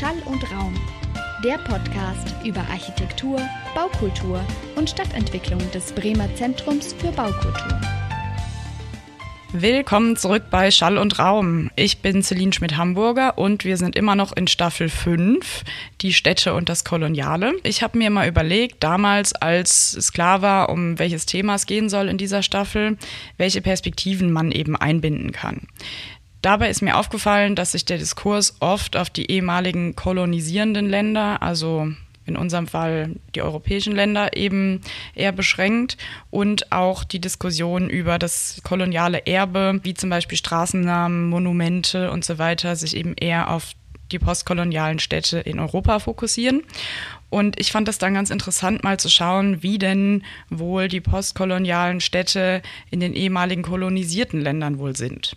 Schall 0.00 0.22
und 0.24 0.42
Raum, 0.50 0.74
der 1.44 1.58
Podcast 1.58 2.34
über 2.42 2.60
Architektur, 2.70 3.38
Baukultur 3.74 4.42
und 4.74 4.88
Stadtentwicklung 4.88 5.60
des 5.72 5.92
Bremer 5.92 6.34
Zentrums 6.36 6.94
für 6.94 7.12
Baukultur. 7.12 7.78
Willkommen 9.52 10.16
zurück 10.16 10.44
bei 10.50 10.70
Schall 10.70 10.96
und 10.96 11.18
Raum. 11.18 11.70
Ich 11.76 11.98
bin 11.98 12.22
Celine 12.22 12.54
Schmidt-Hamburger 12.54 13.36
und 13.36 13.66
wir 13.66 13.76
sind 13.76 13.94
immer 13.94 14.14
noch 14.14 14.34
in 14.34 14.46
Staffel 14.46 14.88
5, 14.88 15.64
die 16.00 16.14
Städte 16.14 16.54
und 16.54 16.70
das 16.70 16.84
Koloniale. 16.84 17.52
Ich 17.62 17.82
habe 17.82 17.98
mir 17.98 18.08
mal 18.08 18.26
überlegt, 18.26 18.82
damals, 18.82 19.34
als 19.34 19.94
es 19.94 20.14
klar 20.14 20.40
war, 20.40 20.70
um 20.70 20.98
welches 20.98 21.26
Thema 21.26 21.56
es 21.56 21.66
gehen 21.66 21.90
soll 21.90 22.08
in 22.08 22.16
dieser 22.16 22.42
Staffel, 22.42 22.96
welche 23.36 23.60
Perspektiven 23.60 24.32
man 24.32 24.50
eben 24.50 24.76
einbinden 24.76 25.32
kann. 25.32 25.66
Dabei 26.42 26.70
ist 26.70 26.80
mir 26.80 26.96
aufgefallen, 26.96 27.54
dass 27.54 27.72
sich 27.72 27.84
der 27.84 27.98
Diskurs 27.98 28.56
oft 28.60 28.96
auf 28.96 29.10
die 29.10 29.30
ehemaligen 29.30 29.94
kolonisierenden 29.94 30.88
Länder, 30.88 31.42
also 31.42 31.88
in 32.24 32.36
unserem 32.36 32.66
Fall 32.66 33.16
die 33.34 33.42
europäischen 33.42 33.94
Länder, 33.94 34.36
eben 34.36 34.80
eher 35.14 35.32
beschränkt 35.32 35.98
und 36.30 36.72
auch 36.72 37.04
die 37.04 37.20
Diskussion 37.20 37.90
über 37.90 38.18
das 38.18 38.60
koloniale 38.62 39.26
Erbe, 39.26 39.80
wie 39.82 39.94
zum 39.94 40.08
Beispiel 40.10 40.38
Straßennamen, 40.38 41.28
Monumente 41.28 42.10
und 42.10 42.24
so 42.24 42.38
weiter, 42.38 42.76
sich 42.76 42.96
eben 42.96 43.14
eher 43.14 43.50
auf 43.50 43.72
die 44.10 44.18
postkolonialen 44.18 44.98
Städte 44.98 45.38
in 45.38 45.60
Europa 45.60 45.98
fokussieren. 45.98 46.62
Und 47.28 47.60
ich 47.60 47.70
fand 47.70 47.86
das 47.86 47.98
dann 47.98 48.14
ganz 48.14 48.30
interessant, 48.30 48.82
mal 48.82 48.98
zu 48.98 49.08
schauen, 49.08 49.62
wie 49.62 49.78
denn 49.78 50.24
wohl 50.48 50.88
die 50.88 51.00
postkolonialen 51.00 52.00
Städte 52.00 52.60
in 52.90 52.98
den 52.98 53.14
ehemaligen 53.14 53.62
kolonisierten 53.62 54.40
Ländern 54.40 54.78
wohl 54.78 54.96
sind. 54.96 55.36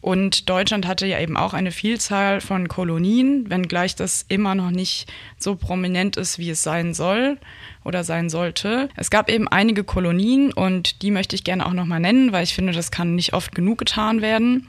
Und 0.00 0.50
Deutschland 0.50 0.86
hatte 0.86 1.06
ja 1.06 1.18
eben 1.18 1.36
auch 1.36 1.54
eine 1.54 1.70
Vielzahl 1.70 2.40
von 2.42 2.68
Kolonien, 2.68 3.48
wenngleich 3.48 3.96
das 3.96 4.26
immer 4.28 4.54
noch 4.54 4.70
nicht 4.70 5.10
so 5.38 5.56
prominent 5.56 6.16
ist, 6.16 6.38
wie 6.38 6.50
es 6.50 6.62
sein 6.62 6.92
soll 6.92 7.38
oder 7.84 8.04
sein 8.04 8.28
sollte. 8.28 8.90
Es 8.96 9.10
gab 9.10 9.30
eben 9.30 9.48
einige 9.48 9.82
Kolonien 9.82 10.52
und 10.52 11.02
die 11.02 11.10
möchte 11.10 11.36
ich 11.36 11.44
gerne 11.44 11.64
auch 11.64 11.72
nochmal 11.72 12.00
nennen, 12.00 12.32
weil 12.32 12.44
ich 12.44 12.54
finde, 12.54 12.72
das 12.72 12.90
kann 12.90 13.14
nicht 13.14 13.32
oft 13.32 13.54
genug 13.54 13.78
getan 13.78 14.20
werden. 14.20 14.68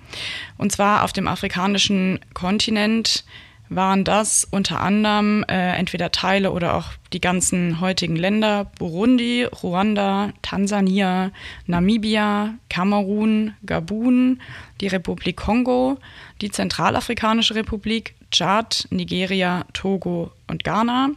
Und 0.57 0.71
zwar 0.71 1.03
auf 1.03 1.11
dem 1.11 1.27
afrikanischen 1.27 2.19
Kontinent 2.33 3.25
waren 3.69 4.03
das 4.03 4.45
unter 4.49 4.81
anderem 4.81 5.43
äh, 5.47 5.75
entweder 5.75 6.11
Teile 6.11 6.51
oder 6.51 6.75
auch 6.75 6.91
die 7.13 7.21
ganzen 7.21 7.79
heutigen 7.79 8.15
Länder 8.15 8.71
Burundi, 8.77 9.43
Ruanda, 9.63 10.33
Tansania, 10.41 11.31
Namibia, 11.65 12.55
Kamerun, 12.69 13.53
Gabun, 13.65 14.41
die 14.81 14.87
Republik 14.87 15.37
Kongo, 15.37 15.97
die 16.41 16.51
Zentralafrikanische 16.51 17.55
Republik, 17.55 18.15
Tschad, 18.31 18.87
Nigeria, 18.91 19.65
Togo 19.73 20.31
und 20.47 20.63
Ghana 20.63 21.09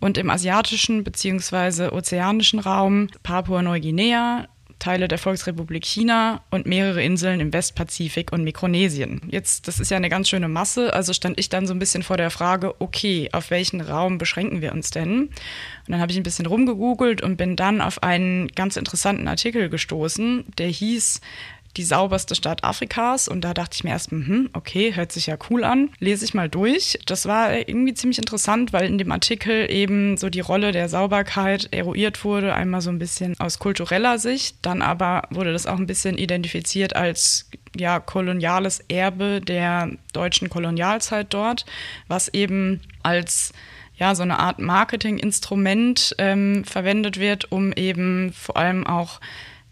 und 0.00 0.18
im 0.18 0.30
asiatischen 0.30 1.04
bzw. 1.04 1.88
ozeanischen 1.88 2.58
Raum 2.58 3.08
Papua-Neuguinea, 3.22 4.48
Teile 4.82 5.06
der 5.06 5.18
Volksrepublik 5.18 5.84
China 5.86 6.42
und 6.50 6.66
mehrere 6.66 7.04
Inseln 7.04 7.38
im 7.38 7.52
Westpazifik 7.52 8.32
und 8.32 8.42
Mikronesien. 8.42 9.20
Jetzt, 9.28 9.68
das 9.68 9.78
ist 9.78 9.92
ja 9.92 9.96
eine 9.96 10.08
ganz 10.08 10.28
schöne 10.28 10.48
Masse, 10.48 10.92
also 10.92 11.12
stand 11.12 11.38
ich 11.38 11.48
dann 11.48 11.68
so 11.68 11.72
ein 11.72 11.78
bisschen 11.78 12.02
vor 12.02 12.16
der 12.16 12.30
Frage, 12.30 12.74
okay, 12.80 13.28
auf 13.30 13.50
welchen 13.50 13.80
Raum 13.80 14.18
beschränken 14.18 14.60
wir 14.60 14.72
uns 14.72 14.90
denn? 14.90 15.20
Und 15.22 15.30
dann 15.86 16.00
habe 16.00 16.10
ich 16.10 16.18
ein 16.18 16.24
bisschen 16.24 16.46
rumgegoogelt 16.46 17.22
und 17.22 17.36
bin 17.36 17.54
dann 17.54 17.80
auf 17.80 18.02
einen 18.02 18.48
ganz 18.48 18.76
interessanten 18.76 19.28
Artikel 19.28 19.68
gestoßen, 19.68 20.46
der 20.58 20.66
hieß 20.66 21.20
die 21.76 21.84
sauberste 21.84 22.34
Stadt 22.34 22.64
Afrikas. 22.64 23.28
Und 23.28 23.42
da 23.42 23.54
dachte 23.54 23.74
ich 23.74 23.84
mir 23.84 23.90
erst, 23.90 24.10
hm, 24.10 24.50
okay, 24.52 24.94
hört 24.94 25.12
sich 25.12 25.26
ja 25.26 25.36
cool 25.50 25.64
an. 25.64 25.90
Lese 25.98 26.24
ich 26.24 26.34
mal 26.34 26.48
durch. 26.48 26.98
Das 27.06 27.26
war 27.26 27.52
irgendwie 27.52 27.94
ziemlich 27.94 28.18
interessant, 28.18 28.72
weil 28.72 28.86
in 28.86 28.98
dem 28.98 29.12
Artikel 29.12 29.70
eben 29.70 30.16
so 30.16 30.28
die 30.28 30.40
Rolle 30.40 30.72
der 30.72 30.88
Sauberkeit 30.88 31.68
eruiert 31.70 32.24
wurde. 32.24 32.54
Einmal 32.54 32.80
so 32.80 32.90
ein 32.90 32.98
bisschen 32.98 33.38
aus 33.40 33.58
kultureller 33.58 34.18
Sicht. 34.18 34.56
Dann 34.62 34.82
aber 34.82 35.22
wurde 35.30 35.52
das 35.52 35.66
auch 35.66 35.78
ein 35.78 35.86
bisschen 35.86 36.18
identifiziert 36.18 36.94
als 36.96 37.48
ja, 37.76 38.00
koloniales 38.00 38.80
Erbe 38.88 39.40
der 39.40 39.90
deutschen 40.12 40.50
Kolonialzeit 40.50 41.32
dort, 41.32 41.64
was 42.08 42.28
eben 42.28 42.80
als 43.02 43.52
ja, 43.96 44.14
so 44.14 44.22
eine 44.22 44.38
Art 44.38 44.58
Marketinginstrument 44.58 46.14
ähm, 46.18 46.64
verwendet 46.64 47.20
wird, 47.20 47.52
um 47.52 47.72
eben 47.72 48.32
vor 48.32 48.56
allem 48.56 48.86
auch 48.86 49.20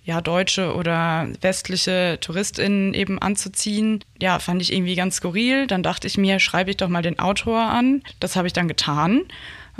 ja, 0.04 0.20
deutsche 0.20 0.74
oder 0.74 1.28
westliche 1.40 2.18
TouristInnen 2.20 2.94
eben 2.94 3.18
anzuziehen. 3.18 4.02
Ja, 4.20 4.38
fand 4.38 4.62
ich 4.62 4.72
irgendwie 4.72 4.96
ganz 4.96 5.16
skurril. 5.16 5.66
Dann 5.66 5.82
dachte 5.82 6.06
ich 6.06 6.16
mir, 6.16 6.40
schreibe 6.40 6.70
ich 6.70 6.78
doch 6.78 6.88
mal 6.88 7.02
den 7.02 7.18
Autor 7.18 7.60
an. 7.60 8.02
Das 8.18 8.36
habe 8.36 8.46
ich 8.46 8.52
dann 8.52 8.68
getan. 8.68 9.22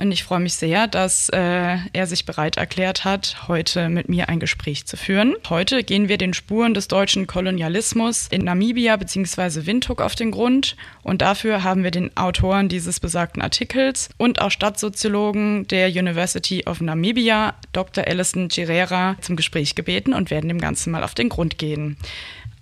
Und 0.01 0.13
ich 0.13 0.25
freue 0.25 0.41
mich 0.41 0.55
sehr, 0.55 0.87
dass 0.87 1.29
äh, 1.29 1.77
er 1.93 2.07
sich 2.07 2.25
bereit 2.25 2.57
erklärt 2.57 3.05
hat, 3.05 3.49
heute 3.49 3.91
mit 3.91 4.09
mir 4.09 4.31
ein 4.31 4.41
Gespräch 4.41 4.87
zu 4.87 4.97
führen. 4.97 5.35
Heute 5.51 5.85
gehen 5.85 6.09
wir 6.09 6.17
den 6.17 6.33
Spuren 6.33 6.73
des 6.73 6.89
deutschen 6.89 7.27
Kolonialismus 7.27 8.27
in 8.29 8.45
Namibia 8.45 8.97
bzw. 8.97 9.67
Windhoek 9.67 10.01
auf 10.01 10.15
den 10.15 10.31
Grund. 10.31 10.75
Und 11.03 11.21
dafür 11.21 11.65
haben 11.65 11.85
wir 11.85 11.91
den 11.91 12.17
Autoren 12.17 12.71
dieses 12.71 12.99
besagten 12.99 13.43
Artikels 13.43 14.09
und 14.17 14.41
auch 14.41 14.51
Stadtsoziologen 14.51 15.69
der 15.69 15.89
University 15.89 16.65
of 16.65 16.81
Namibia, 16.81 17.55
Dr. 17.75 18.07
Alison 18.07 18.49
Gerera, 18.49 19.17
zum 19.21 19.37
Gespräch 19.37 19.75
gebeten 19.75 20.15
und 20.15 20.31
werden 20.31 20.49
dem 20.49 20.63
Ganzen 20.63 20.93
mal 20.93 21.05
auf 21.05 21.15
den 21.15 21.29
Grund 21.29 21.59
gehen. 21.59 21.99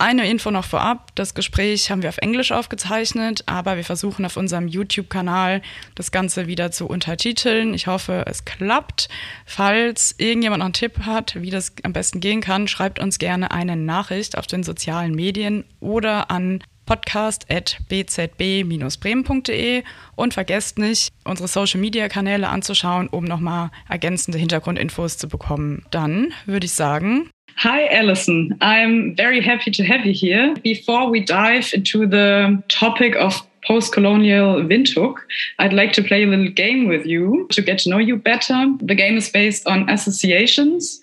Eine 0.00 0.30
Info 0.30 0.52
noch 0.52 0.64
vorab. 0.64 1.10
Das 1.16 1.34
Gespräch 1.34 1.90
haben 1.90 2.02
wir 2.02 2.08
auf 2.08 2.18
Englisch 2.18 2.52
aufgezeichnet, 2.52 3.42
aber 3.46 3.76
wir 3.76 3.82
versuchen 3.82 4.24
auf 4.24 4.36
unserem 4.36 4.68
YouTube-Kanal 4.68 5.60
das 5.96 6.12
Ganze 6.12 6.46
wieder 6.46 6.70
zu 6.70 6.86
untertiteln. 6.86 7.74
Ich 7.74 7.88
hoffe, 7.88 8.22
es 8.28 8.44
klappt. 8.44 9.08
Falls 9.44 10.14
irgendjemand 10.18 10.60
noch 10.60 10.66
einen 10.66 10.74
Tipp 10.74 11.00
hat, 11.00 11.42
wie 11.42 11.50
das 11.50 11.72
am 11.82 11.92
besten 11.92 12.20
gehen 12.20 12.40
kann, 12.40 12.68
schreibt 12.68 13.00
uns 13.00 13.18
gerne 13.18 13.50
eine 13.50 13.74
Nachricht 13.74 14.38
auf 14.38 14.46
den 14.46 14.62
sozialen 14.62 15.16
Medien 15.16 15.64
oder 15.80 16.30
an 16.30 16.62
podcast.bzb-bremen.de 16.86 19.82
und 20.14 20.32
vergesst 20.32 20.78
nicht, 20.78 21.08
unsere 21.24 21.48
Social-Media-Kanäle 21.48 22.48
anzuschauen, 22.48 23.08
um 23.08 23.24
nochmal 23.24 23.72
ergänzende 23.88 24.38
Hintergrundinfos 24.38 25.18
zu 25.18 25.28
bekommen. 25.28 25.84
Dann 25.90 26.32
würde 26.46 26.66
ich 26.66 26.72
sagen, 26.72 27.30
Hi, 27.58 27.88
Alison. 27.88 28.56
I'm 28.60 29.16
very 29.16 29.40
happy 29.40 29.72
to 29.72 29.82
have 29.82 30.06
you 30.06 30.12
here. 30.12 30.54
Before 30.62 31.10
we 31.10 31.18
dive 31.18 31.68
into 31.74 32.06
the 32.06 32.62
topic 32.68 33.16
of 33.16 33.34
post-colonial 33.66 34.62
Windhoek, 34.62 35.16
I'd 35.58 35.72
like 35.72 35.92
to 35.94 36.02
play 36.04 36.22
a 36.22 36.26
little 36.28 36.50
game 36.50 36.86
with 36.86 37.04
you 37.04 37.48
to 37.50 37.60
get 37.60 37.80
to 37.80 37.90
know 37.90 37.98
you 37.98 38.14
better. 38.16 38.64
The 38.80 38.94
game 38.94 39.16
is 39.16 39.28
based 39.28 39.66
on 39.66 39.90
associations. 39.90 41.00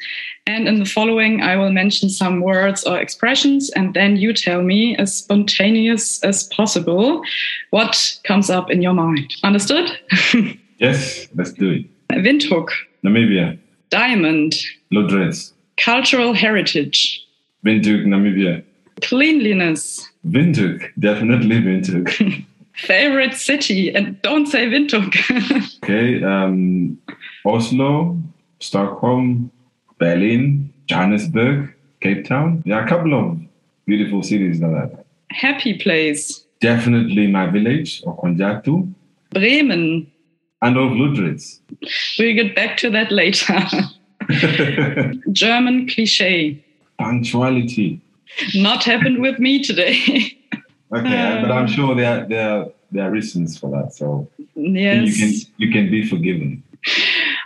And 0.48 0.66
in 0.66 0.80
the 0.80 0.86
following, 0.86 1.42
I 1.42 1.58
will 1.58 1.74
mention 1.74 2.08
some 2.08 2.40
words 2.40 2.86
or 2.86 3.00
expressions, 3.00 3.70
and 3.72 3.94
then 3.94 4.16
you 4.16 4.32
tell 4.32 4.62
me 4.62 4.96
as 4.96 5.14
spontaneous 5.14 6.24
as 6.24 6.46
possible 6.46 7.22
what 7.72 8.18
comes 8.24 8.50
up 8.50 8.72
in 8.72 8.82
your 8.82 8.94
mind. 8.94 9.36
Understood? 9.44 9.92
yes, 10.78 11.28
let's 11.36 11.52
do 11.52 11.72
it. 11.72 11.86
Windhoek. 12.12 12.70
Namibia. 13.04 13.60
Diamond. 13.90 14.56
Lodres. 14.94 15.52
Cultural 15.78 16.34
heritage. 16.34 17.26
Windhoek, 17.66 18.06
Namibia. 18.06 18.64
Cleanliness. 19.02 20.10
Windhoek, 20.26 20.92
definitely 21.00 21.62
Windhoek. 21.62 22.46
Favorite 22.76 23.34
city, 23.34 23.94
and 23.94 24.22
don't 24.22 24.48
say 24.48 24.68
Windhoek. 24.68 25.78
okay, 25.84 26.24
um, 26.24 26.98
Oslo, 27.46 28.18
Stockholm, 28.60 29.52
Berlin, 29.98 30.74
Johannesburg, 30.88 31.74
Cape 32.02 32.26
Town. 32.26 32.64
Yeah, 32.66 32.84
a 32.84 32.88
couple 32.88 33.14
of 33.14 33.40
beautiful 33.86 34.24
cities 34.24 34.60
like 34.60 34.72
that. 34.72 35.06
Happy 35.32 35.78
place. 35.78 36.46
Definitely 36.60 37.28
my 37.28 37.48
village, 37.48 38.02
Okonjatu. 38.04 38.94
Bremen. 39.32 40.12
Adolf 40.64 40.94
Lüderitz. 40.94 41.60
We'll 42.18 42.36
get 42.36 42.56
back 42.56 42.78
to 42.78 42.90
that 42.90 43.12
later. 43.12 43.54
German 45.32 45.88
cliche. 45.88 46.64
Punctuality. 46.98 48.02
Not 48.56 48.84
happened 48.84 49.22
with 49.22 49.40
me 49.40 49.64
today. 49.64 49.98
okay, 50.94 51.38
uh, 51.38 51.42
but 51.42 51.52
I'm 51.52 51.68
sure 51.68 51.96
there 51.96 52.26
there 52.28 52.66
there 52.92 53.08
are 53.08 53.12
reasons 53.12 53.58
for 53.58 53.70
that. 53.72 53.94
So 53.94 54.28
yes, 54.56 55.08
you 55.08 55.14
can 55.14 55.54
you 55.58 55.72
can 55.72 55.92
be 55.92 56.08
forgiven. 56.08 56.64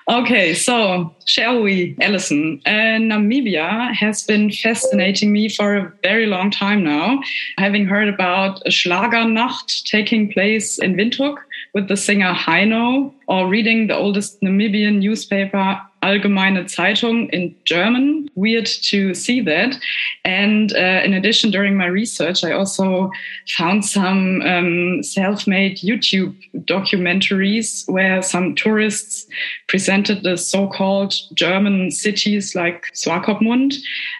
Okay, 0.09 0.55
so 0.55 1.13
shall 1.25 1.61
we, 1.61 1.95
Alison? 2.01 2.59
Uh, 2.65 2.97
Namibia 2.97 3.93
has 3.93 4.23
been 4.23 4.51
fascinating 4.51 5.31
me 5.31 5.47
for 5.47 5.75
a 5.75 5.93
very 6.01 6.25
long 6.25 6.49
time 6.49 6.83
now. 6.83 7.21
Having 7.59 7.85
heard 7.85 8.07
about 8.07 8.59
a 8.65 8.69
Schlagernacht 8.69 9.83
taking 9.83 10.33
place 10.33 10.79
in 10.79 10.95
Windhoek 10.95 11.37
with 11.75 11.87
the 11.89 11.95
singer 11.95 12.33
Heino, 12.33 13.13
or 13.27 13.47
reading 13.47 13.85
the 13.85 13.95
oldest 13.95 14.41
Namibian 14.41 14.97
newspaper 14.97 15.79
Allgemeine 16.01 16.67
Zeitung 16.69 17.29
in 17.29 17.55
German. 17.65 18.29
Weird 18.35 18.65
to 18.65 19.13
see 19.13 19.41
that. 19.41 19.75
And 20.23 20.73
uh, 20.73 21.01
in 21.03 21.13
addition, 21.13 21.51
during 21.51 21.75
my 21.75 21.85
research, 21.87 22.43
I 22.43 22.51
also 22.51 23.11
found 23.57 23.85
some 23.85 24.41
um, 24.41 25.03
self 25.03 25.47
made 25.47 25.77
YouTube 25.79 26.35
documentaries 26.65 27.89
where 27.89 28.21
some 28.21 28.55
tourists 28.55 29.27
presented 29.67 30.23
the 30.23 30.37
so 30.37 30.67
called 30.67 31.15
German 31.33 31.91
cities 31.91 32.55
like 32.55 32.85
Swakopmund. 32.93 33.75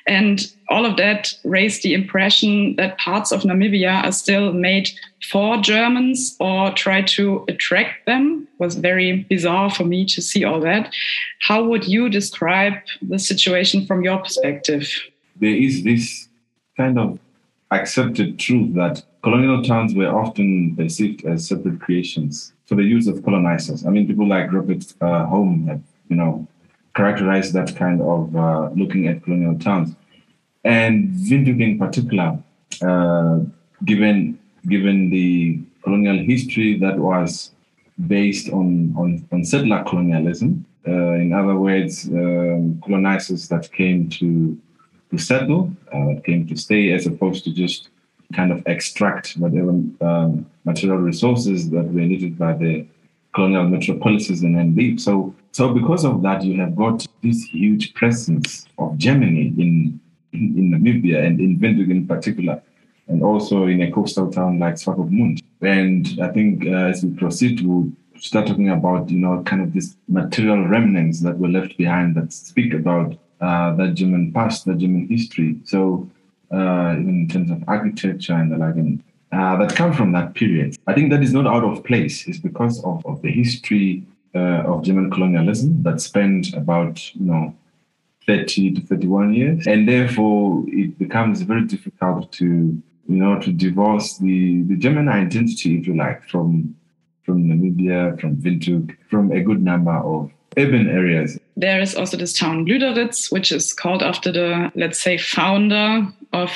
And 0.08 0.52
all 0.69 0.86
of 0.86 0.98
that 0.98 1.33
raised 1.44 1.81
the 1.83 1.94
impression 1.94 2.75
that 2.75 2.98
parts 3.00 3.31
of 3.31 3.42
Namibia 3.42 4.04
are 4.04 4.12
still 4.12 4.54
made 4.54 4.89
for 5.31 5.57
Germans 5.57 6.36
or 6.39 6.71
try 6.71 7.01
to 7.01 7.44
attract 7.48 8.06
them. 8.06 8.48
It 8.54 8.63
was 8.63 8.75
very 8.75 9.24
bizarre 9.30 9.71
for 9.71 9.83
me 9.83 10.06
to 10.06 10.21
see 10.21 10.44
all 10.44 10.60
that. 10.62 10.94
How 11.42 11.63
would 11.63 11.88
you 11.88 12.10
describe 12.10 12.74
the 13.01 13.18
situation 13.18 13.86
from 13.86 14.04
your 14.04 14.19
perspective? 14.19 14.88
There 15.39 15.50
is 15.50 15.83
this 15.83 16.27
kind 16.77 17.00
of 17.00 17.19
accepted 17.71 18.39
truth 18.39 18.75
that 18.75 19.04
colonial 19.24 19.63
towns 19.63 19.94
were 19.94 20.10
often 20.10 20.75
perceived 20.75 21.25
as 21.25 21.48
separate 21.48 21.81
creations 21.81 22.54
for 22.66 22.75
the 22.75 22.83
use 22.83 23.07
of 23.07 23.24
colonizers. 23.24 23.86
I 23.86 23.89
mean, 23.89 24.07
people 24.07 24.27
like 24.27 24.51
Robert 24.51 24.86
uh, 25.01 25.25
Home 25.25 25.68
have, 25.68 25.81
you 26.10 26.16
know, 26.16 26.48
characterized 26.95 27.54
that 27.54 27.75
kind 27.75 28.01
of 28.01 28.36
uh, 28.36 28.69
looking 28.75 29.07
at 29.07 29.24
colonial 29.24 29.57
towns. 29.57 29.95
And 30.69 31.10
Windhoek 31.27 31.62
in 31.62 31.80
particular, 31.80 32.38
uh, 32.83 33.39
given 33.86 34.38
given 34.68 35.10
the 35.10 35.60
colonial 35.83 36.19
history 36.19 36.77
that 36.77 37.00
was 37.00 37.51
based 38.07 38.50
on, 38.50 38.94
on, 38.95 39.27
on 39.31 39.44
settler 39.44 39.83
colonialism, 39.83 40.63
uh, 40.88 41.13
in 41.13 41.33
other 41.33 41.56
words, 41.56 42.06
um, 42.10 42.80
colonizers 42.86 43.48
that 43.48 43.71
came 43.71 44.10
to, 44.10 44.60
to 45.10 45.18
settle, 45.18 45.71
uh, 45.92 46.19
came 46.24 46.45
to 46.45 46.56
stay, 46.56 46.92
as 46.92 47.07
opposed 47.07 47.45
to 47.45 47.51
just 47.51 47.89
kind 48.33 48.51
of 48.51 48.62
extract 48.68 49.33
whatever 49.38 49.71
um, 50.01 50.45
material 50.66 51.00
resources 51.00 51.71
that 51.71 51.86
were 51.86 52.01
needed 52.01 52.38
by 52.38 52.54
the 52.54 52.86
colonial 53.33 53.68
metropolises 53.68 54.44
and 54.44 54.56
then 54.56 54.75
leave. 54.75 55.01
So, 55.01 55.33
so 55.51 55.74
because 55.74 56.06
of 56.06 56.21
that, 56.21 56.44
you 56.44 56.60
have 56.62 56.75
got 56.75 57.07
this 57.24 57.44
huge 57.44 57.95
presence 57.95 58.68
of 58.77 58.98
Germany 58.98 59.54
in 59.57 60.00
in, 60.34 60.72
Namibia 60.72 61.26
and 61.26 61.40
in 61.40 61.60
Windhoek 61.60 61.90
in 61.90 62.08
particular, 62.08 62.62
and 63.08 63.24
also 63.24 63.68
in 63.68 63.81
a 63.81 63.92
coastal 63.92 64.31
town 64.31 64.60
like 64.60 64.76
Swakopmund. 64.76 65.42
And 65.62 66.08
I 66.22 66.30
think 66.30 66.66
uh, 66.66 66.90
as 66.92 67.04
we 67.04 67.12
proceed, 67.12 67.62
we'll 67.62 67.92
start 68.18 68.48
talking 68.48 68.70
about, 68.70 69.10
you 69.10 69.18
know, 69.18 69.42
kind 69.44 69.62
of 69.62 69.74
these 69.74 69.96
material 70.08 70.68
remnants 70.68 71.22
that 71.22 71.38
were 71.38 71.48
left 71.48 71.78
behind 71.78 72.16
that 72.16 72.34
speak 72.34 72.74
about 72.74 73.18
uh, 73.42 73.76
that 73.76 73.94
German 73.96 74.31
past, 74.34 74.66
that 74.66 74.78
German 74.78 75.08
history. 75.08 75.58
So 75.64 76.10
uh, 76.52 76.96
in 76.98 77.28
terms 77.31 77.52
of 77.52 77.64
architecture 77.68 78.34
and 78.34 78.52
the 78.52 78.58
like, 78.58 78.76
and, 78.76 79.04
uh, 79.31 79.58
that 79.58 79.76
come 79.76 79.94
from 79.94 80.12
that 80.14 80.34
period. 80.34 80.76
I 80.88 80.94
think 80.94 81.12
that 81.12 81.22
is 81.22 81.34
not 81.34 81.46
out 81.48 81.64
of 81.64 81.84
place. 81.84 82.28
It's 82.28 82.40
because 82.40 82.84
of, 82.84 83.06
of 83.06 83.22
the 83.22 83.31
history 83.31 84.04
uh, 84.36 84.64
of 84.66 84.84
German 84.84 85.12
colonialism 85.12 85.84
that 85.84 86.02
spanned 86.02 86.54
about, 86.56 87.16
you 87.16 87.26
know, 87.26 87.56
30 88.30 88.74
to 88.76 88.81
31 88.81 89.34
years. 89.34 89.66
And 89.66 89.88
therefore, 89.88 90.64
it 90.68 91.00
becomes 91.00 91.42
very 91.42 91.66
difficult 91.66 92.31
to, 92.34 92.46
you 92.46 92.84
know, 93.08 93.40
to 93.40 93.52
divorce 93.52 94.20
the, 94.20 94.62
the 94.64 94.76
German 94.76 95.10
identity, 95.10 95.80
if 95.80 95.88
you 95.88 95.96
like, 95.98 96.24
from, 96.26 96.76
from 97.24 97.46
Namibia, 97.46 98.20
from 98.22 98.36
Windhoek, 98.38 98.96
from 99.10 99.31
a 99.31 99.42
good 99.42 99.64
number 99.64 99.98
of 99.98 100.31
urban 100.58 100.88
areas. 100.88 101.40
There 101.58 101.81
is 101.81 101.96
also 101.96 102.18
this 102.18 102.38
town 102.38 102.68
Lüderitz, 102.68 103.31
which 103.31 103.52
is 103.52 103.74
called 103.74 104.04
after 104.04 104.31
the, 104.31 104.72
let's 104.76 105.02
say, 105.02 105.18
founder 105.18 106.08
of 106.31 106.52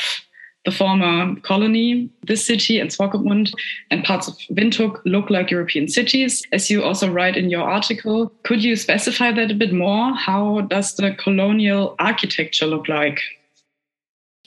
the 0.65 0.71
former 0.71 1.35
colony. 1.41 2.09
This 2.25 2.45
city 2.45 2.79
and 2.79 2.89
Swakopmund 2.89 3.53
and 3.91 4.03
parts 4.03 4.27
of 4.27 4.37
Windhoek 4.51 5.01
look 5.05 5.29
like 5.29 5.51
European 5.51 5.87
cities, 5.87 6.43
as 6.51 6.69
you 6.69 6.83
also 6.83 7.09
write 7.09 7.35
in 7.35 7.49
your 7.49 7.63
article. 7.63 8.31
Could 8.43 8.63
you 8.63 8.75
specify 8.75 9.31
that 9.31 9.51
a 9.51 9.55
bit 9.55 9.73
more? 9.73 10.13
How 10.15 10.61
does 10.61 10.95
the 10.95 11.13
colonial 11.15 11.95
architecture 11.99 12.65
look 12.65 12.87
like? 12.87 13.21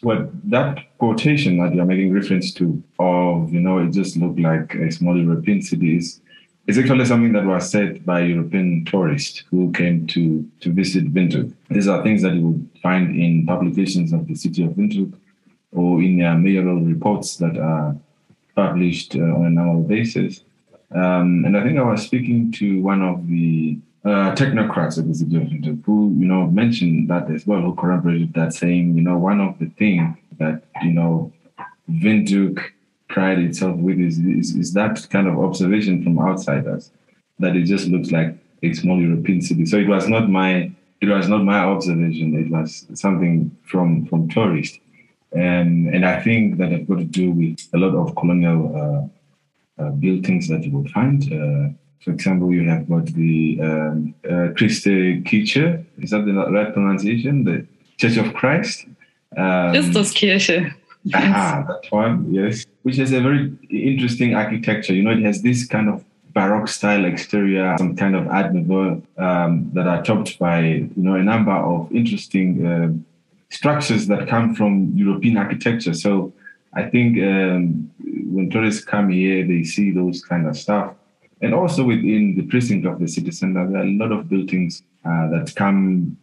Well, 0.02 0.30
that 0.44 0.78
quotation 0.98 1.58
that 1.58 1.74
you're 1.74 1.86
making 1.86 2.12
reference 2.12 2.52
to, 2.54 2.82
of, 2.98 3.52
you 3.52 3.60
know, 3.60 3.78
it 3.78 3.92
just 3.92 4.16
looked 4.16 4.38
like 4.38 4.74
a 4.74 4.90
small 4.92 5.16
European 5.16 5.62
city 5.62 5.96
is, 5.96 6.20
is 6.66 6.78
actually 6.78 7.06
something 7.06 7.32
that 7.32 7.46
was 7.46 7.70
said 7.70 8.04
by 8.04 8.20
European 8.20 8.84
tourists 8.84 9.42
who 9.50 9.72
came 9.72 10.06
to, 10.08 10.46
to 10.60 10.70
visit 10.70 11.12
Windhoek. 11.14 11.54
These 11.70 11.88
are 11.88 12.02
things 12.02 12.22
that 12.22 12.34
you 12.34 12.42
would 12.42 12.70
find 12.82 13.16
in 13.16 13.46
publications 13.46 14.12
of 14.12 14.26
the 14.26 14.34
city 14.34 14.64
of 14.64 14.72
Windhoek 14.72 15.14
or 15.76 16.02
in 16.02 16.18
their 16.18 16.34
mayoral 16.34 16.80
reports 16.80 17.36
that 17.36 17.56
are 17.58 17.96
published 18.54 19.14
uh, 19.14 19.20
on 19.20 19.46
an 19.46 19.58
annual 19.58 19.82
basis. 19.82 20.42
Um, 20.90 21.44
and 21.44 21.56
I 21.56 21.62
think 21.62 21.78
I 21.78 21.82
was 21.82 22.02
speaking 22.02 22.52
to 22.52 22.80
one 22.80 23.02
of 23.02 23.26
the 23.28 23.78
uh, 24.04 24.34
technocrats 24.34 24.98
at 24.98 25.06
the 25.08 25.14
situation 25.14 25.82
who, 25.84 26.14
you 26.18 26.26
know, 26.26 26.46
mentioned 26.46 27.10
that 27.10 27.30
as 27.30 27.46
well, 27.46 27.60
who 27.60 27.74
corroborated 27.74 28.32
that, 28.34 28.54
saying, 28.54 28.96
you 28.96 29.02
know, 29.02 29.18
one 29.18 29.40
of 29.40 29.58
the 29.58 29.66
things 29.78 30.16
that, 30.38 30.62
you 30.82 30.92
know, 30.92 31.32
Windhoek 31.90 32.58
pride 33.08 33.38
itself 33.38 33.76
with 33.76 33.98
is, 33.98 34.18
is, 34.18 34.54
is 34.54 34.72
that 34.74 35.06
kind 35.10 35.28
of 35.28 35.38
observation 35.38 36.02
from 36.02 36.18
outsiders 36.18 36.90
that 37.38 37.56
it 37.56 37.64
just 37.64 37.88
looks 37.88 38.10
like 38.10 38.36
a 38.62 38.72
small 38.72 39.00
European 39.00 39.42
city. 39.42 39.66
So 39.66 39.76
it 39.76 39.88
was 39.88 40.08
not 40.08 40.30
my 40.30 40.72
it 41.00 41.08
was 41.08 41.28
not 41.28 41.44
my 41.44 41.58
observation. 41.58 42.34
It 42.34 42.50
was 42.50 42.86
something 42.94 43.56
from 43.64 44.06
from 44.06 44.28
tourists. 44.30 44.78
And, 45.36 45.94
and 45.94 46.06
I 46.06 46.22
think 46.22 46.58
that 46.58 46.72
have 46.72 46.88
got 46.88 46.98
to 46.98 47.04
do 47.04 47.30
with 47.30 47.68
a 47.74 47.78
lot 47.78 47.94
of 47.94 48.16
colonial 48.16 49.10
uh, 49.78 49.82
uh, 49.82 49.90
buildings 49.90 50.48
that 50.48 50.64
you 50.64 50.72
will 50.72 50.88
find. 50.88 51.22
Uh, 51.24 51.68
for 52.02 52.12
example, 52.12 52.52
you 52.52 52.68
have 52.68 52.88
got 52.88 53.06
the 53.06 53.58
um, 53.60 54.14
uh, 54.24 54.48
Christi 54.56 55.20
Kirche. 55.22 55.84
Is 55.98 56.10
that 56.10 56.24
the 56.24 56.32
right 56.32 56.72
pronunciation? 56.72 57.44
The 57.44 57.66
Church 57.98 58.16
of 58.16 58.32
Christ. 58.34 58.86
Um, 59.36 59.74
Christuskirche. 59.74 60.72
Ah, 61.14 61.64
that 61.68 61.90
one, 61.90 62.32
yes. 62.32 62.66
Which 62.82 62.96
has 62.96 63.12
a 63.12 63.20
very 63.20 63.52
interesting 63.70 64.34
architecture. 64.34 64.92
You 64.92 65.02
know, 65.02 65.10
it 65.10 65.22
has 65.22 65.42
this 65.42 65.66
kind 65.66 65.88
of 65.88 66.04
Baroque 66.32 66.68
style 66.68 67.04
exterior, 67.06 67.74
some 67.78 67.96
kind 67.96 68.14
of 68.14 68.28
Art 68.28 68.52
Nouveau 68.52 69.02
um, 69.16 69.70
that 69.72 69.86
are 69.86 70.02
topped 70.02 70.38
by, 70.38 70.60
you 70.60 70.92
know, 70.96 71.14
a 71.14 71.22
number 71.22 71.52
of 71.52 71.90
interesting 71.92 72.66
uh, 72.66 72.88
structures 73.50 74.06
that 74.08 74.28
come 74.28 74.54
from 74.54 74.92
European 74.94 75.36
architecture. 75.36 75.94
So 75.94 76.32
I 76.74 76.84
think 76.84 77.18
um, 77.22 77.90
when 78.30 78.50
tourists 78.50 78.84
come 78.84 79.10
here, 79.10 79.46
they 79.46 79.62
see 79.64 79.90
those 79.90 80.22
kind 80.24 80.46
of 80.46 80.56
stuff. 80.56 80.94
And 81.40 81.54
also 81.54 81.84
within 81.84 82.34
the 82.36 82.42
precinct 82.42 82.86
of 82.86 82.98
the 82.98 83.08
city 83.08 83.30
center, 83.30 83.66
there 83.68 83.80
are 83.82 83.84
a 83.84 83.98
lot 83.98 84.12
of 84.12 84.28
buildings 84.28 84.82
uh, 85.04 85.28
that 85.30 85.52
come 85.54 86.16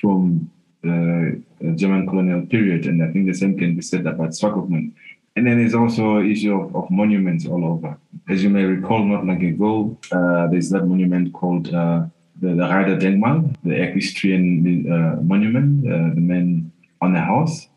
from 0.00 0.50
the 0.82 1.42
German 1.74 2.08
colonial 2.08 2.46
period. 2.46 2.86
And 2.86 3.02
I 3.02 3.12
think 3.12 3.26
the 3.26 3.34
same 3.34 3.58
can 3.58 3.76
be 3.76 3.82
said 3.82 4.06
about 4.06 4.30
Swakopmund. 4.30 4.92
And 5.36 5.46
then 5.46 5.58
there's 5.58 5.74
also 5.74 6.20
issue 6.20 6.60
of, 6.60 6.74
of, 6.74 6.90
monuments 6.90 7.46
all 7.46 7.64
over. 7.64 7.96
As 8.28 8.42
you 8.42 8.50
may 8.50 8.64
recall, 8.64 9.04
not 9.04 9.24
long 9.24 9.44
ago, 9.44 9.96
uh, 10.10 10.48
there's 10.48 10.70
that 10.70 10.84
monument 10.86 11.32
called 11.32 11.72
uh, 11.72 12.04
the, 12.40 12.48
the 12.48 12.66
Reiter 12.68 12.96
Denkmal, 12.96 13.54
the 13.62 13.80
equestrian 13.80 14.90
uh, 14.90 15.22
monument, 15.22 15.86
uh, 15.86 16.14
the 16.14 16.20
man 16.20 16.69
on 17.00 17.12
the 17.14 17.20
house, 17.20 17.68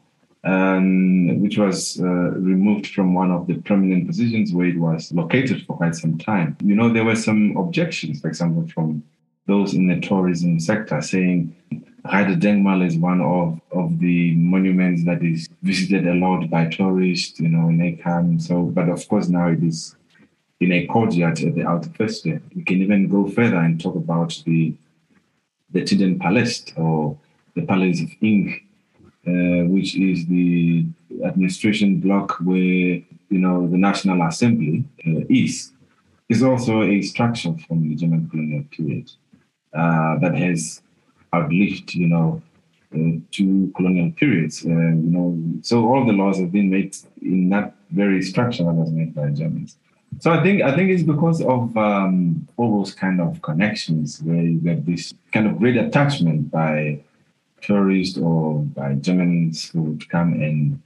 um, 0.43 1.41
which 1.41 1.57
was 1.57 1.99
uh, 2.01 2.05
removed 2.05 2.87
from 2.87 3.13
one 3.13 3.31
of 3.31 3.47
the 3.47 3.55
prominent 3.61 4.07
positions 4.07 4.51
where 4.51 4.67
it 4.67 4.77
was 4.77 5.11
located 5.11 5.65
for 5.65 5.77
quite 5.77 5.95
some 5.95 6.17
time. 6.17 6.57
You 6.63 6.75
know, 6.75 6.91
there 6.91 7.05
were 7.05 7.15
some 7.15 7.55
objections, 7.57 8.21
for 8.21 8.27
example, 8.27 8.67
from 8.73 9.03
those 9.45 9.73
in 9.73 9.87
the 9.87 9.99
tourism 9.99 10.59
sector 10.59 11.01
saying 11.01 11.55
Reiter 12.05 12.35
Denkmal 12.35 12.85
is 12.85 12.97
one 12.97 13.21
of, 13.21 13.59
of 13.71 13.99
the 13.99 14.35
monuments 14.35 15.05
that 15.05 15.23
is 15.23 15.47
visited 15.61 16.05
a 16.07 16.13
lot 16.13 16.49
by 16.49 16.67
tourists, 16.67 17.39
you 17.39 17.49
know, 17.49 17.67
when 17.67 17.77
they 17.77 17.93
come. 17.93 18.39
So, 18.39 18.63
but 18.63 18.89
of 18.89 19.07
course 19.07 19.29
now 19.29 19.47
it 19.47 19.63
is 19.63 19.95
in 20.59 20.71
a 20.71 20.85
courtyard 20.87 21.39
at 21.39 21.55
the 21.55 21.63
Alte 21.63 21.89
Feste. 21.95 22.39
We 22.55 22.63
can 22.63 22.81
even 22.81 23.07
go 23.07 23.27
further 23.29 23.57
and 23.57 23.79
talk 23.79 23.95
about 23.95 24.41
the 24.45 24.73
the 25.71 25.81
Tintenpalast 25.81 26.77
or 26.77 27.17
the 27.55 27.65
Palace 27.65 27.99
of 28.01 28.09
Ink, 28.21 28.63
uh, 29.27 29.65
which 29.69 29.95
is 29.95 30.25
the 30.27 30.85
administration 31.23 31.99
block 31.99 32.37
where 32.39 33.01
you 33.29 33.39
know 33.43 33.67
the 33.67 33.77
National 33.77 34.21
Assembly 34.27 34.83
uh, 35.07 35.21
is. 35.29 35.71
Is 36.29 36.41
also 36.41 36.81
a 36.81 37.01
structure 37.01 37.53
from 37.67 37.87
the 37.87 37.95
German 37.95 38.27
colonial 38.29 38.63
period 38.71 39.11
uh, 39.73 40.17
that 40.19 40.35
has 40.35 40.81
outlived, 41.33 41.93
you 41.93 42.07
know, 42.07 42.41
uh, 42.95 43.19
two 43.31 43.71
colonial 43.75 44.11
periods. 44.11 44.65
Uh, 44.65 44.69
you 44.69 45.11
know, 45.15 45.37
so 45.61 45.85
all 45.87 46.05
the 46.05 46.13
laws 46.13 46.39
have 46.39 46.51
been 46.51 46.69
made 46.69 46.95
in 47.21 47.49
that 47.49 47.75
very 47.89 48.21
structure 48.21 48.63
that 48.63 48.73
was 48.73 48.91
made 48.91 49.13
by 49.13 49.29
Germans. 49.29 49.77
So 50.19 50.31
I 50.31 50.43
think 50.43 50.61
I 50.61 50.75
think 50.75 50.91
it's 50.91 51.03
because 51.03 51.41
of 51.41 51.75
um, 51.75 52.47
all 52.57 52.79
those 52.79 52.93
kind 52.93 53.19
of 53.19 53.41
connections 53.41 54.21
where 54.21 54.41
you 54.41 54.59
get 54.59 54.85
this 54.85 55.13
kind 55.31 55.47
of 55.47 55.57
great 55.57 55.75
attachment 55.75 56.51
by 56.51 56.99
tourists 57.63 58.17
or 58.17 58.59
by 58.59 58.93
Germans 58.95 59.69
who 59.69 59.81
would 59.83 60.09
come 60.09 60.33
and 60.33 60.81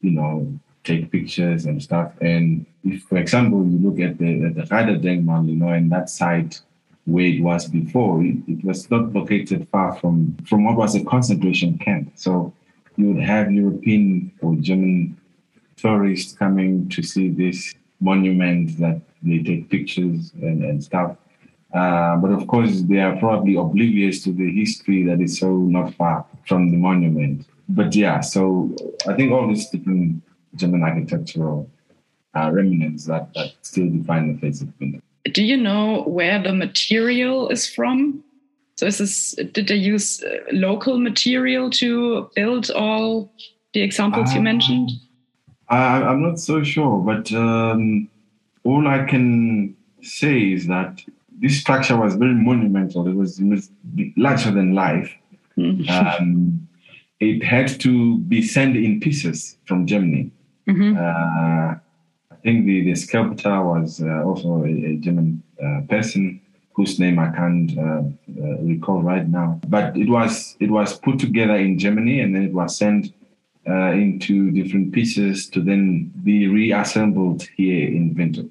you 0.00 0.12
know 0.12 0.58
take 0.84 1.10
pictures 1.12 1.66
and 1.66 1.82
stuff. 1.82 2.12
And 2.20 2.66
if, 2.84 3.02
for 3.02 3.18
example, 3.18 3.64
you 3.66 3.78
look 3.78 4.00
at 4.00 4.18
the 4.18 4.44
at 4.44 4.54
the 4.54 4.66
Reiter 4.70 4.98
Denkmal, 4.98 5.48
you 5.48 5.56
know, 5.56 5.68
and 5.68 5.92
that 5.92 6.08
site 6.08 6.60
where 7.06 7.26
it 7.26 7.42
was 7.42 7.68
before, 7.68 8.22
it, 8.22 8.36
it 8.46 8.64
was 8.64 8.90
not 8.90 9.12
located 9.12 9.68
far 9.68 9.96
from 9.96 10.36
from 10.48 10.64
what 10.64 10.76
was 10.76 10.94
a 10.94 11.04
concentration 11.04 11.78
camp. 11.78 12.12
So 12.14 12.52
you 12.96 13.12
would 13.12 13.22
have 13.22 13.52
European 13.52 14.32
or 14.40 14.56
German 14.56 15.16
tourists 15.76 16.36
coming 16.36 16.88
to 16.90 17.02
see 17.02 17.28
this 17.30 17.74
monument 18.00 18.78
that 18.78 19.00
they 19.22 19.42
take 19.42 19.68
pictures 19.68 20.32
and, 20.40 20.64
and 20.64 20.82
stuff. 20.82 21.16
Uh, 21.72 22.16
but 22.16 22.32
of 22.32 22.46
course, 22.46 22.82
they 22.82 22.98
are 22.98 23.16
probably 23.16 23.56
oblivious 23.56 24.24
to 24.24 24.32
the 24.32 24.50
history 24.52 25.04
that 25.04 25.20
is 25.20 25.38
so 25.38 25.56
not 25.56 25.94
far 25.94 26.26
from 26.46 26.70
the 26.70 26.76
monument. 26.76 27.46
But 27.68 27.94
yeah, 27.94 28.20
so 28.20 28.74
I 29.06 29.14
think 29.14 29.30
all 29.30 29.46
these 29.46 29.68
different 29.70 30.22
German 30.56 30.82
architectural 30.82 31.70
uh, 32.34 32.50
remnants 32.52 33.06
that, 33.06 33.32
that 33.34 33.52
still 33.62 33.88
define 33.88 34.34
the 34.34 34.40
face 34.40 34.62
of 34.62 34.68
Finland. 34.78 35.02
Do 35.32 35.44
you 35.44 35.56
know 35.56 36.02
where 36.02 36.42
the 36.42 36.52
material 36.52 37.48
is 37.50 37.72
from? 37.72 38.24
So 38.76 38.86
is 38.86 38.98
this, 38.98 39.34
did 39.52 39.68
they 39.68 39.76
use 39.76 40.22
uh, 40.22 40.38
local 40.52 40.98
material 40.98 41.70
to 41.70 42.30
build 42.34 42.70
all 42.70 43.30
the 43.74 43.82
examples 43.82 44.30
uh, 44.30 44.36
you 44.36 44.40
mentioned? 44.40 44.90
I, 45.68 46.02
I'm 46.02 46.22
not 46.22 46.40
so 46.40 46.64
sure, 46.64 46.98
but 46.98 47.30
um, 47.32 48.08
all 48.64 48.88
I 48.88 49.04
can 49.04 49.76
say 50.02 50.52
is 50.52 50.66
that 50.66 51.04
this 51.40 51.58
structure 51.60 51.96
was 51.96 52.14
very 52.16 52.34
monumental. 52.34 53.08
It 53.08 53.14
was, 53.14 53.40
larger 54.16 54.50
than 54.50 54.74
life. 54.74 55.12
Mm-hmm. 55.56 55.90
Um, 55.90 56.68
it 57.18 57.42
had 57.42 57.80
to 57.80 58.18
be 58.18 58.42
sent 58.42 58.76
in 58.76 59.00
pieces 59.00 59.56
from 59.66 59.86
Germany. 59.86 60.30
Mm-hmm. 60.68 60.96
Uh, 60.96 61.74
I 62.30 62.36
think 62.42 62.66
the, 62.66 62.84
the 62.84 62.94
sculptor 62.94 63.62
was 63.62 64.02
uh, 64.02 64.22
also 64.24 64.64
a, 64.64 64.68
a 64.68 64.96
German 64.96 65.42
uh, 65.62 65.80
person 65.88 66.40
whose 66.72 66.98
name 66.98 67.18
I 67.18 67.30
can't 67.30 67.76
uh, 67.76 67.82
uh, 67.82 68.56
recall 68.62 69.02
right 69.02 69.28
now. 69.28 69.60
But 69.66 69.96
it 69.96 70.08
was 70.08 70.56
it 70.60 70.70
was 70.70 70.98
put 70.98 71.18
together 71.18 71.56
in 71.56 71.78
Germany 71.78 72.20
and 72.20 72.34
then 72.34 72.44
it 72.44 72.52
was 72.52 72.76
sent 72.76 73.12
uh, 73.68 73.92
into 73.92 74.50
different 74.50 74.92
pieces 74.92 75.48
to 75.50 75.60
then 75.60 76.12
be 76.24 76.48
reassembled 76.48 77.42
here 77.56 77.86
in 77.86 78.14
Windhoek. 78.14 78.50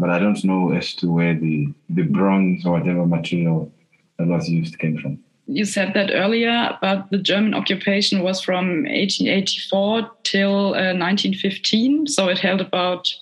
but 0.00 0.10
I 0.10 0.18
don't 0.18 0.44
know 0.44 0.72
as 0.72 0.94
to 0.96 1.10
where 1.10 1.34
the 1.34 1.72
the 1.90 2.02
bronze 2.02 2.64
or 2.64 2.72
whatever 2.78 3.06
material 3.06 3.72
that 4.18 4.28
was 4.28 4.48
used 4.48 4.78
came 4.78 4.96
from 4.98 5.18
you 5.46 5.64
said 5.64 5.92
that 5.94 6.10
earlier, 6.12 6.76
but 6.80 7.10
the 7.10 7.18
German 7.18 7.54
occupation 7.54 8.22
was 8.22 8.40
from 8.40 8.84
1884 8.84 10.10
till 10.22 10.68
uh, 10.68 10.94
1915. 10.96 12.06
So 12.06 12.28
it 12.28 12.38
held 12.38 12.60
about, 12.60 13.12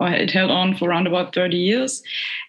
it 0.00 0.30
held 0.30 0.50
on 0.50 0.76
for 0.76 0.88
around 0.88 1.06
about 1.06 1.34
30 1.34 1.56
years. 1.56 2.02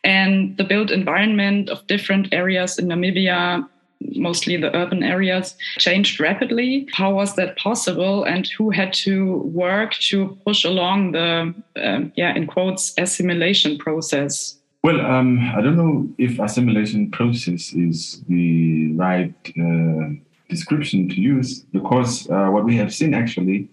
And 0.04 0.56
the 0.58 0.64
built 0.64 0.92
environment 0.92 1.70
of 1.70 1.86
different 1.88 2.28
areas 2.32 2.78
in 2.78 2.88
Namibia, 2.88 3.68
mostly 4.16 4.58
the 4.58 4.76
urban 4.76 5.04
areas, 5.04 5.56
changed 5.80 6.20
rapidly. 6.20 6.88
How 6.94 7.14
was 7.14 7.36
that 7.36 7.58
possible? 7.58 8.24
And 8.24 8.48
who 8.58 8.70
had 8.70 8.94
to 9.06 9.38
work 9.38 9.94
to 10.10 10.38
push 10.46 10.64
along 10.66 11.12
the, 11.12 11.54
uh, 11.76 12.02
yeah, 12.16 12.36
in 12.36 12.48
quotes, 12.48 12.94
assimilation 12.98 13.78
process? 13.78 14.58
Well, 14.84 15.00
um, 15.00 15.40
I 15.56 15.62
don't 15.62 15.78
know 15.78 16.10
if 16.18 16.40
assimilation 16.40 17.10
process 17.12 17.74
is 17.74 18.22
the 18.28 18.92
right 18.94 19.34
uh, 19.58 20.10
description 20.50 21.08
to 21.10 21.16
use 21.16 21.60
because 21.72 22.30
uh, 22.30 22.48
what 22.48 22.66
we 22.66 22.76
have 22.76 22.94
seen 22.94 23.14
actually 23.14 23.70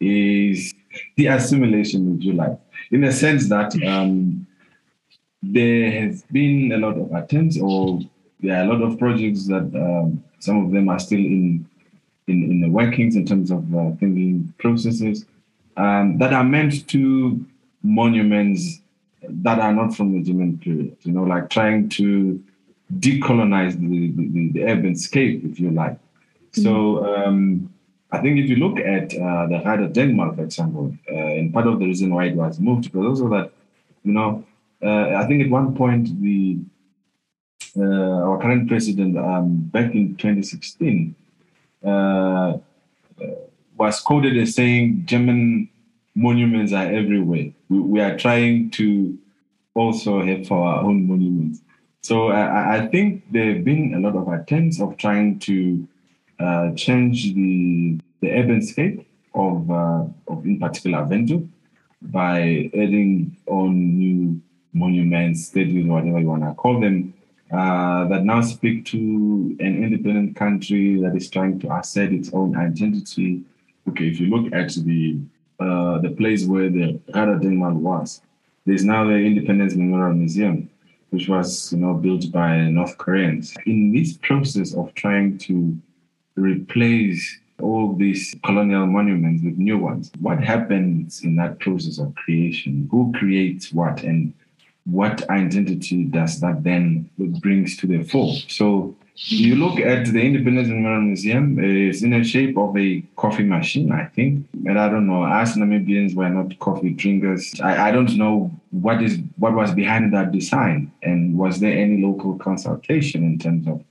is 0.00 0.72
the 1.16 1.26
assimilation, 1.26 2.20
you 2.20 2.32
like, 2.32 2.58
in 2.90 3.00
the 3.00 3.12
sense 3.12 3.48
that 3.48 3.74
um, 3.84 4.46
there 5.42 5.90
has 5.90 6.22
been 6.30 6.72
a 6.72 6.78
lot 6.78 6.96
of 6.96 7.12
attempts 7.12 7.58
or 7.60 8.00
there 8.40 8.56
are 8.58 8.64
a 8.64 8.72
lot 8.72 8.82
of 8.82 8.98
projects 8.98 9.46
that 9.46 9.70
um, 9.74 10.22
some 10.38 10.64
of 10.64 10.72
them 10.72 10.88
are 10.88 10.98
still 10.98 11.18
in 11.18 11.66
in, 12.28 12.42
in 12.42 12.60
the 12.60 12.68
workings 12.68 13.14
in 13.14 13.24
terms 13.24 13.50
of 13.50 13.62
uh, 13.74 13.90
thinking 14.00 14.52
processes 14.58 15.26
um, 15.76 16.18
that 16.18 16.32
are 16.32 16.44
meant 16.44 16.88
to 16.88 17.44
monuments 17.82 18.80
that 19.28 19.58
are 19.58 19.72
not 19.72 19.94
from 19.94 20.12
the 20.12 20.22
German 20.22 20.58
period, 20.58 20.96
you 21.02 21.12
know, 21.12 21.22
like 21.22 21.50
trying 21.50 21.88
to 21.90 22.42
decolonize 22.98 23.78
the, 23.78 24.10
the, 24.12 24.52
the 24.52 24.64
urban 24.64 24.94
scape, 24.96 25.44
if 25.44 25.58
you 25.58 25.70
like. 25.70 25.92
Mm-hmm. 25.92 26.62
So 26.62 27.14
um, 27.14 27.72
I 28.10 28.18
think 28.18 28.38
if 28.38 28.48
you 28.48 28.56
look 28.56 28.78
at 28.78 29.14
uh, 29.14 29.46
the 29.46 29.62
Reiter 29.64 29.88
Denkmal, 29.88 30.36
for 30.36 30.44
example, 30.44 30.96
uh, 31.10 31.14
and 31.14 31.52
part 31.52 31.66
of 31.66 31.78
the 31.78 31.86
reason 31.86 32.14
why 32.14 32.26
it 32.26 32.36
was 32.36 32.60
moved 32.60 32.84
because 32.84 33.06
also 33.06 33.28
that, 33.30 33.52
you 34.04 34.12
know, 34.12 34.44
uh, 34.82 35.16
I 35.16 35.26
think 35.26 35.42
at 35.42 35.50
one 35.50 35.74
point 35.74 36.20
the 36.20 36.58
uh, 37.78 38.26
our 38.26 38.38
current 38.40 38.68
president 38.68 39.16
um, 39.18 39.56
back 39.72 39.94
in 39.94 40.16
2016 40.16 41.14
uh, 41.84 41.88
uh, 41.88 42.58
was 43.76 44.00
quoted 44.00 44.36
as 44.36 44.54
saying 44.54 45.02
German 45.06 45.68
monuments 46.14 46.72
are 46.72 46.86
everywhere. 46.86 47.52
We, 47.68 47.80
we 47.80 48.00
are 48.00 48.16
trying 48.16 48.70
to 48.72 49.18
also 49.74 50.24
have 50.24 50.50
our 50.50 50.82
own 50.82 51.06
monuments. 51.06 51.60
So 52.02 52.28
I, 52.28 52.76
I 52.76 52.86
think 52.86 53.24
there 53.30 53.54
have 53.54 53.64
been 53.64 53.94
a 53.94 54.00
lot 54.00 54.16
of 54.16 54.28
attempts 54.28 54.80
of 54.80 54.96
trying 54.96 55.38
to 55.40 55.86
uh, 56.38 56.72
change 56.74 57.34
the 57.34 57.98
the 58.20 58.30
urban 58.30 58.62
scape 58.62 59.06
of, 59.34 59.70
uh, 59.70 60.04
of 60.28 60.44
in 60.44 60.58
particular 60.58 60.98
Windhoek 60.98 61.48
by 62.02 62.70
adding 62.74 63.36
on 63.46 63.98
new 63.98 64.40
monuments, 64.72 65.46
statues, 65.46 65.86
whatever 65.86 66.20
you 66.20 66.28
want 66.28 66.42
to 66.42 66.54
call 66.54 66.80
them, 66.80 67.14
uh, 67.52 68.06
that 68.08 68.24
now 68.24 68.40
speak 68.40 68.84
to 68.86 69.56
an 69.60 69.84
independent 69.84 70.36
country 70.36 71.00
that 71.00 71.14
is 71.14 71.30
trying 71.30 71.58
to 71.60 71.72
assert 71.76 72.12
its 72.12 72.32
own 72.32 72.56
identity. 72.56 73.42
Okay, 73.88 74.08
if 74.08 74.18
you 74.18 74.28
look 74.28 74.52
at 74.52 74.74
the 74.74 75.18
uh, 75.58 75.98
the 75.98 76.10
place 76.10 76.44
where 76.44 76.68
the 76.68 77.00
Reiter 77.14 77.38
Denkmal 77.38 77.76
was. 77.76 78.20
There's 78.66 78.84
now 78.84 79.06
the 79.06 79.14
Independence 79.14 79.74
Memorial 79.74 80.14
Museum, 80.14 80.68
which 81.10 81.28
was 81.28 81.72
you 81.72 81.78
know 81.78 81.94
built 81.94 82.30
by 82.30 82.58
North 82.68 82.98
Koreans. 82.98 83.54
In 83.64 83.92
this 83.92 84.18
process 84.18 84.74
of 84.74 84.92
trying 84.94 85.38
to 85.38 85.78
replace 86.36 87.40
all 87.62 87.94
these 87.94 88.34
colonial 88.44 88.86
monuments 88.86 89.42
with 89.42 89.56
new 89.56 89.78
ones, 89.78 90.12
what 90.20 90.44
happens 90.44 91.22
in 91.24 91.36
that 91.36 91.58
process 91.60 91.98
of 91.98 92.14
creation? 92.16 92.86
Who 92.90 93.12
creates 93.16 93.72
what, 93.72 94.02
and 94.02 94.34
what 94.86 95.28
identity 95.30 96.04
does 96.04 96.40
that 96.40 96.62
then 96.62 97.10
brings 97.40 97.76
to 97.78 97.86
the 97.86 98.02
fore? 98.04 98.34
So 98.48 98.94
you 99.16 99.56
look 99.56 99.80
at 99.80 100.06
the 100.06 100.20
Independence 100.20 100.68
Memorial 100.68 101.00
Museum, 101.00 101.58
it's 101.58 102.02
in 102.02 102.10
the 102.10 102.22
shape 102.22 102.56
of 102.56 102.76
a 102.76 103.02
coffee 103.16 103.42
machine, 103.42 103.90
I 103.90 104.04
think. 104.04 104.46
And 104.66 104.78
I 104.78 104.88
don't 104.88 105.06
know, 105.06 105.24
us 105.24 105.56
Namibians 105.56 106.14
were 106.14 106.28
not 106.28 106.58
coffee 106.60 106.90
drinkers. 106.90 107.58
I, 107.60 107.88
I 107.88 107.90
don't 107.90 108.14
know 108.16 108.50
what 108.70 109.02
is 109.02 109.18
what 109.38 109.54
was 109.54 109.72
behind 109.72 110.12
that 110.14 110.32
design. 110.32 110.92
And 111.02 111.36
was 111.36 111.60
there 111.60 111.76
any 111.76 112.02
local 112.02 112.38
consultation 112.38 113.24
in 113.24 113.38
terms 113.38 113.66
of 113.66 113.82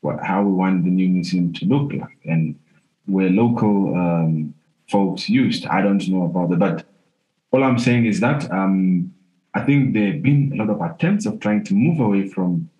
what, 0.00 0.22
how 0.22 0.42
we 0.42 0.52
want 0.52 0.84
the 0.84 0.90
new 0.90 1.08
museum 1.08 1.52
to 1.54 1.64
look 1.64 1.92
like? 1.92 2.18
And 2.24 2.58
were 3.06 3.30
local 3.30 3.94
um, 3.94 4.52
folks 4.90 5.28
used? 5.28 5.64
I 5.66 5.80
don't 5.80 6.06
know 6.08 6.24
about 6.24 6.50
that. 6.50 6.58
But 6.58 6.86
all 7.52 7.64
I'm 7.64 7.78
saying 7.78 8.06
is 8.06 8.20
that 8.20 8.50
um, 8.50 9.14
I 9.54 9.60
think 9.64 9.92
there 9.92 10.12
have 10.12 10.22
been 10.22 10.52
a 10.54 10.56
lot 10.56 10.70
of 10.70 10.80
attempts 10.80 11.26
of 11.26 11.40
trying 11.40 11.64
to 11.64 11.74
move 11.74 12.00
away 12.00 12.28
from 12.28 12.70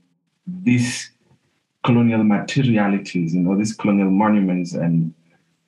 these 0.47 1.11
colonial 1.85 2.25
materialities, 2.25 3.35
you 3.35 3.43
know, 3.43 3.57
these 3.57 3.75
colonial 3.75 4.11
monuments 4.11 4.73
and 4.73 5.15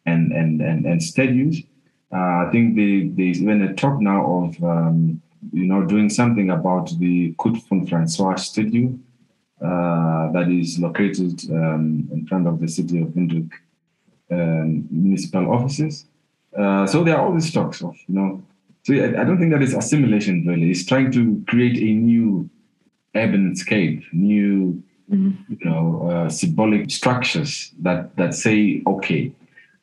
and 0.06 0.32
and 0.32 0.60
and, 0.60 0.86
and 0.86 1.02
statues. 1.02 1.62
Uh, 2.12 2.46
I 2.46 2.48
think 2.52 2.76
they, 2.76 3.08
there's 3.08 3.42
even 3.42 3.62
a 3.62 3.74
talk 3.74 4.00
now 4.00 4.44
of 4.44 4.62
um, 4.62 5.20
you 5.52 5.66
know 5.66 5.84
doing 5.84 6.08
something 6.08 6.50
about 6.50 6.90
the 6.98 7.34
Curt 7.38 7.56
von 7.68 7.86
Francois 7.86 8.36
statue 8.36 8.96
uh, 9.60 10.30
that 10.32 10.48
is 10.48 10.78
located 10.78 11.42
um, 11.50 12.08
in 12.12 12.26
front 12.26 12.46
of 12.46 12.60
the 12.60 12.68
city 12.68 13.02
of 13.02 13.08
Windhoek 13.08 13.50
um, 14.30 14.86
municipal 14.90 15.52
offices. 15.52 16.06
Uh, 16.56 16.86
so 16.86 17.02
there 17.02 17.16
are 17.16 17.26
all 17.26 17.34
these 17.34 17.52
talks 17.52 17.82
of 17.82 17.96
you 18.06 18.14
know. 18.14 18.42
So 18.84 18.94
I, 18.94 19.20
I 19.20 19.24
don't 19.24 19.38
think 19.38 19.52
that 19.52 19.62
is 19.62 19.74
assimilation 19.74 20.46
really. 20.46 20.70
It's 20.70 20.84
trying 20.84 21.10
to 21.12 21.42
create 21.48 21.76
a 21.78 21.94
new 21.94 22.48
urban 23.14 23.56
scape, 23.56 24.04
new 24.12 24.82
mm-hmm. 25.10 25.52
you 25.52 25.58
know, 25.64 26.08
uh, 26.08 26.28
symbolic 26.28 26.90
structures 26.90 27.72
that 27.80 28.14
that 28.16 28.34
say, 28.34 28.82
okay, 28.86 29.32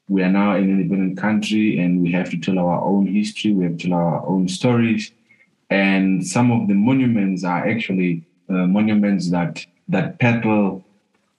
we 0.08 0.22
are 0.22 0.30
now 0.30 0.56
in 0.56 0.66
an 0.66 0.82
independent 0.82 1.18
country 1.18 1.80
and 1.80 2.02
we 2.02 2.12
have 2.12 2.30
to 2.30 2.38
tell 2.38 2.60
our 2.60 2.82
own 2.84 3.08
history, 3.08 3.54
we 3.54 3.64
have 3.64 3.78
to 3.78 3.90
tell 3.90 3.98
our 3.98 4.26
own 4.26 4.48
stories, 4.48 5.12
and 5.70 6.26
some 6.26 6.52
of 6.52 6.68
the 6.68 6.74
monuments 6.74 7.44
are 7.44 7.68
actually 7.68 8.24
uh, 8.50 8.68
monuments 8.68 9.32
that 9.32 9.66
that 9.88 10.20
peddle 10.20 10.84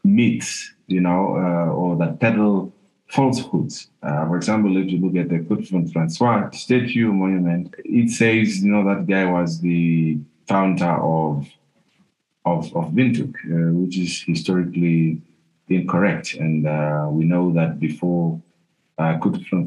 myths, 0.04 0.73
you 0.88 1.00
know, 1.00 1.37
uh, 1.37 1.73
or 1.73 1.97
that 1.97 2.19
peddle 2.19 2.72
falsehoods. 3.12 3.90
Uh, 4.02 4.26
for 4.26 4.37
example, 4.37 4.76
if 4.78 4.90
you 4.90 4.99
look 4.99 5.16
at 5.16 5.28
the 5.28 5.38
Godfrey 5.38 5.87
Francois 5.92 6.50
statue 6.50 7.12
monument, 7.12 7.75
it 7.85 8.11
says, 8.11 8.64
you 8.64 8.73
know, 8.73 8.85
that 8.88 9.07
guy 9.07 9.31
was 9.31 9.61
the 9.61 10.19
founder 10.49 10.97
of 11.16 11.47
of, 12.45 12.64
of 12.75 12.87
Windhoek, 12.92 13.35
uh, 13.45 13.73
which 13.73 13.97
is 13.99 14.23
historically 14.23 15.21
incorrect. 15.69 16.35
And 16.35 16.66
uh, 16.66 17.07
we 17.11 17.25
know 17.25 17.52
that 17.52 17.78
before 17.78 18.40
uh, 18.99 19.19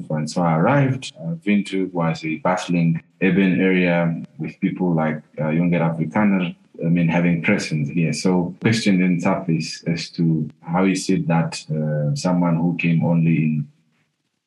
Francois 0.07 0.57
arrived, 0.57 1.13
uh, 1.17 1.35
Windhoek 1.45 1.93
was 1.93 2.25
a 2.25 2.35
bustling 2.37 3.01
urban 3.21 3.61
area 3.61 4.23
with 4.37 4.59
people 4.59 4.93
like 4.93 5.21
uh, 5.37 5.43
Jonker 5.43 5.79
Afrikaner, 5.79 6.53
I 6.83 6.89
mean, 6.89 7.07
having 7.07 7.41
presence 7.41 7.89
here. 7.89 8.13
So, 8.13 8.55
question 8.61 8.99
then 8.99 9.19
surface 9.19 9.83
as 9.87 10.09
to 10.11 10.49
how 10.61 10.85
is 10.85 11.09
it 11.09 11.27
that 11.27 11.63
uh, 11.71 12.15
someone 12.15 12.57
who 12.57 12.75
came 12.77 13.03
only 13.03 13.37
in 13.37 13.67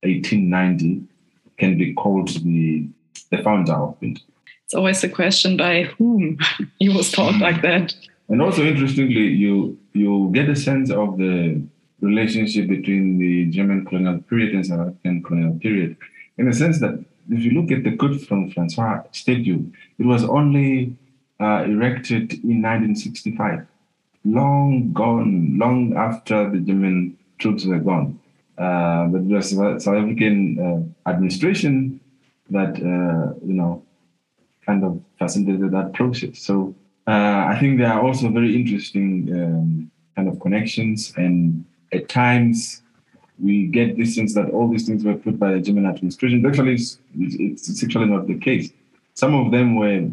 1890 0.03 1.03
can 1.57 1.79
be 1.79 1.95
called 1.95 2.29
the 2.29 2.87
the 3.31 3.39
founder 3.39 3.75
of 3.75 4.01
Windhoek? 4.01 4.23
It's 4.65 4.75
always 4.75 5.03
a 5.03 5.09
question 5.09 5.57
by 5.57 5.85
whom 5.85 6.39
he 6.79 6.89
was 6.89 7.11
taught 7.11 7.39
like 7.41 7.63
that. 7.63 7.95
And 8.29 8.43
also, 8.43 8.63
interestingly, 8.63 9.29
you 9.29 9.79
you 9.93 10.31
get 10.33 10.49
a 10.49 10.57
sense 10.57 10.91
of 10.91 11.19
the 11.19 11.63
relationship 12.01 12.69
between 12.69 13.19
the 13.19 13.47
German 13.47 13.85
colonial 13.85 14.19
period 14.19 14.55
and 14.55 14.67
South 14.67 14.81
African 14.81 15.23
colonial 15.23 15.59
period, 15.59 15.97
in 16.37 16.47
the 16.49 16.55
sense 16.55 16.81
that 16.81 17.03
if 17.31 17.43
you 17.43 17.51
look 17.51 17.71
at 17.71 17.85
the 17.85 17.91
Godfrey 17.91 18.51
Francois 18.51 19.03
statue, 19.13 19.65
it 19.99 20.07
was 20.07 20.25
only 20.25 20.97
uh, 21.41 21.65
erected 21.67 22.33
in 22.45 22.63
1965, 22.63 23.67
long 24.25 24.93
gone, 24.93 25.59
long 25.59 25.97
after 25.97 26.51
the 26.51 26.59
German 26.59 27.17
troops 27.39 27.65
were 27.65 27.79
gone. 27.79 28.19
Uh, 28.59 29.07
but 29.07 29.23
was 29.23 29.51
South 29.51 29.87
African 29.87 30.59
uh, 30.59 31.11
administration 31.11 32.01
that 32.51 32.75
uh, 32.75 33.39
you 33.47 33.55
know 33.55 33.85
kind 34.67 34.83
of 34.85 35.01
facilitated 35.19 35.71
that 35.71 35.93
process. 35.93 36.41
So 36.41 36.75
uh, 37.07 37.47
I 37.49 37.57
think 37.61 37.79
there 37.79 37.93
are 37.93 38.03
also 38.03 38.29
very 38.31 38.57
interesting 38.57 39.29
um, 39.33 39.91
kind 40.17 40.29
of 40.29 40.41
connections, 40.41 41.13
and 41.17 41.65
at 41.93 42.09
times 42.09 42.83
we 43.41 43.67
get 43.67 43.97
this 43.97 44.17
sense 44.17 44.35
that 44.35 44.51
all 44.51 44.69
these 44.69 44.87
things 44.89 45.05
were 45.05 45.15
put 45.15 45.39
by 45.39 45.53
the 45.53 45.61
German 45.61 45.87
administration. 45.87 46.45
Actually, 46.45 46.75
it's, 46.75 46.99
it's 47.15 47.85
actually 47.85 48.07
not 48.07 48.27
the 48.27 48.39
case. 48.41 48.73
Some 49.15 49.35
of 49.37 49.53
them 49.53 49.77
were 49.77 50.11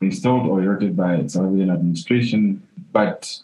installed 0.00 0.48
or 0.48 0.62
erected 0.62 0.96
by 0.96 1.14
African 1.14 1.70
administration, 1.70 2.62
but 2.92 3.38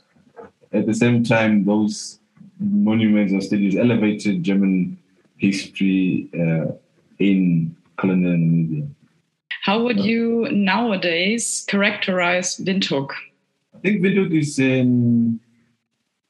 at 0.73 0.87
the 0.87 0.95
same 0.95 1.25
time, 1.25 1.65
those 1.65 2.19
monuments 2.59 3.33
or 3.33 3.41
statues 3.41 3.77
elevated 3.77 4.43
German 4.43 4.99
history 5.37 6.29
uh, 6.35 6.73
in 7.19 7.75
colonial 7.97 8.33
Namibia. 8.33 8.89
How 9.63 9.83
would 9.83 10.01
you 10.01 10.49
nowadays 10.51 11.65
characterize 11.69 12.57
Windhoek? 12.57 13.11
I 13.75 13.79
think 13.79 14.03
Windhoek 14.03 14.37
is 14.37 14.59
an 14.59 15.41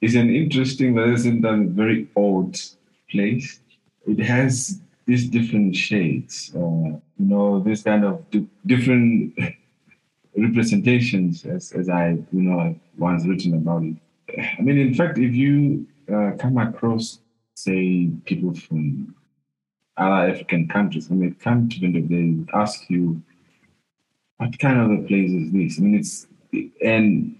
is 0.01 0.15
an 0.17 0.29
interesting, 0.35 0.95
but 0.95 1.09
isn't 1.09 1.45
a 1.45 1.57
very 1.69 2.09
old 2.17 2.61
place. 3.11 3.61
It 4.07 4.19
has 4.19 4.81
these 5.07 5.29
different 5.29 5.77
shades, 5.77 6.53
uh, 6.55 6.59
you 6.59 7.01
know, 7.19 7.61
this 7.61 7.83
kind 7.83 8.05
of 8.05 8.25
different 8.67 9.39
representations, 10.37 11.45
as, 11.45 11.73
as 11.73 11.89
I 11.89 12.11
you 12.33 12.43
know 12.43 12.75
once 12.99 13.27
written 13.27 13.55
about 13.55 13.83
it. 13.85 13.97
I 14.59 14.63
mean, 14.63 14.79
in 14.79 14.95
fact, 14.95 15.19
if 15.19 15.35
you 15.35 15.87
uh, 16.13 16.33
come 16.39 16.59
across, 16.59 17.21
say, 17.55 18.09
people 18.25 18.55
from 18.55 19.15
other 19.97 20.33
African 20.33 20.69
countries, 20.69 21.11
when 21.11 21.21
they 21.21 21.31
come 21.31 21.69
to 21.69 21.77
Windhoek, 21.81 22.09
they 22.09 22.59
ask 22.59 22.89
you, 22.89 23.21
what 24.39 24.59
kind 24.59 24.81
of 24.81 24.91
a 24.99 25.03
place 25.07 25.31
is 25.31 25.53
this? 25.53 25.79
I 25.79 25.83
mean, 25.83 25.95
it's, 25.95 26.27
and 26.83 27.37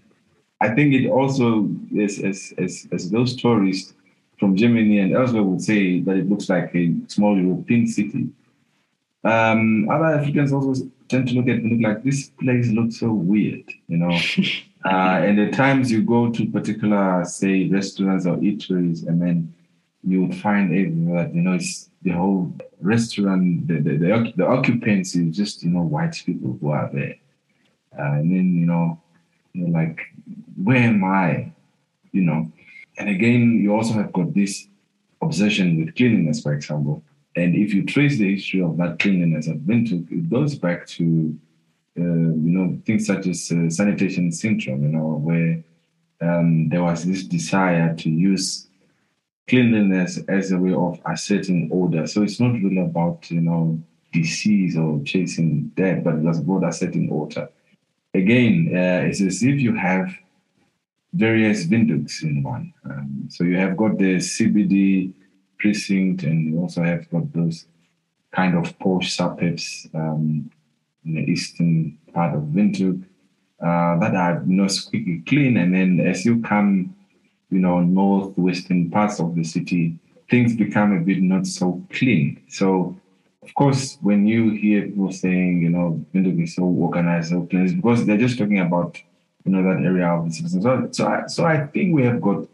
I 0.61 0.69
think 0.75 0.95
it 0.95 1.09
also, 1.09 1.69
is, 1.95 2.21
as, 2.21 2.53
as, 2.59 2.87
as 2.93 3.11
those 3.11 3.37
tourists 3.37 3.95
from 4.39 4.57
Germany 4.57 4.99
and 4.99 5.15
elsewhere 5.15 5.43
would 5.43 5.63
say, 5.63 6.01
that 6.01 6.17
it 6.17 6.29
looks 6.29 6.49
like 6.49 6.75
a 6.75 6.95
small 7.09 7.37
European 7.37 7.87
city. 7.87 8.29
Um, 9.25 9.89
other 9.89 10.07
Africans 10.07 10.53
also 10.53 10.89
tend 11.13 11.29
to 11.29 11.35
look 11.35 11.49
at 11.49 11.63
look 11.63 11.81
like 11.81 12.03
this 12.03 12.31
place 12.41 12.69
looks 12.69 12.99
so 12.99 13.13
weird, 13.13 13.65
you 13.87 13.99
know. 13.99 14.11
uh, 14.85 15.23
and 15.27 15.39
at 15.39 15.53
times 15.53 15.93
you 15.93 16.03
go 16.03 16.31
to 16.31 16.47
particular, 16.51 17.25
say, 17.25 17.69
restaurants 17.69 18.27
or 18.27 18.37
eateries, 18.39 19.07
and 19.07 19.23
then 19.23 19.55
you 20.03 20.25
would 20.25 20.35
find 20.35 20.71
that 20.73 21.31
you 21.35 21.43
know 21.43 21.55
it's 21.55 21.91
the 22.03 22.11
whole 22.11 22.53
restaurant, 22.81 23.67
the, 23.69 23.75
the, 23.75 23.97
the, 23.97 24.33
the 24.37 24.47
occupants 24.47 25.15
is 25.15 25.37
just, 25.37 25.63
you 25.63 25.71
know, 25.71 25.83
white 25.83 26.21
people 26.27 26.59
who 26.61 26.71
are 26.71 26.91
there. 26.93 27.15
Uh, 27.97 28.19
and 28.19 28.31
then, 28.33 28.57
you 28.57 28.67
know, 28.67 29.01
you're 29.53 29.69
like, 29.69 30.01
where 30.63 30.79
am 30.79 31.05
I? 31.05 31.53
You 32.11 32.23
know, 32.23 32.51
and 32.99 33.09
again, 33.09 33.61
you 33.63 33.75
also 33.75 33.95
have 33.95 34.13
got 34.13 34.35
this 34.35 34.67
obsession 35.23 35.79
with 35.79 35.95
cleanliness, 35.95 36.43
for 36.43 36.53
example. 36.53 37.03
And 37.37 37.55
if 37.57 37.73
you 37.73 37.85
trace 37.85 38.19
the 38.19 38.35
history 38.35 38.63
of 38.63 38.77
that 38.77 38.99
cleanliness 38.99 39.49
Windhoek, 39.49 40.11
it 40.11 40.29
goes 40.29 40.55
back 40.55 40.87
to, 40.87 41.37
uh, 41.99 42.03
you 42.03 42.53
know, 42.53 42.79
things 42.85 43.07
such 43.07 43.27
as 43.27 43.51
uh, 43.51 43.71
sanitation 43.71 44.31
syndrome, 44.31 44.83
you 44.83 44.89
know, 44.91 45.21
where 45.23 45.63
um, 46.21 46.69
there 46.69 46.83
was 46.83 47.05
this 47.05 47.25
desire 47.25 47.95
to 47.97 48.11
use 48.11 48.69
cleanliness 49.49 50.21
as 50.29 50.53
a 50.53 50.59
way 50.59 50.75
of 50.75 51.01
asserting 51.07 51.69
order. 51.71 52.07
So 52.07 52.23
it's 52.23 52.39
not 52.39 52.53
really 52.53 52.79
about, 52.79 53.31
you 53.31 53.41
know, 53.41 53.83
disease 54.13 54.77
or 54.77 55.03
chasing 55.05 55.69
death, 55.75 56.05
but 56.05 56.17
it's 56.17 56.39
about 56.39 56.69
asserting 56.69 57.11
order. 57.11 57.49
Again, 58.15 58.71
uh, 58.75 59.09
it's 59.09 59.23
as 59.23 59.43
if 59.43 59.59
you 59.59 59.75
have 59.75 60.15
various 61.15 61.67
Windhoeks 61.67 62.23
in 62.23 62.43
one. 62.43 62.73
Um, 62.85 63.29
so 63.31 63.45
you 63.45 63.57
have 63.57 63.77
got 63.77 63.99
the 63.99 64.17
CBD 64.17 65.15
precinct, 65.63 66.25
and 66.25 66.53
you 66.53 66.61
also 66.61 66.83
have 66.83 67.09
got 67.11 67.33
those 67.33 67.67
kind 68.33 68.57
of 68.57 68.79
posh 68.79 69.15
suburbs 69.15 69.89
um, 69.95 70.51
in 71.05 71.15
the 71.15 71.23
eastern 71.23 71.99
part 72.13 72.35
of 72.35 72.43
Windhoek 72.43 73.03
uh, 73.61 73.99
that 74.01 74.15
are 74.15 74.43
you 74.47 74.57
know 74.57 74.69
squeaky 74.69 75.23
clean. 75.27 75.57
And 75.57 75.75
then 75.75 76.01
as 76.01 76.25
you 76.27 76.43
come 76.43 76.95
you 77.53 77.59
know, 77.59 77.81
northwestern 77.81 78.91
parts 78.91 79.21
of 79.21 79.35
the 79.37 79.45
city, 79.45 79.99
things 80.31 80.57
become 80.57 80.97
a 80.97 81.01
bit 81.01 81.23
not 81.23 81.47
so 81.47 81.85
clean. 81.93 82.43
So, 82.49 82.97
of 83.43 83.55
course, 83.55 83.99
when 84.01 84.27
you 84.27 84.51
hear 84.51 84.87
people 84.87 85.13
saying, 85.13 85.61
you 85.61 85.69
know, 85.69 86.05
Windhoek 86.15 86.43
is 86.43 86.55
so 86.55 86.63
organized, 86.63 87.31
so 87.31 87.47
clean, 87.47 87.65
it's 87.65 87.75
because 87.75 88.07
they're 88.07 88.17
just 88.17 88.39
talking 88.39 88.61
about, 88.61 88.99
you 89.45 89.53
know, 89.53 89.63
that 89.63 89.85
area 89.85 90.09
of 90.09 90.25
the 90.25 90.33
city. 90.33 90.49
So, 90.49 90.89
so 90.93 91.07
I, 91.07 91.27
so 91.27 91.45
I 91.45 91.67
think 91.67 91.95
we 91.95 92.05
have 92.05 92.23
got 92.23 92.47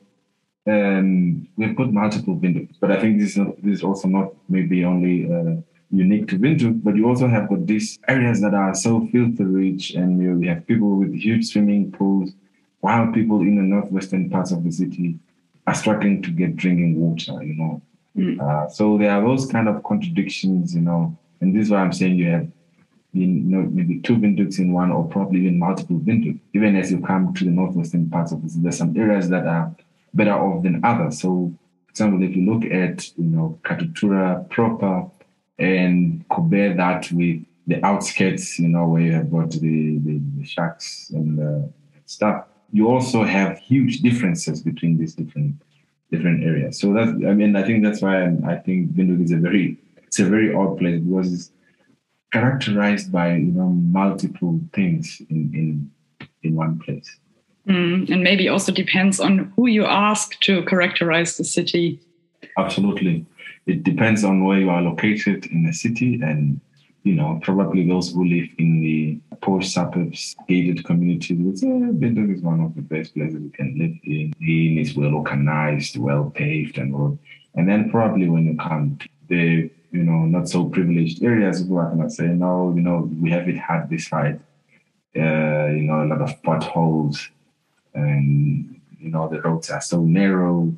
um, 0.69 1.49
we've 1.57 1.77
got 1.77 1.93
multiple 1.93 2.37
Windhoeks, 2.37 2.77
but 2.81 2.91
I 2.93 3.01
think 3.01 3.19
this 3.19 3.31
is, 3.31 3.37
not, 3.39 3.63
this 3.63 3.79
is 3.79 3.85
also 3.85 4.09
not 4.09 4.33
maybe 4.49 4.85
only 4.85 5.25
uh, 5.25 5.61
unique 5.91 6.29
to 6.29 6.39
Windhoek, 6.39 6.83
but 6.83 6.97
you 6.97 7.09
also 7.09 7.27
have 7.29 7.49
got 7.49 7.67
these 7.67 7.99
areas 8.07 8.41
that 8.43 8.55
are 8.55 8.75
so 8.75 9.07
filthy 9.13 9.45
rich, 9.45 9.93
and 9.93 10.21
you, 10.21 10.35
know, 10.35 10.49
have 10.55 10.67
people 10.67 10.97
with 10.97 11.15
huge 11.15 11.47
swimming 11.47 11.91
pools 11.91 12.31
while 12.81 13.11
people 13.13 13.41
in 13.41 13.57
the 13.57 13.63
northwestern 13.63 14.31
parts 14.31 14.53
of 14.53 14.63
the 14.63 14.71
city 14.71 15.19
are 15.67 15.75
struggling 15.75 16.23
to 16.23 16.31
get 16.31 16.57
drinking 16.57 17.01
water, 17.01 17.43
you 17.43 17.55
know. 17.55 17.83
Mm. 18.17 18.41
Uh, 18.41 18.69
so 18.69 18.99
there 18.99 19.11
are 19.11 19.23
those 19.23 19.47
kind 19.47 19.69
of 19.69 19.83
contradictions, 19.83 20.75
you 20.75 20.83
know, 20.83 21.17
and 21.41 21.55
this 21.55 21.67
is 21.67 21.71
why 21.71 21.79
I'm 21.79 21.93
saying 21.93 22.17
you 22.17 22.31
have 22.31 22.49
been, 23.13 23.51
you 23.51 23.57
know, 23.57 23.63
maybe 23.71 24.01
two 24.01 24.17
Windhoeks 24.17 24.59
in 24.59 24.73
one 24.73 24.91
or 24.91 25.07
probably 25.09 25.41
even 25.41 25.59
multiple 25.59 25.99
Windhoeks. 25.99 26.41
Even 26.53 26.77
as 26.77 26.91
you 26.91 27.01
come 27.01 27.33
to 27.35 27.45
the 27.45 27.51
northwestern 27.51 28.11
parts 28.11 28.33
of 28.33 28.43
the 28.43 28.49
city, 28.49 28.63
there's 28.63 28.79
some 28.79 28.97
areas 28.97 29.29
that 29.31 29.47
are 29.47 29.75
better 30.15 30.33
off 30.33 30.63
than 30.63 30.85
others. 30.85 31.21
So, 31.21 31.53
for 31.87 31.91
example, 31.91 32.23
if 32.23 32.37
you 32.37 32.45
look 32.45 32.65
at, 32.65 33.09
you 33.17 33.25
know, 33.25 33.59
Katutura 33.63 34.49
proper 34.51 35.07
and 35.59 36.25
compare 36.31 36.75
that 36.75 37.11
with 37.13 37.45
the 37.67 37.85
outskirts, 37.85 38.59
you 38.59 38.69
know, 38.69 38.87
where 38.89 39.03
you 39.03 39.13
have 39.13 39.31
got 39.31 39.51
the, 39.51 39.99
the, 39.99 40.21
the 40.39 40.45
shacks 40.45 41.11
and 41.11 41.39
the 41.39 41.71
stuff, 42.07 42.47
you 42.73 42.89
also 42.89 43.25
have 43.25 43.59
huge 43.59 44.01
differences 44.01 44.63
between 44.63 44.99
these 44.99 45.15
different 45.15 45.55
different 46.11 46.43
areas. 46.43 46.81
So 46.81 46.93
that 46.95 47.09
I 47.29 47.35
mean, 47.35 47.57
I 47.57 47.63
think 47.63 47.85
that's 47.85 48.03
why 48.03 48.25
I 48.25 48.57
think 48.57 48.93
Windhoek 48.93 49.25
is 49.25 49.33
a 49.33 49.37
very 49.37 49.79
it's 50.07 50.19
a 50.19 50.25
very 50.25 50.55
odd 50.55 50.79
place 50.79 51.01
because 51.01 51.33
it's 51.33 51.51
characterized 52.33 53.11
by 53.13 53.35
you 53.35 53.53
know 53.53 53.69
multiple 53.69 54.61
things 54.73 55.21
in 55.31 55.51
in 55.55 55.91
in 56.43 56.55
one 56.55 56.79
place. 56.79 57.19
Mm, 57.69 58.11
and 58.11 58.23
maybe 58.23 58.49
also 58.49 58.73
depends 58.73 59.21
on 59.21 59.53
who 59.55 59.67
you 59.67 59.85
ask 59.85 60.41
to 60.41 60.65
characterize 60.65 61.37
the 61.37 61.45
city. 61.45 62.01
Absolutely, 62.57 63.27
it 63.67 63.83
depends 63.83 64.25
on 64.25 64.45
where 64.45 64.59
you 64.59 64.71
are 64.71 64.83
located 64.83 65.47
in 65.47 65.65
the 65.65 65.73
city 65.73 66.21
and 66.23 66.61
you 67.09 67.15
know, 67.15 67.39
probably 67.43 67.87
those 67.87 68.13
who 68.13 68.25
live 68.25 68.49
in 68.59 68.81
the 68.81 69.19
poor 69.41 69.63
suburbs, 69.63 70.37
gated 70.49 70.85
communities 70.85 71.39
would 71.39 71.59
say 71.59 71.67
Windhoek 71.67 72.35
is 72.37 72.43
one 72.43 72.61
of 72.61 72.75
the 72.75 72.83
best 72.83 73.15
places 73.15 73.41
you 73.41 73.51
can 73.51 73.79
live 73.79 73.97
in. 74.05 74.35
It's 74.79 74.95
well 74.95 75.15
organized, 75.15 75.97
well 75.97 76.31
paved, 76.31 76.77
and 76.77 76.95
all. 76.95 77.19
And 77.55 77.69
then 77.69 77.91
probably 77.91 78.29
when 78.29 78.45
you 78.45 78.57
come 78.57 78.99
to 79.01 79.09
the 79.29 79.71
you 79.91 80.03
know 80.03 80.27
not 80.27 80.49
so 80.49 80.67
privileged 80.67 81.23
areas, 81.23 81.63
people 81.63 81.79
are 81.79 81.89
gonna 81.89 82.11
say, 82.11 82.27
no, 82.27 82.75
you 82.75 82.83
know, 82.83 83.11
we 83.23 83.31
haven't 83.31 83.57
had 83.57 83.89
this 83.89 84.09
side. 84.09 84.41
Uh, 85.17 85.69
you 85.79 85.85
know, 85.89 86.05
a 86.05 86.09
lot 86.13 86.21
of 86.21 86.43
potholes, 86.43 87.31
and 87.99 88.81
you 88.99 89.11
know 89.11 89.29
the 89.29 89.41
roads 89.41 89.71
are 89.71 89.81
so 89.81 90.03
narrow. 90.03 90.73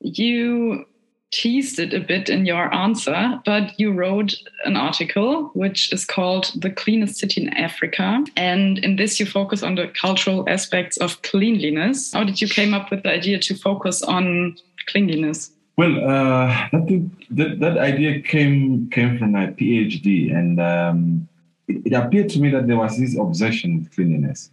You 0.00 0.86
teased 1.32 1.78
it 1.78 1.94
a 1.94 2.00
bit 2.00 2.28
in 2.28 2.44
your 2.46 2.72
answer, 2.72 3.40
but 3.44 3.78
you 3.80 3.90
wrote 3.90 4.34
an 4.64 4.76
article 4.76 5.50
which 5.54 5.92
is 5.92 6.04
called 6.04 6.52
The 6.56 6.70
Cleanest 6.70 7.16
City 7.16 7.42
in 7.42 7.48
Africa. 7.54 8.22
And 8.36 8.78
in 8.78 8.96
this, 8.96 9.18
you 9.18 9.26
focus 9.26 9.62
on 9.62 9.74
the 9.74 9.88
cultural 9.88 10.44
aspects 10.48 10.98
of 10.98 11.22
cleanliness. 11.22 12.12
How 12.12 12.24
did 12.24 12.40
you 12.40 12.48
came 12.48 12.74
up 12.74 12.90
with 12.90 13.02
the 13.02 13.10
idea 13.10 13.38
to 13.40 13.54
focus 13.54 14.02
on 14.02 14.56
cleanliness? 14.86 15.50
Well, 15.76 15.96
uh, 16.06 16.68
that, 16.72 17.10
that, 17.30 17.60
that 17.60 17.78
idea 17.78 18.20
came 18.20 18.90
came 18.90 19.18
from 19.18 19.32
my 19.32 19.46
PhD, 19.46 20.30
and 20.36 20.60
um, 20.60 21.28
it, 21.66 21.86
it, 21.86 21.92
appeared 21.94 22.28
to 22.30 22.40
me 22.40 22.50
that 22.50 22.66
there 22.66 22.76
was 22.76 22.98
this 22.98 23.16
obsession 23.16 23.78
with 23.78 23.94
cleanliness 23.94 24.50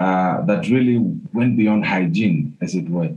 uh, 0.00 0.42
that 0.42 0.68
really 0.68 0.98
went 1.32 1.56
beyond 1.56 1.84
hygiene, 1.84 2.56
as 2.60 2.74
it 2.74 2.88
were. 2.88 3.10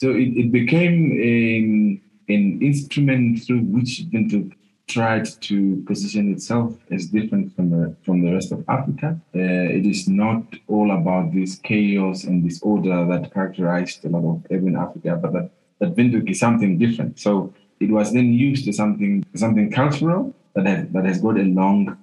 So 0.00 0.10
it, 0.10 0.30
it 0.36 0.52
became 0.52 1.12
a 1.12 2.32
an 2.32 2.62
instrument 2.62 3.42
through 3.42 3.60
which 3.60 4.04
Windhoek 4.12 4.52
tried 4.88 5.26
to 5.40 5.82
position 5.86 6.32
itself 6.32 6.76
as 6.90 7.06
different 7.06 7.54
from 7.54 7.70
the 7.70 7.96
from 8.04 8.22
the 8.22 8.32
rest 8.32 8.52
of 8.52 8.64
Africa. 8.68 9.18
Uh, 9.34 9.38
it 9.78 9.86
is 9.86 10.08
not 10.08 10.42
all 10.68 10.90
about 10.90 11.32
this 11.32 11.56
chaos 11.56 12.24
and 12.24 12.42
disorder 12.48 13.06
that 13.06 13.32
characterized 13.32 14.04
a 14.04 14.08
lot 14.08 14.24
of 14.28 14.46
urban 14.50 14.76
Africa, 14.76 15.18
but 15.22 15.32
that, 15.32 15.50
that 15.78 15.96
Windhoek 15.96 16.30
is 16.30 16.40
something 16.40 16.78
different. 16.78 17.18
So 17.18 17.54
it 17.80 17.90
was 17.90 18.12
then 18.12 18.32
used 18.32 18.68
as 18.68 18.76
something 18.76 19.24
something 19.34 19.70
cultural 19.70 20.34
that 20.54 20.66
has 20.66 20.88
that 20.88 21.04
has 21.04 21.20
got 21.20 21.38
a 21.38 21.44
long 21.44 21.96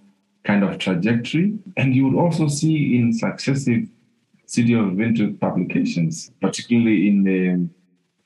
kind 0.43 0.63
of 0.63 0.77
trajectory. 0.79 1.57
And 1.77 1.95
you 1.95 2.07
would 2.07 2.19
also 2.19 2.47
see 2.47 2.97
in 2.97 3.13
successive 3.13 3.87
City 4.49 4.73
of 4.73 4.85
Windhoek 4.99 5.39
publications, 5.39 6.31
particularly 6.41 7.07
in 7.07 7.23
the 7.23 7.39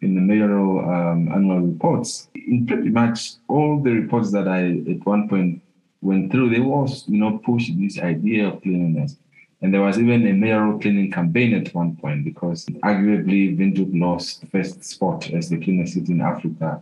in 0.03 0.15
the 0.15 0.21
mayoral 0.21 0.79
um, 0.79 1.29
annual 1.36 1.59
reports. 1.59 2.29
In 2.36 2.65
pretty 2.65 2.89
much 2.89 3.33
all 3.49 3.81
the 3.81 3.91
reports 3.91 4.31
that 4.31 4.47
I 4.47 4.62
at 4.93 5.05
one 5.05 5.27
point 5.27 5.62
went 6.01 6.31
through, 6.31 6.49
they 6.49 6.62
was 6.62 7.03
you 7.07 7.19
know 7.19 7.39
push 7.39 7.69
this 7.75 7.99
idea 7.99 8.47
of 8.47 8.62
cleanliness. 8.62 9.17
And 9.62 9.73
there 9.73 9.81
was 9.81 9.99
even 9.99 10.25
a 10.27 10.33
mayoral 10.33 10.79
cleaning 10.79 11.12
campaign 11.12 11.53
at 11.53 11.73
one 11.73 11.95
point 11.97 12.23
because 12.23 12.65
arguably 12.83 13.57
Windhoek 13.57 13.91
lost 13.93 14.41
the 14.41 14.47
first 14.47 14.83
spot 14.83 15.29
as 15.31 15.49
the 15.49 15.57
cleanest 15.57 15.93
city 15.93 16.13
in 16.13 16.21
Africa 16.21 16.81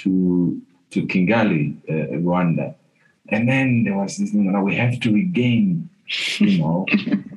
to 0.00 0.60
to 0.90 1.06
Kigali, 1.06 1.76
uh, 1.88 2.16
Rwanda. 2.18 2.74
And 3.30 3.48
then 3.48 3.84
there 3.84 3.96
was 3.96 4.18
this 4.18 4.30
thing, 4.32 4.52
know, 4.52 4.62
we 4.62 4.76
have 4.76 5.00
to 5.00 5.12
regain, 5.12 5.88
you 6.38 6.58
know, 6.58 6.86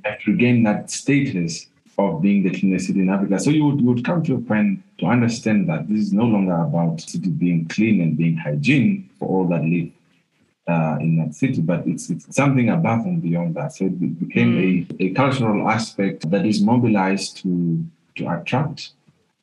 have 0.05 0.19
to 0.21 0.31
regain 0.31 0.63
that 0.63 0.89
status 0.89 1.67
of 1.97 2.21
being 2.21 2.43
the 2.43 2.51
cleanest 2.57 2.87
city 2.87 3.01
in 3.01 3.09
Africa. 3.09 3.39
So 3.39 3.49
you 3.49 3.65
would, 3.65 3.81
you 3.81 3.87
would 3.87 4.05
come 4.05 4.23
to 4.23 4.35
a 4.35 4.39
point 4.39 4.81
to 4.99 5.05
understand 5.05 5.67
that 5.69 5.87
this 5.87 5.99
is 5.99 6.13
no 6.13 6.23
longer 6.23 6.55
about 6.55 7.01
city 7.01 7.29
being 7.29 7.67
clean 7.67 8.01
and 8.01 8.17
being 8.17 8.37
hygiene 8.37 9.09
for 9.19 9.27
all 9.27 9.47
that 9.49 9.63
live 9.63 9.91
uh, 10.67 10.97
in 11.01 11.17
that 11.17 11.33
city, 11.33 11.61
but 11.61 11.85
it's, 11.87 12.09
it's 12.09 12.33
something 12.35 12.69
above 12.69 13.05
and 13.05 13.21
beyond 13.21 13.55
that. 13.55 13.73
So 13.73 13.85
it 13.85 14.19
became 14.19 14.53
mm. 14.53 14.99
a, 14.99 15.03
a 15.05 15.09
cultural 15.13 15.67
aspect 15.67 16.29
that 16.29 16.45
is 16.45 16.61
mobilized 16.61 17.37
to, 17.37 17.83
to 18.15 18.29
attract 18.29 18.91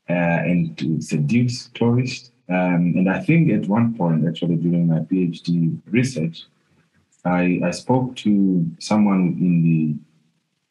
uh, 0.08 0.12
and 0.12 0.78
to 0.78 1.00
seduce 1.00 1.66
tourists. 1.74 2.30
Um, 2.48 2.94
and 2.96 3.10
I 3.10 3.20
think 3.20 3.50
at 3.50 3.68
one 3.68 3.94
point, 3.94 4.26
actually, 4.26 4.56
during 4.56 4.86
my 4.86 5.00
PhD 5.00 5.78
research, 5.90 6.44
I, 7.26 7.60
I 7.64 7.70
spoke 7.72 8.16
to 8.16 8.70
someone 8.78 9.36
in 9.40 9.62
the 9.62 9.96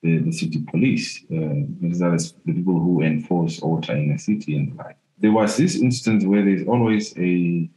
the, 0.06 0.20
the 0.20 0.32
city 0.32 0.62
police, 0.70 1.24
uh, 1.32 1.66
these 1.82 2.00
the 2.00 2.54
people 2.54 2.80
who 2.80 3.02
enforce 3.02 3.60
order 3.62 3.94
in 3.94 4.12
a 4.12 4.20
city 4.20 4.56
and 4.56 4.78
like. 4.78 4.98
There 5.18 5.32
was 5.32 5.58
this 5.58 5.76
instance 5.78 6.26
where 6.26 6.44
there's 6.44 6.68
always 6.68 7.18
a 7.18 7.68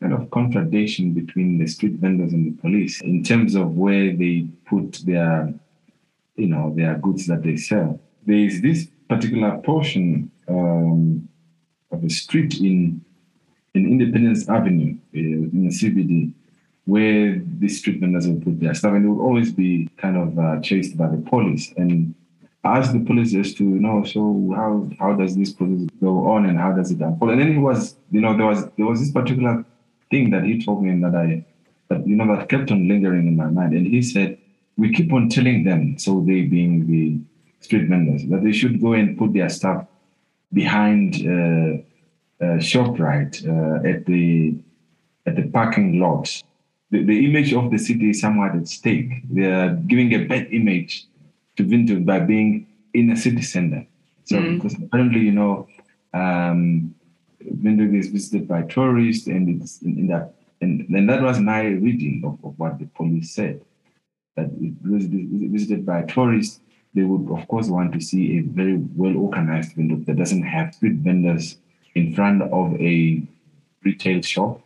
kind 0.00 0.12
of 0.12 0.30
contradiction 0.30 1.12
between 1.12 1.58
the 1.58 1.66
street 1.66 1.94
vendors 1.94 2.32
and 2.32 2.46
the 2.46 2.60
police 2.60 3.00
in 3.00 3.24
terms 3.24 3.54
of 3.54 3.76
where 3.76 4.14
they 4.14 4.46
put 4.66 5.00
their, 5.04 5.52
you 6.36 6.46
know, 6.46 6.72
their 6.76 6.96
goods 6.98 7.26
that 7.26 7.42
they 7.42 7.56
sell. 7.56 7.98
There 8.26 8.36
is 8.36 8.62
this 8.62 8.88
particular 9.08 9.58
portion 9.58 10.30
um, 10.48 11.28
of 11.90 12.04
a 12.04 12.10
street 12.10 12.60
in 12.60 13.04
in 13.74 13.86
Independence 13.86 14.48
Avenue 14.48 14.96
uh, 15.14 15.18
in 15.18 15.68
the 15.68 15.74
CBD 15.74 16.32
where 16.90 17.40
street 17.68 18.00
vendors 18.00 18.26
would 18.26 18.42
put 18.42 18.58
their 18.60 18.74
stuff, 18.74 18.94
and 18.94 19.04
they 19.04 19.08
would 19.08 19.22
always 19.22 19.52
be 19.52 19.88
kind 19.96 20.16
of 20.16 20.38
uh, 20.38 20.60
chased 20.60 20.96
by 20.96 21.08
the 21.08 21.18
police. 21.32 21.72
And 21.76 22.14
I 22.64 22.78
asked 22.78 22.92
the 22.92 23.04
police 23.10 23.30
just 23.32 23.56
to 23.58 23.64
you 23.64 23.80
know, 23.86 24.02
so 24.04 24.20
how 24.56 24.72
how 24.98 25.12
does 25.14 25.36
this 25.36 25.52
process 25.52 25.86
go 26.00 26.12
on, 26.32 26.46
and 26.46 26.58
how 26.58 26.72
does 26.72 26.90
it 26.90 27.00
unfold? 27.00 27.30
And 27.32 27.40
then 27.40 27.52
he 27.52 27.58
was, 27.58 27.96
you 28.10 28.20
know, 28.20 28.36
there 28.36 28.46
was 28.46 28.60
there 28.76 28.86
was 28.86 28.98
this 29.00 29.12
particular 29.12 29.64
thing 30.10 30.30
that 30.30 30.44
he 30.44 30.62
told 30.64 30.82
me, 30.82 30.90
and 30.90 31.04
that 31.04 31.14
I, 31.14 31.44
that 31.88 32.06
you 32.06 32.16
know, 32.16 32.26
that 32.34 32.48
kept 32.48 32.70
on 32.72 32.88
lingering 32.88 33.26
in 33.28 33.36
my 33.36 33.46
mind. 33.46 33.72
And 33.72 33.86
he 33.86 34.02
said, 34.02 34.38
we 34.76 34.92
keep 34.92 35.12
on 35.12 35.28
telling 35.28 35.62
them, 35.64 35.96
so 35.98 36.20
they 36.26 36.42
being 36.42 36.86
the 36.92 37.04
street 37.64 37.88
vendors, 37.88 38.22
that 38.30 38.42
they 38.42 38.52
should 38.52 38.80
go 38.80 38.94
and 38.94 39.16
put 39.16 39.32
their 39.32 39.48
stuff 39.48 39.86
behind 40.52 41.14
uh, 41.34 41.72
uh, 42.44 42.58
Shoprite 42.68 43.36
uh, 43.46 43.88
at 43.88 44.06
the 44.06 44.56
at 45.26 45.36
the 45.36 45.46
parking 45.58 46.00
lot 46.00 46.42
the, 46.90 47.04
the 47.04 47.24
image 47.24 47.52
of 47.52 47.70
the 47.70 47.78
city 47.78 48.10
is 48.10 48.20
somewhat 48.20 48.54
at 48.54 48.68
stake. 48.68 49.22
They 49.30 49.46
are 49.46 49.74
giving 49.74 50.12
a 50.14 50.24
bad 50.24 50.48
image 50.52 51.06
to 51.56 51.64
Windhoek 51.64 52.04
by 52.04 52.20
being 52.20 52.66
in 52.94 53.10
a 53.10 53.16
city 53.16 53.42
center. 53.42 53.86
So, 54.24 54.36
mm. 54.36 54.56
because 54.56 54.74
apparently, 54.74 55.20
you 55.20 55.32
know, 55.32 55.68
um, 56.12 56.94
Windhoek 57.42 57.96
is 57.98 58.08
visited 58.08 58.48
by 58.48 58.62
tourists, 58.62 59.26
and 59.26 59.62
it's 59.62 59.80
in, 59.82 59.98
in 59.98 60.06
that, 60.08 60.34
and, 60.60 60.86
and 60.88 61.08
that 61.08 61.22
was 61.22 61.38
my 61.38 61.62
reading 61.62 62.22
of, 62.24 62.44
of 62.44 62.58
what 62.58 62.78
the 62.78 62.86
police 62.86 63.34
said. 63.34 63.60
That 64.36 64.50
it 64.60 64.74
was 64.88 65.06
visited 65.06 65.86
by 65.86 66.02
tourists, 66.02 66.60
they 66.94 67.02
would, 67.02 67.30
of 67.36 67.46
course, 67.48 67.68
want 67.68 67.92
to 67.92 68.00
see 68.00 68.38
a 68.38 68.40
very 68.42 68.76
well 68.96 69.16
organized 69.16 69.76
Windhoek 69.76 70.06
that 70.06 70.16
doesn't 70.16 70.42
have 70.42 70.74
street 70.74 70.96
vendors 70.96 71.56
in 71.94 72.14
front 72.14 72.42
of 72.42 72.80
a 72.80 73.22
retail 73.84 74.22
shop 74.22 74.60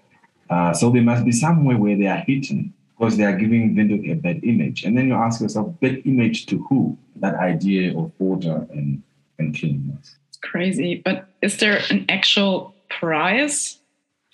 uh, 0.51 0.73
so 0.73 0.91
there 0.91 1.03
must 1.03 1.25
be 1.25 1.33
somewhere 1.33 1.77
where 1.77 1.97
they 1.97 2.07
are 2.07 2.23
hidden 2.27 2.73
because 2.99 3.17
they 3.17 3.25
are 3.25 3.37
giving 3.37 3.75
Windhoek 3.75 4.11
a 4.11 4.15
bad 4.15 4.45
image. 4.45 4.85
And 4.85 4.97
then 4.97 5.09
you 5.09 5.15
ask 5.15 5.41
yourself, 5.41 5.75
bad 5.81 6.03
image 6.05 6.47
to 6.47 6.59
who? 6.69 6.97
That 7.17 7.35
idea 7.37 7.97
of 7.99 8.13
order 8.19 8.67
and, 8.73 9.03
and 9.39 9.59
cleanliness. 9.59 10.17
It's 10.29 10.39
crazy. 10.39 11.03
But 11.05 11.29
is 11.43 11.59
there 11.59 11.83
an 11.91 12.05
actual 12.09 12.75
prize 12.89 13.79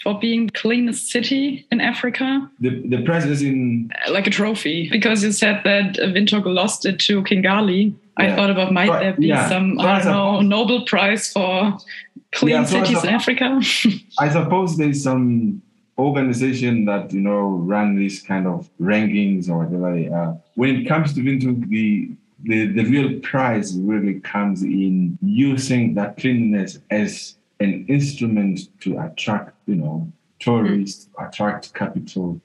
for 0.03 0.19
being 0.19 0.47
the 0.47 0.53
cleanest 0.53 1.11
city 1.11 1.67
in 1.71 1.81
Africa? 1.81 2.51
The, 2.61 2.83
the 2.87 3.03
prize 3.03 3.25
is 3.27 3.43
in... 3.43 3.91
Uh, 4.07 4.13
like 4.13 4.27
a 4.27 4.31
trophy. 4.31 4.89
Because 4.91 5.23
you 5.23 5.33
said 5.33 5.63
that 5.65 5.97
Windhoek 5.97 6.45
lost 6.45 6.85
it 6.87 6.99
to 7.01 7.23
Kigali. 7.23 7.95
Yeah. 8.19 8.33
I 8.33 8.37
thought 8.37 8.51
about 8.51 8.73
might 8.73 8.91
there 9.01 9.15
be 9.15 9.29
yeah. 9.29 9.49
some, 9.49 9.79
so 9.79 9.87
I 9.87 10.03
don't 10.03 10.13
know, 10.13 10.41
Nobel 10.41 10.85
Prize 10.85 11.33
for 11.33 11.79
clean 12.33 12.57
yeah, 12.57 12.65
so 12.65 12.85
cities 12.85 13.03
in 13.05 13.11
Africa? 13.11 13.61
I 14.19 14.29
suppose 14.29 14.77
there's 14.77 15.03
some 15.03 15.63
organization 16.01 16.85
that 16.87 17.13
you 17.13 17.21
know 17.21 17.41
run 17.41 17.97
these 17.97 18.23
kind 18.23 18.47
of 18.47 18.69
rankings 18.81 19.49
or 19.49 19.65
whatever 19.65 19.95
they 19.95 20.09
are. 20.09 20.39
When 20.55 20.77
it 20.77 20.89
comes 20.89 21.15
to 21.15 21.21
Windhoek, 21.21 21.69
the 21.69 22.11
the, 22.43 22.67
the 22.69 22.85
real 22.85 23.21
prize 23.21 23.77
really 23.77 24.21
comes 24.21 24.63
in 24.63 25.19
using 25.21 25.95
that 25.95 26.17
cleanliness 26.17 26.79
as 26.91 27.37
an 27.61 27.85
instrument 27.89 28.61
to 28.81 28.99
attract, 28.99 29.55
you 29.67 29.77
know, 29.77 30.11
tourists, 30.39 31.07
mm-hmm. 31.07 31.27
attract 31.27 31.75
capital, 31.75 32.41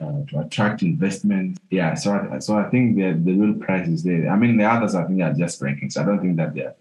uh, 0.00 0.22
to 0.28 0.40
attract 0.40 0.82
investment. 0.82 1.58
Yeah, 1.70 1.94
so 1.94 2.12
I, 2.12 2.38
so 2.40 2.58
I 2.58 2.68
think 2.68 2.96
the 2.96 3.12
the 3.12 3.32
real 3.32 3.54
prize 3.54 3.88
is 3.88 4.02
there. 4.02 4.28
I 4.28 4.36
mean, 4.36 4.58
the 4.58 4.64
others 4.64 4.94
I 4.94 5.04
think 5.04 5.22
are 5.22 5.32
just 5.32 5.60
rankings. 5.60 5.96
I 5.96 6.04
don't 6.04 6.20
think 6.20 6.36
that 6.36 6.54
there 6.54 6.68
are 6.68 6.74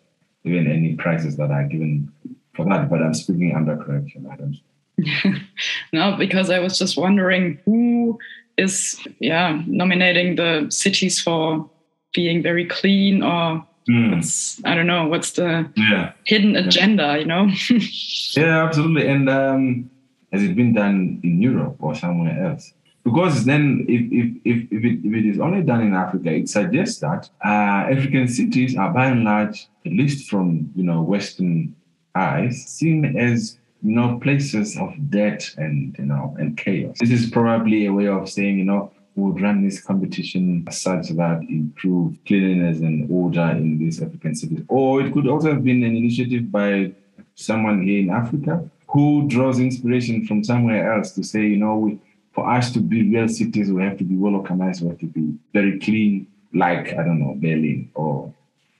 even 0.43 0.67
any 0.67 0.95
prizes 0.95 1.37
that 1.37 1.51
are 1.51 1.63
given 1.63 2.11
for 2.53 2.65
that. 2.65 2.89
But 2.89 3.01
I'm 3.01 3.13
speaking 3.13 3.55
under 3.55 3.77
correction. 3.77 4.23
Don't. 4.23 4.59
no, 5.93 6.15
because 6.17 6.49
I 6.49 6.59
was 6.59 6.77
just 6.79 6.97
wondering 6.97 7.59
who 7.65 8.17
is 8.57 8.97
yeah 9.19 9.61
nominating 9.67 10.35
the 10.37 10.67
cities 10.69 11.19
for 11.19 11.69
being 12.13 12.41
very 12.41 12.65
clean 12.65 13.21
or 13.21 13.65
mm. 13.89 14.61
I 14.65 14.73
don't 14.73 14.87
know 14.87 15.07
what's 15.07 15.31
the 15.31 15.69
yeah. 15.75 16.13
hidden 16.23 16.55
agenda, 16.55 17.03
yeah. 17.03 17.15
you 17.17 17.25
know? 17.25 17.49
yeah, 18.37 18.65
absolutely. 18.65 19.07
And 19.07 19.29
um, 19.29 19.89
has 20.31 20.41
it 20.41 20.55
been 20.55 20.73
done 20.73 21.19
in 21.23 21.41
Europe 21.41 21.75
or 21.79 21.93
somewhere 21.93 22.45
else? 22.45 22.73
Because 23.03 23.45
then, 23.45 23.85
if, 23.87 24.01
if, 24.11 24.35
if, 24.45 24.71
if, 24.71 24.83
it, 24.83 25.07
if 25.07 25.13
it 25.13 25.29
is 25.29 25.39
only 25.39 25.61
done 25.61 25.81
in 25.81 25.93
Africa, 25.93 26.33
it 26.33 26.49
suggests 26.49 26.99
that 27.01 27.29
uh, 27.45 27.93
African 27.93 28.27
cities 28.27 28.75
are 28.75 28.91
by 28.91 29.07
and 29.07 29.23
large, 29.23 29.67
at 29.85 29.91
least 29.91 30.27
from 30.27 30.71
you 30.75 30.83
know 30.83 31.03
Western 31.03 31.75
eyes, 32.15 32.65
seen 32.65 33.15
as 33.15 33.59
you 33.85 33.91
know 33.91 34.19
places 34.19 34.77
of 34.77 34.93
debt 35.09 35.53
and 35.57 35.95
you 35.99 36.05
know 36.05 36.35
and 36.39 36.57
chaos. 36.57 36.97
This 36.99 37.11
is 37.11 37.29
probably 37.29 37.85
a 37.85 37.93
way 37.93 38.07
of 38.07 38.29
saying 38.29 38.57
you 38.57 38.65
know 38.65 38.91
we 39.15 39.31
would 39.31 39.41
run 39.41 39.63
this 39.63 39.81
competition 39.81 40.65
such 40.71 41.09
that 41.09 41.39
improve 41.49 42.17
cleanliness 42.25 42.79
and 42.79 43.09
order 43.09 43.49
in 43.51 43.77
these 43.77 44.01
African 44.01 44.35
cities. 44.35 44.63
Or 44.67 45.01
it 45.01 45.13
could 45.13 45.27
also 45.27 45.53
have 45.53 45.63
been 45.63 45.83
an 45.83 45.95
initiative 45.95 46.51
by 46.51 46.91
someone 47.35 47.83
here 47.83 47.99
in 47.99 48.09
Africa 48.09 48.69
who 48.89 49.27
draws 49.27 49.59
inspiration 49.59 50.25
from 50.25 50.43
somewhere 50.43 50.93
else 50.93 51.11
to 51.11 51.23
say, 51.23 51.41
you 51.41 51.57
know, 51.57 51.77
we, 51.77 51.99
for 52.33 52.49
us 52.49 52.71
to 52.73 52.79
be 52.79 53.09
real 53.09 53.29
cities, 53.29 53.71
we 53.71 53.83
have 53.83 53.97
to 53.97 54.03
be 54.03 54.15
well 54.15 54.35
organized, 54.35 54.81
we 54.81 54.89
have 54.89 54.99
to 54.99 55.05
be 55.05 55.33
very 55.53 55.79
clean, 55.79 56.27
like, 56.53 56.89
I 56.89 57.03
don't 57.03 57.19
know, 57.19 57.35
Berlin 57.37 57.89
or 57.95 58.33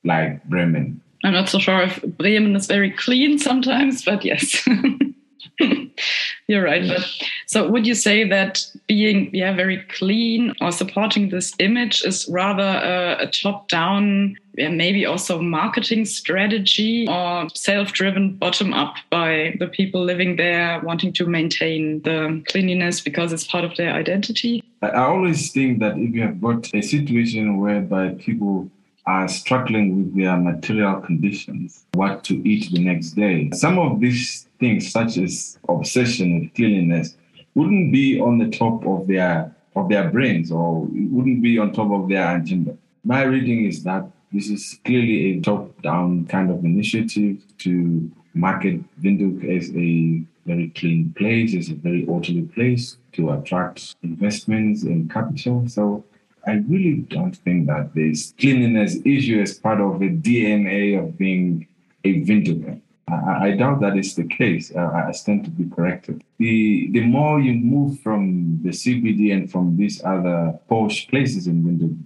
like 0.04 0.44
Bremen. 0.46 1.02
I'm 1.26 1.34
not 1.34 1.50
so 1.50 1.58
sure 1.58 1.82
if 1.82 2.02
Bremen 2.04 2.56
is 2.56 2.68
very 2.68 2.92
clean 2.92 3.40
sometimes, 3.40 4.06
but 4.06 4.24
yes. 4.24 4.68
You're 6.48 6.64
right. 6.64 6.88
But 6.88 7.04
so 7.48 7.68
would 7.68 7.88
you 7.88 7.96
say 7.96 8.28
that 8.30 8.64
being 8.88 9.34
yeah 9.34 9.56
very 9.56 9.82
clean 9.98 10.54
or 10.62 10.72
supporting 10.72 11.30
this 11.30 11.54
image 11.58 12.04
is 12.04 12.28
rather 12.30 12.64
a, 12.64 13.24
a 13.24 13.28
top 13.28 13.68
down 13.70 14.36
yeah, 14.58 14.70
maybe 14.70 15.06
also 15.06 15.42
marketing 15.42 16.06
strategy 16.06 17.08
or 17.10 17.48
self 17.56 17.92
driven 17.92 18.36
bottom 18.36 18.74
up 18.74 18.96
by 19.10 19.56
the 19.60 19.68
people 19.68 20.04
living 20.04 20.36
there 20.36 20.80
wanting 20.82 21.12
to 21.14 21.26
maintain 21.26 22.02
the 22.04 22.44
cleanliness 22.48 23.02
because 23.02 23.34
it's 23.34 23.48
part 23.48 23.64
of 23.64 23.76
their 23.78 23.94
identity? 23.94 24.64
I 24.82 24.92
always 24.92 25.52
think 25.52 25.80
that 25.80 25.98
if 25.98 26.14
you 26.14 26.22
have 26.22 26.40
got 26.40 26.74
a 26.74 26.82
situation 26.82 27.58
whereby 27.58 28.10
people 28.20 28.70
are 29.08 29.28
struggling 29.28 29.98
with 29.98 30.18
their 30.18 30.38
material 30.38 31.00
conditions, 31.00 31.86
what 31.94 32.24
to 32.24 32.36
eat 32.48 32.72
the 32.72 32.84
next 32.84 33.12
day. 33.12 33.50
Some 33.54 33.78
of 33.78 34.00
these 34.00 34.48
things, 34.60 34.92
such 34.92 35.18
as 35.18 35.60
obsession 35.70 36.40
with 36.40 36.54
cleanliness, 36.56 37.16
wouldn't 37.54 37.92
be 37.92 38.20
on 38.20 38.38
the 38.38 38.50
top 38.50 38.86
of 38.86 39.08
their 39.08 39.54
of 39.76 39.90
their 39.90 40.10
brains 40.10 40.52
or 40.52 40.88
wouldn't 40.90 41.42
be 41.42 41.60
on 41.60 41.74
top 41.74 41.92
of 41.92 42.08
their 42.08 42.38
agenda. 42.38 42.78
My 43.04 43.24
reading 43.24 43.66
is 43.66 43.84
that 43.84 44.10
this 44.32 44.50
is 44.50 44.80
clearly 44.86 45.38
a 45.38 45.42
top-down 45.42 46.26
kind 46.28 46.50
of 46.50 46.64
initiative 46.64 47.44
to 47.60 48.10
market 48.34 48.82
Windhoek 49.02 49.44
as 49.58 49.70
a 49.72 50.24
very 50.46 50.70
clean 50.70 51.14
place, 51.18 51.56
as 51.56 51.70
a 51.70 51.76
very 51.76 52.06
orderly 52.06 52.44
place 52.44 52.98
to 53.14 53.32
attract 53.32 53.96
investments 54.04 54.84
and 54.84 55.12
capital. 55.12 55.68
So 55.68 56.04
I 56.48 56.64
really 56.68 56.98
don't 57.10 57.36
think 57.36 57.68
that 57.68 57.94
this 57.96 58.34
cleanliness 58.40 58.98
issue 59.04 59.42
is 59.42 59.54
part 59.58 59.82
of 59.82 60.00
the 60.00 60.10
DNA 60.10 61.00
of 61.00 61.18
being 61.18 61.68
a 62.04 62.22
Windhoeker. 62.26 62.80
I, 63.08 63.48
I, 63.48 63.52
doubt 63.52 63.82
that 63.82 63.98
is 63.98 64.16
the 64.16 64.24
case. 64.24 64.76
I 64.76 65.12
stand 65.12 65.46
to 65.46 65.52
be 65.52 65.70
corrected. 65.70 66.24
The 66.40 66.90
the 66.92 67.02
more 67.02 67.40
you 67.40 67.54
move 67.54 68.00
from 68.00 68.60
the 68.64 68.70
CBD 68.70 69.32
and 69.34 69.52
from 69.52 69.78
these 69.78 70.04
other 70.04 70.60
posh 70.68 71.08
places 71.08 71.48
in 71.48 71.64
Windhoek, 71.64 71.98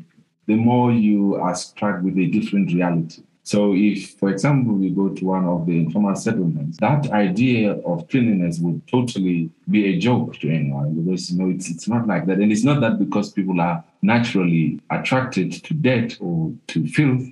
the 0.48 0.56
more 0.56 0.92
you 0.92 1.36
are 1.36 1.56
struck 1.56 2.02
with 2.02 2.18
a 2.18 2.28
different 2.28 2.74
reality. 2.74 3.24
So, 3.52 3.74
if, 3.74 4.12
for 4.20 4.30
example, 4.30 4.76
we 4.76 4.92
go 4.92 5.10
to 5.10 5.26
one 5.26 5.46
of 5.46 5.66
the 5.66 5.76
informal 5.76 6.16
settlements, 6.16 6.78
that 6.82 7.10
idea 7.10 7.72
of 7.80 8.08
cleanliness 8.08 8.60
would 8.60 8.88
totally 8.88 9.50
be 9.68 9.88
a 9.88 9.98
joke 9.98 10.38
to 10.42 10.52
anyone 10.52 10.94
because 10.94 11.32
you 11.32 11.40
know 11.40 11.50
it's 11.50 11.68
it's 11.68 11.88
not 11.88 12.06
like 12.06 12.28
that, 12.28 12.38
and 12.38 12.52
it's 12.52 12.64
not 12.64 12.80
that 12.82 13.00
because 13.00 13.32
people 13.32 13.60
are 13.60 13.84
naturally 14.04 14.80
attracted 14.92 15.52
to 15.64 15.74
dirt 15.74 16.16
or 16.22 16.54
to 16.68 16.88
filth, 16.90 17.26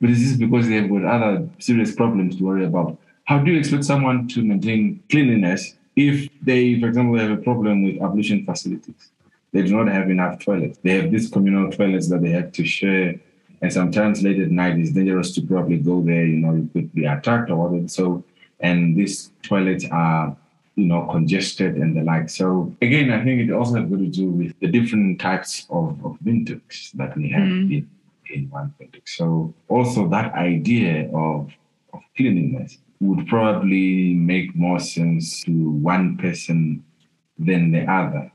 but 0.00 0.08
it's 0.08 0.20
just 0.20 0.38
because 0.38 0.66
they've 0.66 0.88
got 0.88 1.04
other 1.04 1.46
serious 1.58 1.94
problems 1.94 2.36
to 2.36 2.44
worry 2.44 2.64
about. 2.64 2.96
How 3.24 3.36
do 3.40 3.52
you 3.52 3.58
expect 3.58 3.84
someone 3.84 4.28
to 4.28 4.42
maintain 4.42 5.02
cleanliness 5.10 5.74
if 5.94 6.26
they, 6.40 6.80
for 6.80 6.88
example, 6.88 7.18
have 7.18 7.32
a 7.32 7.36
problem 7.36 7.84
with 7.84 8.00
ablution 8.00 8.46
facilities? 8.46 9.10
They 9.52 9.64
do 9.64 9.76
not 9.76 9.92
have 9.92 10.08
enough 10.08 10.42
toilets. 10.42 10.78
They 10.82 10.94
have 10.94 11.10
these 11.10 11.28
communal 11.28 11.70
toilets 11.70 12.08
that 12.08 12.22
they 12.22 12.30
have 12.30 12.50
to 12.52 12.64
share 12.64 13.20
and 13.62 13.72
sometimes 13.72 14.22
late 14.22 14.40
at 14.40 14.50
night, 14.50 14.78
it's 14.78 14.92
dangerous 14.92 15.34
to 15.34 15.42
probably 15.42 15.78
go 15.78 16.00
there. 16.00 16.24
You 16.24 16.38
know, 16.38 16.54
you 16.54 16.70
could 16.72 16.92
be 16.94 17.04
attacked 17.04 17.50
or 17.50 17.56
whatever. 17.56 17.88
So, 17.88 18.24
and 18.60 18.96
these 18.96 19.32
toilets 19.42 19.84
are, 19.90 20.36
you 20.76 20.86
know, 20.86 21.06
congested 21.10 21.76
and 21.76 21.96
the 21.96 22.02
like. 22.02 22.30
So 22.30 22.74
again, 22.80 23.10
I 23.12 23.22
think 23.22 23.40
it 23.42 23.52
also 23.52 23.80
has 23.80 23.90
got 23.90 23.98
to 23.98 24.06
do 24.06 24.30
with 24.30 24.58
the 24.60 24.68
different 24.68 25.20
types 25.20 25.66
of, 25.68 26.02
of 26.04 26.18
Windhoeks 26.24 26.92
that 26.92 27.16
we 27.16 27.28
have 27.30 27.42
mm. 27.42 27.78
in, 27.78 27.90
in 28.32 28.50
one 28.50 28.74
Windhoek. 28.80 29.06
So 29.06 29.52
also 29.68 30.08
that 30.08 30.32
idea 30.34 31.10
of, 31.14 31.50
of 31.92 32.00
cleanliness 32.16 32.78
would 33.00 33.26
probably 33.28 34.14
make 34.14 34.54
more 34.54 34.78
sense 34.78 35.42
to 35.44 35.70
one 35.70 36.16
person 36.16 36.84
than 37.38 37.72
the 37.72 37.90
other. 37.90 38.30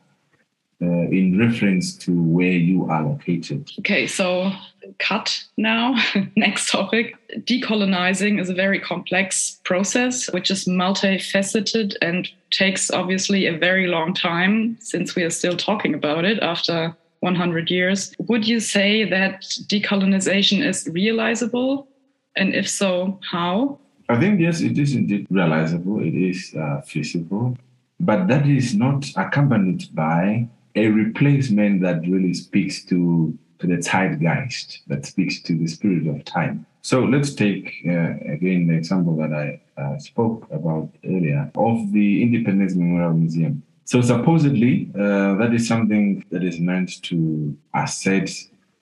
Uh, 0.81 1.07
in 1.07 1.39
reference 1.39 1.95
to 1.95 2.11
where 2.11 2.51
you 2.51 2.83
are 2.91 3.01
located. 3.01 3.71
Okay, 3.79 4.05
so 4.05 4.51
cut 4.99 5.41
now. 5.55 5.95
Next 6.35 6.69
topic. 6.69 7.15
Decolonizing 7.45 8.41
is 8.41 8.49
a 8.49 8.53
very 8.53 8.81
complex 8.81 9.61
process, 9.63 10.29
which 10.33 10.51
is 10.51 10.65
multifaceted 10.65 11.95
and 12.01 12.29
takes 12.51 12.91
obviously 12.91 13.47
a 13.47 13.57
very 13.57 13.87
long 13.87 14.13
time 14.13 14.77
since 14.81 15.15
we 15.15 15.23
are 15.23 15.29
still 15.29 15.55
talking 15.55 15.93
about 15.93 16.25
it 16.25 16.39
after 16.43 16.93
100 17.21 17.71
years. 17.71 18.13
Would 18.27 18.45
you 18.45 18.59
say 18.59 19.09
that 19.09 19.43
decolonization 19.43 20.61
is 20.61 20.89
realizable? 20.91 21.87
And 22.35 22.53
if 22.53 22.67
so, 22.67 23.17
how? 23.31 23.79
I 24.09 24.19
think, 24.19 24.41
yes, 24.41 24.59
it 24.59 24.77
is 24.77 24.93
indeed 24.93 25.25
realizable, 25.29 26.01
it 26.01 26.13
is 26.13 26.53
uh, 26.53 26.81
feasible, 26.81 27.57
but 28.01 28.27
that 28.27 28.45
is 28.45 28.75
not 28.75 29.05
accompanied 29.15 29.87
by 29.95 30.49
a 30.75 30.87
replacement 30.87 31.81
that 31.81 32.01
really 32.01 32.33
speaks 32.33 32.83
to 32.85 33.37
to 33.59 33.67
the 33.67 33.81
zeitgeist 33.81 34.81
that 34.87 35.05
speaks 35.05 35.41
to 35.41 35.57
the 35.57 35.67
spirit 35.67 36.07
of 36.07 36.25
time. 36.25 36.65
So 36.81 37.03
let's 37.03 37.33
take 37.33 37.73
uh, 37.87 38.15
again 38.35 38.67
the 38.67 38.75
example 38.75 39.15
that 39.17 39.33
I 39.33 39.61
uh, 39.81 39.97
spoke 39.97 40.47
about 40.51 40.89
earlier 41.05 41.49
of 41.55 41.91
the 41.91 42.21
Independence 42.21 42.75
Memorial 42.75 43.13
Museum. 43.13 43.63
So 43.85 44.01
supposedly 44.01 44.91
uh, 44.93 45.35
that 45.35 45.51
is 45.53 45.67
something 45.67 46.23
that 46.31 46.43
is 46.43 46.59
meant 46.59 47.01
to 47.03 47.57
assert 47.73 48.29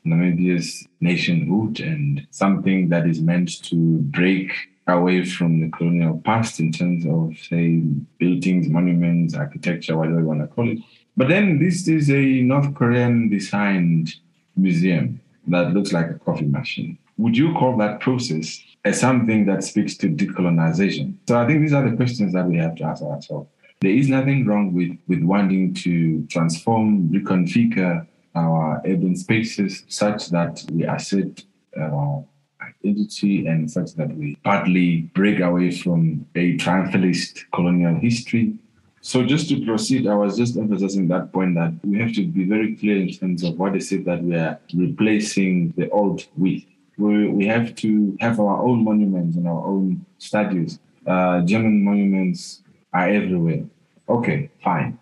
Namibia's 0.05 0.87
nationhood 0.99 1.79
and 1.79 2.27
something 2.31 2.89
that 2.89 3.07
is 3.07 3.21
meant 3.21 3.63
to 3.63 3.99
break 3.99 4.51
away 4.87 5.23
from 5.23 5.61
the 5.61 5.69
colonial 5.69 6.21
past 6.25 6.59
in 6.59 6.71
terms 6.71 7.05
of 7.05 7.37
say 7.47 7.77
buildings, 8.17 8.67
monuments, 8.67 9.33
architecture, 9.33 9.95
whatever 9.95 10.19
you 10.19 10.25
want 10.25 10.41
to 10.41 10.47
call 10.47 10.69
it. 10.69 10.79
But 11.15 11.27
then 11.27 11.59
this 11.59 11.87
is 11.87 12.09
a 12.09 12.41
North 12.41 12.73
Korean 12.73 13.29
designed 13.29 14.15
museum 14.55 15.21
that 15.47 15.73
looks 15.73 15.93
like 15.93 16.09
a 16.09 16.15
coffee 16.15 16.45
machine. 16.45 16.97
Would 17.17 17.37
you 17.37 17.53
call 17.53 17.77
that 17.77 17.99
process 17.99 18.59
as 18.83 18.99
something 18.99 19.45
that 19.45 19.63
speaks 19.63 19.95
to 19.97 20.09
decolonization? 20.09 21.15
So 21.27 21.39
I 21.39 21.45
think 21.45 21.61
these 21.61 21.73
are 21.73 21.87
the 21.87 21.95
questions 21.95 22.33
that 22.33 22.47
we 22.47 22.57
have 22.57 22.75
to 22.75 22.85
ask 22.85 23.03
ourselves. 23.03 23.49
There 23.81 23.91
is 23.91 24.09
nothing 24.09 24.45
wrong 24.45 24.73
with, 24.73 24.97
with 25.07 25.21
wanting 25.21 25.73
to 25.75 26.25
transform, 26.27 27.09
reconfigure 27.09 28.07
our 28.35 28.81
urban 28.85 29.15
spaces 29.15 29.83
such 29.89 30.29
that 30.29 30.63
we 30.71 30.85
assert 30.85 31.43
our 31.79 32.25
identity 32.61 33.45
and 33.45 33.69
such 33.69 33.93
that 33.95 34.15
we 34.15 34.35
partly 34.43 35.01
break 35.13 35.39
away 35.39 35.69
from 35.69 36.25
a 36.35 36.57
triumphalist 36.57 37.43
colonial 37.53 37.95
history 37.95 38.57
so 39.05 39.21
just 39.21 39.49
to 39.49 39.65
proceed, 39.65 40.07
I 40.07 40.15
was 40.15 40.37
just 40.37 40.55
emphasizing 40.55 41.09
that 41.09 41.33
point 41.33 41.55
that 41.55 41.73
we 41.83 41.99
have 41.99 42.13
to 42.13 42.25
be 42.25 42.45
very 42.45 42.73
clear 42.77 42.95
in 42.95 43.11
terms 43.11 43.43
of 43.43 43.59
what 43.59 43.75
is 43.75 43.91
it 43.91 44.05
that 44.05 44.23
we 44.23 44.33
are 44.33 44.57
replacing 44.73 45.73
the 45.75 45.89
old 45.89 46.25
with. 46.37 46.63
We, 46.97 47.27
we 47.27 47.45
have 47.47 47.75
to 47.75 48.17
have 48.21 48.39
our 48.39 48.63
own 48.63 48.85
monuments 48.85 49.35
and 49.35 49.45
our 49.45 49.65
own 49.65 50.05
statues. 50.19 50.79
Uh, 51.05 51.41
German 51.41 51.83
monuments 51.83 52.63
are 52.93 53.09
everywhere. 53.09 53.65
Okay, 54.07 54.49
fine. 54.63 54.97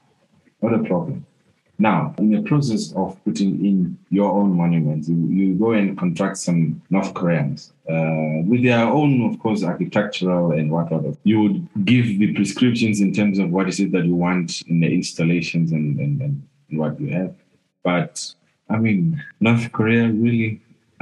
Not 0.63 0.73
a 0.73 0.83
problem. 0.83 1.23
Now, 1.81 2.13
in 2.19 2.29
the 2.29 2.43
process 2.43 2.93
of 2.93 3.17
putting 3.25 3.65
in 3.65 3.97
your 4.11 4.31
own 4.31 4.55
monuments, 4.55 5.09
you, 5.09 5.15
you 5.15 5.55
go 5.55 5.71
and 5.71 5.97
contract 5.97 6.37
some 6.37 6.79
North 6.91 7.15
Koreans 7.15 7.73
uh, 7.89 8.45
with 8.45 8.61
their 8.61 8.85
own, 8.85 9.27
of 9.27 9.39
course, 9.39 9.63
architectural 9.63 10.51
and 10.51 10.69
whatever. 10.69 11.13
You 11.23 11.41
would 11.41 11.67
give 11.83 12.19
the 12.19 12.35
prescriptions 12.35 13.01
in 13.01 13.11
terms 13.13 13.39
of 13.39 13.49
what 13.49 13.67
is 13.67 13.79
it 13.79 13.91
that 13.93 14.05
you 14.05 14.13
want 14.13 14.61
in 14.67 14.81
the 14.81 14.93
installations 14.93 15.71
and, 15.71 15.99
and, 15.99 16.21
and 16.21 16.43
what 16.69 17.01
you 17.01 17.09
have. 17.13 17.33
But 17.83 18.31
I 18.69 18.77
mean, 18.77 19.23
North 19.39 19.71
Korea 19.71 20.07
really. 20.07 20.61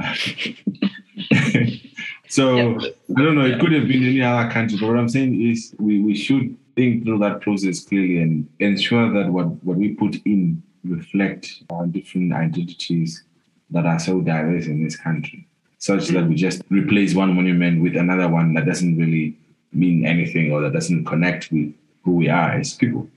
so 2.26 2.80
I 2.80 3.22
don't 3.22 3.34
know. 3.34 3.44
It 3.44 3.60
could 3.60 3.72
have 3.72 3.86
been 3.86 4.02
any 4.02 4.22
other 4.22 4.50
country, 4.50 4.78
but 4.80 4.88
what 4.88 4.96
I'm 4.96 5.10
saying 5.10 5.46
is 5.46 5.74
we, 5.78 6.00
we 6.00 6.14
should 6.14 6.56
think 6.74 7.04
through 7.04 7.18
that 7.18 7.42
process 7.42 7.84
clearly 7.84 8.22
and 8.22 8.48
ensure 8.60 9.12
that 9.12 9.30
what, 9.30 9.62
what 9.62 9.76
we 9.76 9.90
put 9.90 10.16
in 10.24 10.62
reflect 10.84 11.62
on 11.70 11.90
different 11.90 12.32
identities 12.32 13.24
that 13.70 13.86
are 13.86 13.98
so 13.98 14.20
diverse 14.20 14.66
in 14.66 14.82
this 14.82 14.96
country, 14.96 15.46
such 15.78 16.08
that 16.08 16.28
we 16.28 16.34
just 16.34 16.62
replace 16.70 17.14
one 17.14 17.34
monument 17.34 17.82
with 17.82 17.96
another 17.96 18.28
one 18.28 18.54
that 18.54 18.66
doesn't 18.66 18.96
really 18.96 19.36
mean 19.72 20.04
anything 20.04 20.52
or 20.52 20.60
that 20.62 20.72
doesn't 20.72 21.04
connect 21.04 21.50
with 21.52 21.72
who 22.02 22.12
we 22.12 22.28
are 22.28 22.52
as 22.52 22.74
people. 22.74 23.08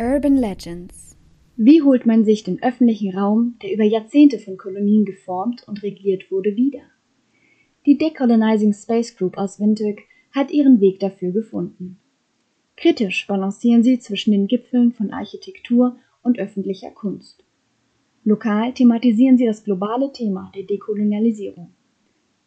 Urban 0.00 0.36
Legends. 0.36 1.16
Wie 1.56 1.82
holt 1.82 2.06
man 2.06 2.24
sich 2.24 2.44
den 2.44 2.62
öffentlichen 2.62 3.16
Raum, 3.16 3.56
der 3.62 3.72
über 3.72 3.82
Jahrzehnte 3.82 4.38
von 4.38 4.56
Kolonien 4.56 5.04
geformt 5.04 5.66
und 5.66 5.82
regiert 5.82 6.30
wurde, 6.30 6.54
wieder? 6.54 6.82
Die 7.84 7.98
Decolonizing 7.98 8.72
Space 8.72 9.16
Group 9.16 9.36
aus 9.36 9.58
Windhoek 9.58 9.98
hat 10.38 10.50
ihren 10.50 10.80
Weg 10.80 11.00
dafür 11.00 11.32
gefunden. 11.32 11.98
Kritisch 12.76 13.26
balancieren 13.26 13.82
sie 13.82 13.98
zwischen 13.98 14.30
den 14.32 14.46
Gipfeln 14.46 14.92
von 14.92 15.10
Architektur 15.10 15.96
und 16.22 16.38
öffentlicher 16.38 16.90
Kunst. 16.90 17.44
Lokal 18.24 18.72
thematisieren 18.72 19.36
sie 19.36 19.46
das 19.46 19.64
globale 19.64 20.12
Thema 20.12 20.52
der 20.54 20.64
Dekolonialisierung. 20.64 21.72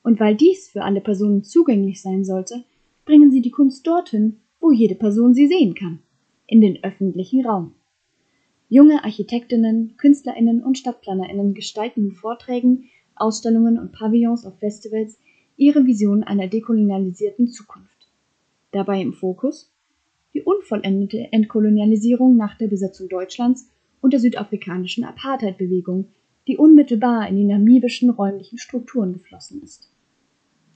Und 0.04 0.20
weil 0.20 0.36
dies 0.36 0.70
für 0.70 0.84
alle 0.84 1.02
Personen 1.02 1.44
zugänglich 1.44 2.02
sein 2.02 2.24
sollte, 2.24 2.64
bringen 3.06 3.32
sie 3.32 3.42
die 3.42 3.52
Kunst 3.52 3.86
dorthin, 3.86 4.38
wo 4.60 4.72
jede 4.72 4.96
Person 4.96 5.34
sie 5.34 5.48
sehen 5.48 5.76
kann, 5.76 6.00
in 6.48 6.62
den 6.62 6.84
öffentlichen 6.84 7.46
Raum. 7.46 7.74
Junge 8.70 9.04
Architektinnen, 9.04 9.96
Künstlerinnen 9.98 10.64
und 10.64 10.78
Stadtplanerinnen 10.78 11.54
gestalten 11.54 12.06
in 12.06 12.12
Vorträgen, 12.14 12.86
Ausstellungen 13.16 13.78
und 13.78 13.92
Pavillons 13.92 14.46
auf 14.46 14.58
Festivals 14.60 15.20
ihre 15.62 15.86
Vision 15.86 16.24
einer 16.24 16.48
dekolonialisierten 16.48 17.48
Zukunft. 17.48 18.08
Dabei 18.72 19.00
im 19.00 19.14
Fokus 19.14 19.72
die 20.34 20.42
unvollendete 20.42 21.32
Entkolonialisierung 21.32 22.36
nach 22.36 22.58
der 22.58 22.68
Besetzung 22.68 23.10
Deutschlands 23.10 23.70
und 24.02 24.12
der 24.12 24.20
südafrikanischen 24.20 25.04
Apartheid-Bewegung, 25.04 26.08
die 26.48 26.58
unmittelbar 26.58 27.30
in 27.30 27.36
die 27.36 27.44
namibischen 27.44 28.10
räumlichen 28.10 28.58
Strukturen 28.58 29.14
geflossen 29.14 29.62
ist. 29.62 29.92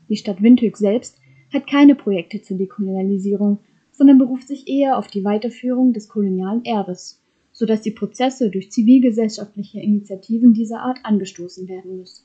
Die 0.08 0.18
Stadt 0.18 0.44
Windhoek 0.44 0.78
selbst 0.78 1.18
hat 1.52 1.66
keine 1.66 1.96
Projekte 1.96 2.44
zur 2.44 2.58
Dekolonialisierung, 2.58 3.62
sondern 3.92 4.20
beruft 4.20 4.48
sich 4.48 4.68
eher 4.68 5.00
auf 5.00 5.08
die 5.08 5.24
Weiterführung 5.24 5.94
des 5.94 6.10
kolonialen 6.10 6.64
Erbes, 6.64 7.20
so 7.52 7.66
dass 7.66 7.82
die 7.82 7.92
Prozesse 7.92 8.52
durch 8.52 8.72
zivilgesellschaftliche 8.72 9.80
Initiativen 9.80 10.54
dieser 10.54 10.82
Art 10.82 11.00
angestoßen 11.02 11.68
werden 11.68 11.98
müssen. 11.98 12.24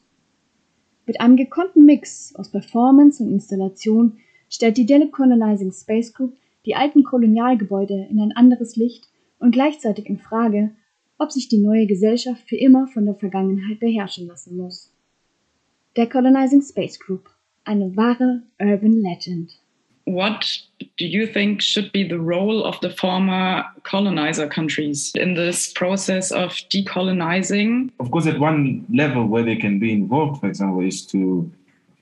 Mit 1.06 1.20
einem 1.20 1.36
gekonnten 1.36 1.84
Mix 1.84 2.34
aus 2.36 2.50
Performance 2.50 3.22
und 3.22 3.32
Installation 3.32 4.18
stellt 4.48 4.76
die 4.76 4.86
Decolonizing 4.86 5.72
Space 5.72 6.12
Group 6.12 6.36
die 6.66 6.76
alten 6.76 7.04
Kolonialgebäude 7.04 8.06
in 8.10 8.20
ein 8.20 8.32
anderes 8.32 8.76
Licht 8.76 9.08
und 9.38 9.52
gleichzeitig 9.52 10.06
in 10.06 10.18
Frage, 10.18 10.70
ob 11.18 11.32
sich 11.32 11.48
die 11.48 11.58
neue 11.58 11.86
Gesellschaft 11.86 12.48
für 12.48 12.56
immer 12.56 12.86
von 12.86 13.06
der 13.06 13.14
Vergangenheit 13.14 13.80
beherrschen 13.80 14.26
lassen 14.26 14.56
muss. 14.56 14.92
Decolonizing 15.96 16.62
Space 16.62 16.98
Group, 16.98 17.30
eine 17.64 17.96
wahre 17.96 18.42
Urban 18.58 19.00
Legend. 19.00 19.60
What 20.10 20.58
do 20.96 21.06
you 21.06 21.24
think 21.24 21.62
should 21.62 21.92
be 21.92 22.02
the 22.02 22.18
role 22.18 22.64
of 22.64 22.80
the 22.80 22.90
former 22.90 23.64
colonizer 23.84 24.48
countries 24.48 25.12
in 25.14 25.34
this 25.34 25.72
process 25.72 26.32
of 26.32 26.50
decolonizing? 26.68 27.92
Of 28.00 28.10
course, 28.10 28.26
at 28.26 28.40
one 28.40 28.84
level 28.92 29.24
where 29.26 29.44
they 29.44 29.54
can 29.54 29.78
be 29.78 29.92
involved, 29.92 30.40
for 30.40 30.48
example, 30.48 30.80
is 30.80 31.06
to 31.06 31.48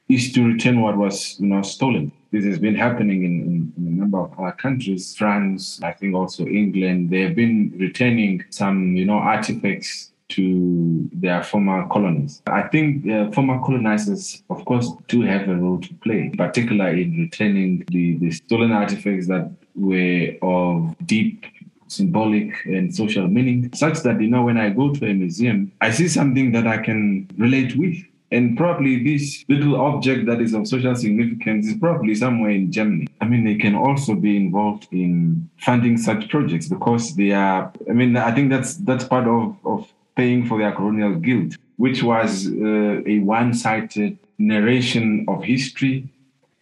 is 0.09 0.33
to 0.33 0.42
return 0.42 0.81
what 0.81 0.97
was 0.97 1.38
you 1.38 1.49
know 1.49 1.61
stolen. 1.61 2.11
This 2.33 2.47
has 2.47 2.59
been 2.59 2.75
happening 2.75 3.25
in, 3.25 3.73
in, 3.77 3.87
a 3.87 3.90
number 4.01 4.21
of 4.21 4.38
our 4.38 4.53
countries, 4.53 5.14
France, 5.14 5.79
I 5.83 5.92
think 5.92 6.14
also 6.14 6.47
England. 6.47 7.11
They 7.11 7.21
have 7.21 7.35
been 7.35 7.75
returning 7.77 8.42
some 8.49 8.97
you 8.97 9.05
know 9.05 9.18
artifacts 9.18 10.12
to 10.30 11.08
their 11.12 11.42
former 11.42 11.86
colonies. 11.88 12.42
I 12.46 12.62
think 12.62 13.08
uh, 13.08 13.30
former 13.32 13.60
colonizers, 13.60 14.42
of 14.50 14.64
course, 14.64 14.90
do 15.08 15.22
have 15.22 15.48
a 15.48 15.56
role 15.56 15.80
to 15.80 15.94
play, 15.94 16.30
particularly 16.36 17.02
in 17.02 17.18
returning 17.18 17.84
the, 17.88 18.16
the 18.18 18.30
stolen 18.30 18.72
artifacts 18.72 19.26
that 19.28 19.50
were 19.74 20.36
of 20.42 20.94
deep 21.06 21.46
symbolic 21.86 22.52
and 22.66 22.94
social 22.94 23.26
meaning, 23.26 23.70
such 23.74 24.00
that, 24.02 24.20
you 24.20 24.28
know, 24.28 24.42
when 24.42 24.58
I 24.58 24.70
go 24.70 24.92
to 24.92 25.06
a 25.06 25.14
museum, 25.14 25.72
I 25.80 25.90
see 25.90 26.08
something 26.08 26.52
that 26.52 26.66
I 26.66 26.78
can 26.78 27.28
relate 27.38 27.76
with. 27.76 27.96
And 28.30 28.58
probably 28.58 29.02
this 29.02 29.42
little 29.48 29.80
object 29.80 30.26
that 30.26 30.42
is 30.42 30.52
of 30.52 30.68
social 30.68 30.94
significance 30.94 31.66
is 31.66 31.76
probably 31.78 32.14
somewhere 32.14 32.50
in 32.50 32.70
Germany. 32.70 33.06
I 33.22 33.24
mean, 33.24 33.42
they 33.42 33.54
can 33.54 33.74
also 33.74 34.14
be 34.14 34.36
involved 34.36 34.86
in 34.92 35.48
funding 35.56 35.96
such 35.96 36.28
projects 36.28 36.68
because 36.68 37.16
they 37.16 37.30
are, 37.30 37.72
I 37.88 37.92
mean, 37.94 38.18
I 38.18 38.34
think 38.34 38.50
that's 38.50 38.76
that's 38.76 39.04
part 39.04 39.26
of, 39.26 39.56
of 39.64 39.90
paying 40.18 40.44
for 40.44 40.59
their 40.59 40.72
colonial 40.72 41.14
guilt, 41.14 41.54
which 41.76 42.02
was 42.02 42.48
uh, 42.48 43.00
a 43.07 43.20
one 43.20 43.54
sided 43.54 44.18
narration 44.38 45.24
of 45.28 45.44
history, 45.44 45.96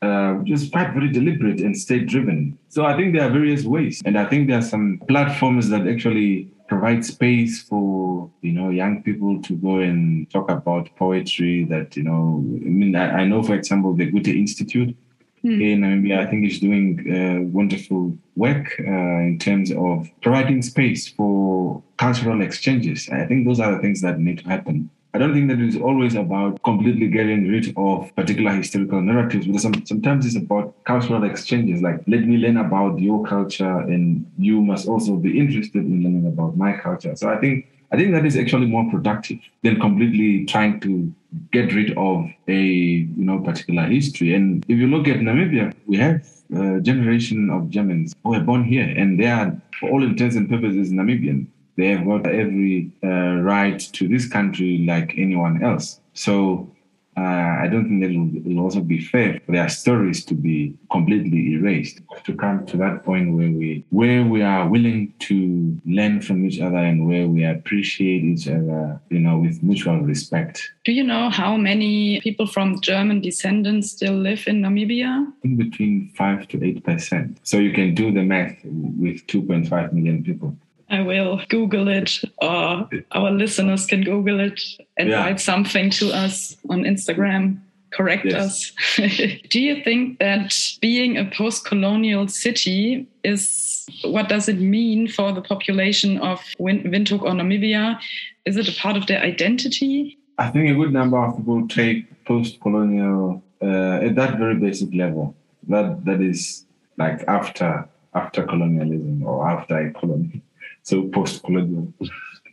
uh, 0.03 0.35
which 0.35 0.51
is 0.51 0.69
quite 0.69 0.92
very 0.92 1.11
deliberate 1.11 1.61
and 1.61 1.77
state 1.77 2.07
driven. 2.07 2.59
So 2.69 2.85
I 2.85 2.95
think 2.97 3.14
there 3.14 3.25
are 3.27 3.31
various 3.31 3.64
ways. 3.64 4.03
And 4.05 4.19
I 4.19 4.27
think 4.27 4.47
there 4.49 4.59
are 4.59 4.69
some 4.75 5.01
platforms 5.09 5.71
that 5.71 5.88
actually 5.88 6.53
provide 6.69 7.05
space 7.05 7.62
for 7.62 8.31
you 8.42 8.53
know 8.53 8.71
young 8.71 9.03
people 9.03 9.40
to 9.40 9.53
go 9.55 9.79
and 9.79 10.29
talk 10.31 10.51
about 10.51 10.95
poetry 10.97 11.64
that 11.64 11.97
you 11.97 12.03
know 12.03 12.42
i 12.66 12.71
mean 12.81 12.97
i, 12.97 13.21
I 13.21 13.25
know 13.25 13.40
for 13.40 13.55
example 13.55 13.95
the 13.95 14.07
goethe 14.07 14.27
institute 14.27 14.97
mm. 15.44 15.62
in 15.62 15.81
namibia 15.81 16.18
i 16.20 16.27
think 16.27 16.46
is 16.46 16.61
doing 16.61 16.87
uh, 17.16 17.40
wonderful 17.59 18.16
work 18.37 18.66
uh, 18.81 19.20
in 19.31 19.38
terms 19.38 19.70
of 19.72 20.09
providing 20.22 20.62
space 20.62 21.09
for 21.09 21.83
cultural 21.96 22.42
exchanges 22.42 23.09
i 23.11 23.25
think 23.27 23.46
those 23.46 23.61
are 23.61 23.72
the 23.75 23.81
things 23.81 24.01
that 24.01 24.18
need 24.18 24.38
to 24.38 24.49
happen 24.49 24.90
I 25.16 25.18
don't 25.18 25.33
think 25.33 25.49
that 25.49 25.59
it's 25.61 25.77
always 25.77 26.14
about 26.14 26.62
completely 26.62 27.09
getting 27.09 27.49
rid 27.49 27.72
of 27.79 28.14
particular 28.14 28.53
historical 28.53 29.01
narratives, 29.01 29.46
but 29.46 29.62
some, 29.62 29.87
sometimes 29.87 30.27
it's 30.27 30.37
about 30.37 30.75
cultural 30.85 31.25
exchanges. 31.25 31.81
Like, 31.81 32.03
let 32.07 32.27
me 32.29 32.37
learn 32.37 32.59
about 32.59 32.99
your 32.99 33.25
culture, 33.25 33.79
and 33.79 34.31
you 34.37 34.61
must 34.61 34.87
also 34.87 35.16
be 35.16 35.38
interested 35.38 35.87
in 35.87 36.03
learning 36.03 36.27
about 36.27 36.59
my 36.59 36.77
culture. 36.77 37.16
So 37.16 37.31
I 37.31 37.38
think 37.38 37.66
I 37.92 37.96
think 37.96 38.12
that 38.12 38.27
is 38.27 38.37
actually 38.37 38.66
more 38.66 38.90
productive 38.90 39.38
than 39.62 39.81
completely 39.81 40.44
trying 40.44 40.81
to 40.81 41.11
get 41.53 41.72
rid 41.72 41.96
of 41.96 42.27
a 42.49 42.61
you 42.61 43.25
know 43.25 43.38
particular 43.40 43.85
history. 43.85 44.35
And 44.35 44.64
if 44.68 44.79
you 44.79 44.87
look 44.87 45.09
at 45.09 45.18
Namibia, 45.18 45.75
we 45.87 45.96
have 45.99 46.27
a 46.55 46.81
generation 46.81 47.51
of 47.51 47.70
Germans 47.70 48.14
who 48.22 48.31
were 48.31 48.40
born 48.40 48.64
here, 48.64 48.88
and 48.96 49.18
they 49.18 49.27
are, 49.27 49.57
for 49.81 49.90
all 49.90 50.03
intents 50.03 50.37
and 50.37 50.49
purposes, 50.49 50.90
Namibian 50.90 51.46
they 51.77 51.88
have 51.88 52.07
got 52.07 52.27
every 52.27 52.90
uh, 53.05 53.37
right 53.42 53.79
to 53.79 54.09
this 54.09 54.27
country 54.27 54.85
like 54.87 55.14
anyone 55.16 55.62
else. 55.62 56.01
So 56.14 56.70
uh, 57.16 57.57
I 57.62 57.68
don't 57.68 57.88
think 57.88 58.02
that 58.02 58.11
it 58.11 58.44
will 58.44 58.62
also 58.62 58.81
be 58.81 59.00
fair 59.00 59.40
for 59.46 59.52
their 59.52 59.70
stories 59.70 60.22
to 60.26 60.35
be 60.35 60.74
completely 60.90 61.55
erased. 61.55 62.00
To 62.24 62.35
come 62.35 62.66
to 62.66 62.76
that 62.76 63.05
point 63.05 63.35
where 63.35 63.50
we 63.50 63.85
where 63.90 64.24
we 64.24 64.42
are 64.42 64.68
willing 64.68 65.14
to 65.20 65.81
learn 65.87 66.20
from 66.20 66.44
each 66.44 66.61
other 66.61 66.76
and 66.76 67.09
where 67.09 67.26
we 67.26 67.44
appreciate 67.44 68.22
each 68.22 68.48
other, 68.48 69.00
you 69.09 69.20
know, 69.20 69.38
with 69.38 69.62
mutual 69.62 70.00
respect. 70.00 70.70
Do 70.85 70.92
you 70.92 71.05
know 71.05 71.31
how 71.31 71.57
many 71.57 72.20
people 72.20 72.46
from 72.46 72.81
German 72.81 73.22
descendants 73.22 73.92
still 73.92 74.14
live 74.14 74.44
in 74.46 74.61
Namibia? 74.61 75.33
In 75.42 75.57
between 75.57 76.12
five 76.16 76.46
to 76.48 76.62
eight 76.62 76.85
percent. 76.85 77.40
So 77.44 77.57
you 77.59 77.72
can 77.72 77.94
do 77.94 78.12
the 78.12 78.22
math 78.22 78.57
with 78.64 79.26
2.5 79.26 79.92
million 79.92 80.22
people. 80.22 80.57
I 80.88 81.03
will 81.03 81.40
Google 81.49 81.88
it, 81.88 82.20
or 82.38 82.88
our 83.12 83.31
listeners 83.31 83.87
can 83.87 84.03
Google 84.03 84.40
it 84.40 84.61
and 84.96 85.09
yeah. 85.09 85.25
write 85.25 85.40
something 85.40 85.90
to 85.90 86.11
us 86.11 86.57
on 86.70 86.83
Instagram. 86.83 87.61
Correct 87.92 88.27
yes. 88.27 88.72
us. 88.99 89.11
Do 89.51 89.61
you 89.61 89.83
think 89.83 90.18
that 90.18 90.55
being 90.81 91.16
a 91.16 91.25
post 91.25 91.64
colonial 91.64 92.29
city 92.29 93.07
is 93.25 93.87
what 94.05 94.29
does 94.29 94.49
it 94.49 94.59
mean 94.61 95.09
for 95.09 95.33
the 95.33 95.40
population 95.40 96.19
of 96.19 96.40
Windhoek 96.58 97.23
or 97.23 97.33
Namibia? 97.33 97.98
Is 98.44 98.56
it 98.56 98.69
a 98.69 98.81
part 98.81 98.96
of 98.96 99.06
their 99.06 99.21
identity? 99.21 100.19
I 100.38 100.50
think 100.50 100.71
a 100.71 100.75
good 100.75 100.92
number 100.92 101.19
of 101.19 101.37
people 101.37 101.67
take 101.69 102.25
post 102.25 102.61
colonial 102.61 103.42
uh, 103.63 104.04
at 104.06 104.15
that 104.17 104.38
very 104.38 104.56
basic 104.56 104.92
level. 104.94 105.35
That 105.69 106.04
that 106.04 106.21
is 106.21 106.65
like 106.96 107.25
after 107.27 107.88
after 108.15 108.44
colonialism 108.44 109.25
or 109.25 109.48
after 109.48 109.79
a 109.79 109.92
colony 109.92 110.42
so 110.87 111.09
post-colonial. 111.09 111.93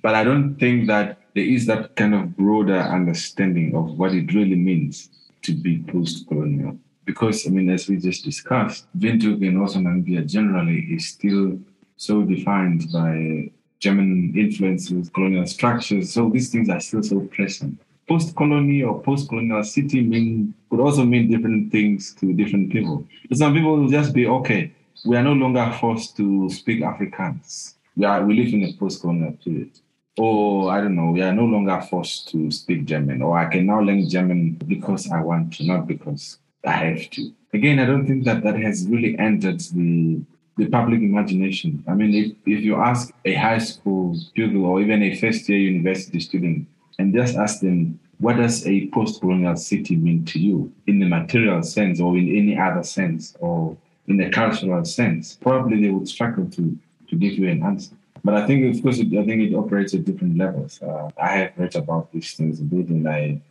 But 0.02 0.16
I 0.16 0.24
don't 0.24 0.56
think 0.56 0.88
that 0.88 1.20
there 1.36 1.46
is 1.56 1.66
that 1.68 1.96
kind 1.96 2.14
of 2.16 2.36
broader 2.36 2.80
understanding 2.80 3.76
of 3.76 3.98
what 4.00 4.14
it 4.14 4.34
really 4.34 4.56
means 4.56 5.10
to 5.44 5.54
be 5.54 5.84
post-colonial. 5.94 6.78
Because 7.06 7.46
I 7.46 7.52
mean, 7.52 7.70
as 7.70 7.88
we 7.88 7.98
just 7.98 8.24
discussed, 8.24 8.88
Windhoek 8.98 9.48
and 9.48 9.62
also 9.62 9.80
Namibia 9.80 10.26
generally 10.26 10.80
is 10.96 11.10
still 11.10 11.60
so 11.96 12.24
defined 12.24 12.92
by 12.92 13.52
German 13.80 14.34
influences, 14.36 15.10
colonial 15.10 15.46
structures. 15.46 16.12
So 16.12 16.30
these 16.30 16.50
things 16.50 16.70
are 16.70 16.80
still 16.80 17.04
so 17.04 17.20
present. 17.36 17.78
post-colony 18.08 18.84
or 18.84 19.02
post-colonial 19.02 19.64
city 19.64 20.02
mean 20.02 20.54
could 20.70 20.80
also 20.80 21.06
mean 21.06 21.30
different 21.30 21.72
things 21.72 22.14
to 22.16 22.34
different 22.34 22.72
people. 22.72 23.06
Some 23.32 23.54
people 23.54 23.78
will 23.78 23.90
just 23.90 24.14
be 24.14 24.28
okay. 24.28 24.72
We 25.06 25.16
are 25.18 25.24
no 25.24 25.34
longer 25.34 25.76
forced 25.80 26.18
to 26.18 26.50
speak 26.50 26.82
Afrikaans. 26.82 27.76
We 27.96 28.06
are 28.06 28.26
we 28.26 28.36
live 28.36 28.54
in 28.54 28.64
a 28.64 28.74
post-colonial 28.74 29.34
period. 29.44 29.72
Or 30.18 30.72
I 30.72 30.82
don't 30.82 30.96
know, 30.96 31.12
we 31.12 31.22
are 31.22 31.34
no 31.34 31.46
longer 31.46 31.82
forced 31.90 32.30
to 32.30 32.52
speak 32.52 32.86
German. 32.86 33.22
Or 33.22 33.38
I 33.38 33.46
can 33.46 33.66
now 33.66 33.82
learn 33.82 34.08
German 34.08 34.54
because 34.68 35.12
I 35.12 35.22
want 35.22 35.54
to, 35.56 35.66
not 35.66 35.88
because 35.88 36.38
I 36.66 36.72
have 36.72 37.10
to. 37.12 37.32
Again, 37.54 37.80
I 37.80 37.86
don't 37.86 38.06
think 38.08 38.24
that 38.26 38.44
that 38.44 38.60
has 38.60 38.88
really 38.88 39.18
entered 39.18 39.60
the 39.60 40.22
the 40.58 40.68
public 40.68 41.02
imagination. 41.02 41.84
I 41.88 41.94
mean, 41.94 42.14
if, 42.14 42.32
if 42.46 42.64
you 42.64 42.76
ask 42.76 43.12
a 43.26 43.34
high 43.34 43.58
school 43.58 44.16
pupil 44.36 44.66
or 44.66 44.82
even 44.82 45.02
a 45.02 45.16
first 45.16 45.50
year 45.50 45.58
university 45.58 46.20
student 46.20 46.68
and 47.00 47.14
just 47.14 47.36
ask 47.36 47.60
them, 47.60 48.00
what 48.20 48.38
does 48.38 48.66
a 48.68 48.88
post 48.90 49.20
colonial 49.20 49.56
city 49.56 49.96
mean 49.96 50.26
to 50.26 50.40
you 50.40 50.72
in 50.88 51.00
the 51.00 51.08
material 51.08 51.64
sense 51.64 52.00
or 52.00 52.16
in 52.18 52.30
any 52.36 52.58
other 52.58 52.84
sense 52.84 53.36
or 53.40 53.76
in 54.08 54.18
the 54.18 54.30
cultural 54.30 54.86
sense? 54.86 55.36
Probably 55.42 55.82
they 55.82 55.90
would 55.90 56.08
struggle 56.08 56.46
to, 56.52 56.78
to 57.14 57.20
give 57.20 57.38
you 57.38 57.50
an 57.50 57.64
answer. 57.64 57.96
But 58.24 58.36
I 58.36 58.48
think, 58.48 58.76
of 58.76 58.82
course, 58.82 59.00
it, 59.00 59.08
I 59.08 59.26
think 59.26 59.42
it 59.42 59.56
operates 59.56 59.94
at 59.94 60.06
different 60.06 60.38
levels. 60.38 60.82
Uh, 60.82 61.10
I 61.18 61.30
have 61.38 61.54
read 61.58 61.76
about 61.76 62.12
these 62.12 62.34
things 62.34 62.60
a 62.60 62.64
bit 62.64 62.88
and 62.88 63.08
I, 63.08 63.42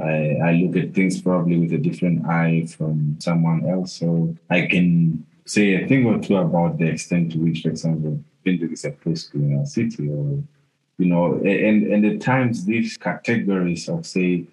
I, 0.00 0.36
I 0.48 0.52
look 0.52 0.76
at 0.76 0.94
things 0.94 1.20
probably 1.20 1.58
with 1.58 1.72
a 1.72 1.78
different 1.78 2.26
eye 2.26 2.66
from 2.66 3.16
someone 3.20 3.68
else. 3.68 3.92
So 3.92 4.34
I 4.48 4.66
can 4.66 5.26
say 5.44 5.82
a 5.82 5.86
thing 5.86 6.06
or 6.06 6.18
two 6.18 6.36
about 6.36 6.78
the 6.78 6.86
extent 6.86 7.32
to 7.32 7.38
which, 7.38 7.62
for 7.62 7.70
example, 7.70 8.22
Windhoek 8.46 8.72
is 8.72 8.84
a 8.84 8.92
post-colonial 8.92 9.66
city, 9.66 10.08
or 10.08 10.42
you 10.98 11.06
know, 11.06 11.34
and 11.44 11.86
and 11.92 12.04
at 12.06 12.20
times 12.20 12.64
these 12.64 12.96
categories 12.96 13.88
of 13.88 14.06
say 14.06 14.44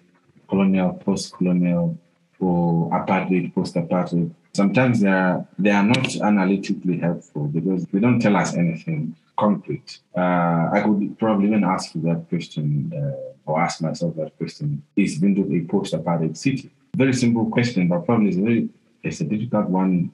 colonial, 0.48 0.92
post-colonial, 0.92 1.96
or 2.40 2.90
apartheid, 2.90 3.54
post-apartheid, 3.54 4.30
sometimes 4.56 5.00
they 5.00 5.08
are 5.08 5.46
they 5.58 5.70
are 5.70 5.82
not 5.82 6.16
analytically 6.16 6.98
helpful 6.98 7.44
because 7.46 7.84
they 7.92 8.00
don't 8.00 8.20
tell 8.20 8.36
us 8.36 8.54
anything 8.54 9.14
concrete. 9.38 9.98
Uh, 10.16 10.70
I 10.76 10.82
could 10.84 11.18
probably 11.18 11.48
even 11.48 11.64
ask 11.64 11.94
you 11.94 12.00
that 12.02 12.28
question 12.28 12.92
uh, 12.96 13.50
or 13.50 13.60
ask 13.60 13.82
myself 13.82 14.16
that 14.16 14.36
question: 14.38 14.82
Is 14.96 15.20
Windhoek 15.20 15.50
a 15.58 15.68
post-apartheid 15.68 16.36
city? 16.36 16.70
Very 16.96 17.12
simple 17.12 17.46
question, 17.50 17.88
but 17.88 18.06
probably 18.06 18.28
it's 18.28 18.38
a 18.38 18.42
very 18.42 18.68
it's 19.02 19.20
a 19.20 19.24
difficult 19.24 19.68
one 19.68 20.12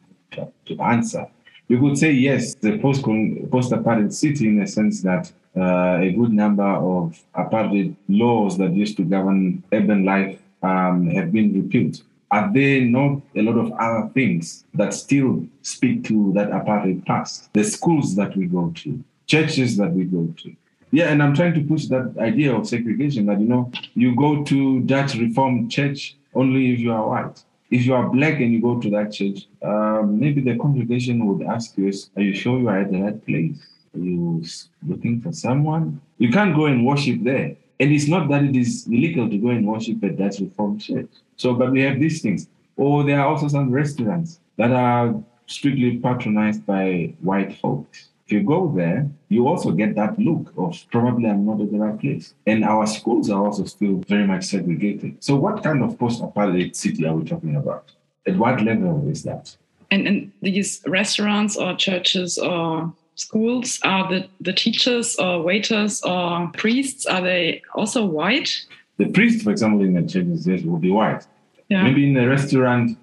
to 0.67 0.83
answer. 0.83 1.27
You 1.69 1.79
could 1.81 1.97
say 1.97 2.13
yes, 2.13 2.55
the 2.57 2.79
post 2.79 3.03
apartheid 3.03 4.13
city 4.13 4.49
in 4.49 4.59
the 4.59 4.67
sense 4.67 5.03
that 5.03 5.33
uh, 5.57 5.99
a 6.01 6.13
good 6.13 6.33
number 6.33 6.71
of 6.93 7.19
apartheid 7.35 7.95
laws 8.09 8.59
that 8.59 8.73
used 8.73 8.97
to 8.97 9.05
govern 9.05 9.63
urban 9.73 10.05
life 10.05 10.39
um, 10.63 11.09
have 11.11 11.33
been 11.33 11.53
repealed. 11.53 12.03
Are 12.33 12.53
there 12.53 12.81
not 12.81 13.21
a 13.37 13.43
lot 13.43 13.59
of 13.59 13.73
other 13.73 14.09
things 14.15 14.65
that 14.75 14.95
still 14.95 15.47
speak 15.61 16.05
to 16.05 16.33
that 16.33 16.51
apartheid 16.51 17.07
past? 17.07 17.53
The 17.53 17.63
schools 17.63 18.17
that 18.17 18.37
we 18.37 18.47
go 18.47 18.73
to, 18.77 19.05
churches 19.27 19.77
that 19.77 19.93
we 19.93 20.05
go 20.05 20.35
to. 20.43 20.57
Yeah, 20.91 21.11
and 21.11 21.23
I'm 21.23 21.35
trying 21.35 21.55
to 21.55 21.63
push 21.63 21.87
that 21.87 22.15
idea 22.19 22.55
of 22.55 22.67
segregation 22.67 23.27
that, 23.27 23.41
you 23.41 23.47
know, 23.47 23.71
you 23.95 24.17
go 24.17 24.43
to 24.45 24.83
that 24.87 25.15
Reformed 25.15 25.71
Church 25.71 26.17
only 26.35 26.73
if 26.73 26.81
you 26.81 26.93
are 26.93 27.07
white 27.09 27.45
if 27.73 27.87
you 27.87 27.95
are 27.95 28.07
black 28.11 28.35
and 28.35 28.53
you 28.53 28.61
go 28.61 28.79
to 28.79 28.91
that 28.91 29.13
church, 29.13 29.49
um, 29.63 30.21
maybe 30.21 30.43
the 30.43 30.59
congregation 30.59 31.25
would 31.27 31.47
ask 31.47 31.77
you, 31.79 31.91
Are 32.15 32.23
you 32.23 32.35
sure 32.35 32.61
you 32.61 32.69
are 32.69 32.81
at 32.81 32.93
the 32.93 33.01
right 33.01 33.27
place? 33.27 33.57
Are 33.95 33.99
you 33.99 34.45
looking 34.87 35.23
for 35.23 35.33
someone? 35.33 36.01
You 36.19 36.31
can't 36.31 36.55
go 36.55 36.67
and 36.67 36.85
worship 36.85 37.23
there. 37.23 37.57
And 37.83 37.91
it's 37.93 38.07
not 38.07 38.29
that 38.29 38.45
it 38.45 38.55
is 38.55 38.87
illegal 38.87 39.29
to 39.29 39.37
go 39.37 39.49
and 39.49 39.67
worship 39.67 40.05
at 40.05 40.17
that 40.19 40.39
Reformed 40.39 40.81
church. 40.81 41.11
So, 41.35 41.53
but 41.53 41.73
we 41.73 41.81
have 41.83 41.99
these 41.99 42.23
things. 42.23 42.47
Or 42.77 43.03
there 43.03 43.19
are 43.19 43.27
also 43.27 43.49
some 43.49 43.73
restaurants 43.73 44.39
that 44.57 44.71
are 44.71 45.21
strictly 45.47 45.99
patronized 45.99 46.65
by 46.65 47.13
white 47.21 47.59
folks 47.59 48.11
If 48.25 48.31
you 48.31 48.45
go 48.45 48.73
there, 48.73 49.11
you 49.31 49.49
also 49.49 49.73
get 49.73 49.97
that 49.97 50.17
look 50.17 50.55
of 50.57 50.79
probably 50.93 51.29
I'm 51.29 51.45
not 51.45 51.61
at 51.61 51.73
the 51.73 51.79
right 51.79 51.99
place. 51.99 52.35
And 52.47 52.65
our 52.65 52.87
schools 52.87 53.29
are 53.31 53.45
also 53.45 53.65
still 53.65 53.97
very 54.07 54.29
much 54.29 54.45
segregated. 54.45 55.17
So, 55.19 55.35
what 55.35 55.65
kind 55.65 55.83
of 55.83 55.99
post 55.99 56.23
apartheid 56.23 56.77
city 56.77 57.05
are 57.05 57.17
we 57.17 57.25
talking 57.25 57.57
about? 57.57 57.91
At 58.29 58.37
what 58.37 58.63
level 58.63 59.09
is 59.11 59.25
that? 59.25 59.57
And, 59.91 60.07
and 60.07 60.33
these 60.41 60.83
restaurants 60.87 61.57
or 61.57 61.75
churches 61.75 62.39
or 62.39 62.95
schools 63.15 63.79
are 63.85 64.09
the, 64.09 64.29
the 64.41 64.53
teachers 64.53 65.17
or 65.17 65.43
waiters 65.43 66.03
or 66.03 66.51
priests 66.55 67.07
are 67.07 67.23
they 67.23 67.63
also 67.75 68.05
white? 68.05 68.67
The 68.99 69.09
priest 69.09 69.45
for 69.45 69.51
example 69.51 69.83
in 69.83 69.95
the 69.95 70.03
churches 70.03 70.65
will 70.65 70.79
be 70.79 70.91
white. 70.91 71.27
Yeah. 71.69 71.85
maybe 71.85 72.11
in 72.11 72.17
a 72.17 72.29
restaurant 72.29 72.99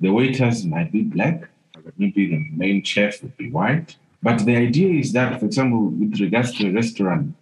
the 0.00 0.10
waiters 0.10 0.64
might 0.64 0.92
be 0.92 1.02
black 1.02 1.48
maybe 1.96 2.28
the 2.28 2.48
main 2.56 2.82
chef 2.82 3.22
would 3.22 3.36
be 3.36 3.50
white. 3.50 3.96
But 4.22 4.44
the 4.44 4.56
idea 4.56 5.00
is 5.00 5.12
that, 5.12 5.40
for 5.40 5.46
example, 5.46 5.86
with 5.86 6.20
regards 6.20 6.52
to 6.58 6.68
a 6.68 6.72
restaurant, 6.72 7.34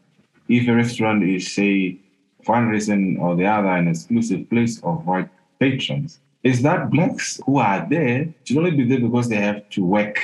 if 0.49 0.67
a 0.69 0.75
restaurant 0.75 1.23
is, 1.23 1.53
say, 1.55 1.99
for 2.45 2.55
one 2.55 2.69
reason 2.69 3.19
or 3.19 3.37
the 3.37 3.47
other, 3.47 3.69
an 3.69 3.89
exclusive 3.89 4.49
place 4.49 4.81
of 4.83 5.07
white 5.07 5.29
patrons, 5.59 6.21
is 6.43 6.63
that 6.63 6.91
blacks 6.91 7.39
who 7.45 7.59
are 7.59 7.87
there 7.89 8.33
should 8.45 8.57
only 8.57 8.71
be 8.71 8.85
there 8.85 9.01
because 9.01 9.29
they 9.29 9.37
have 9.37 9.69
to 9.71 9.85
work, 9.85 10.19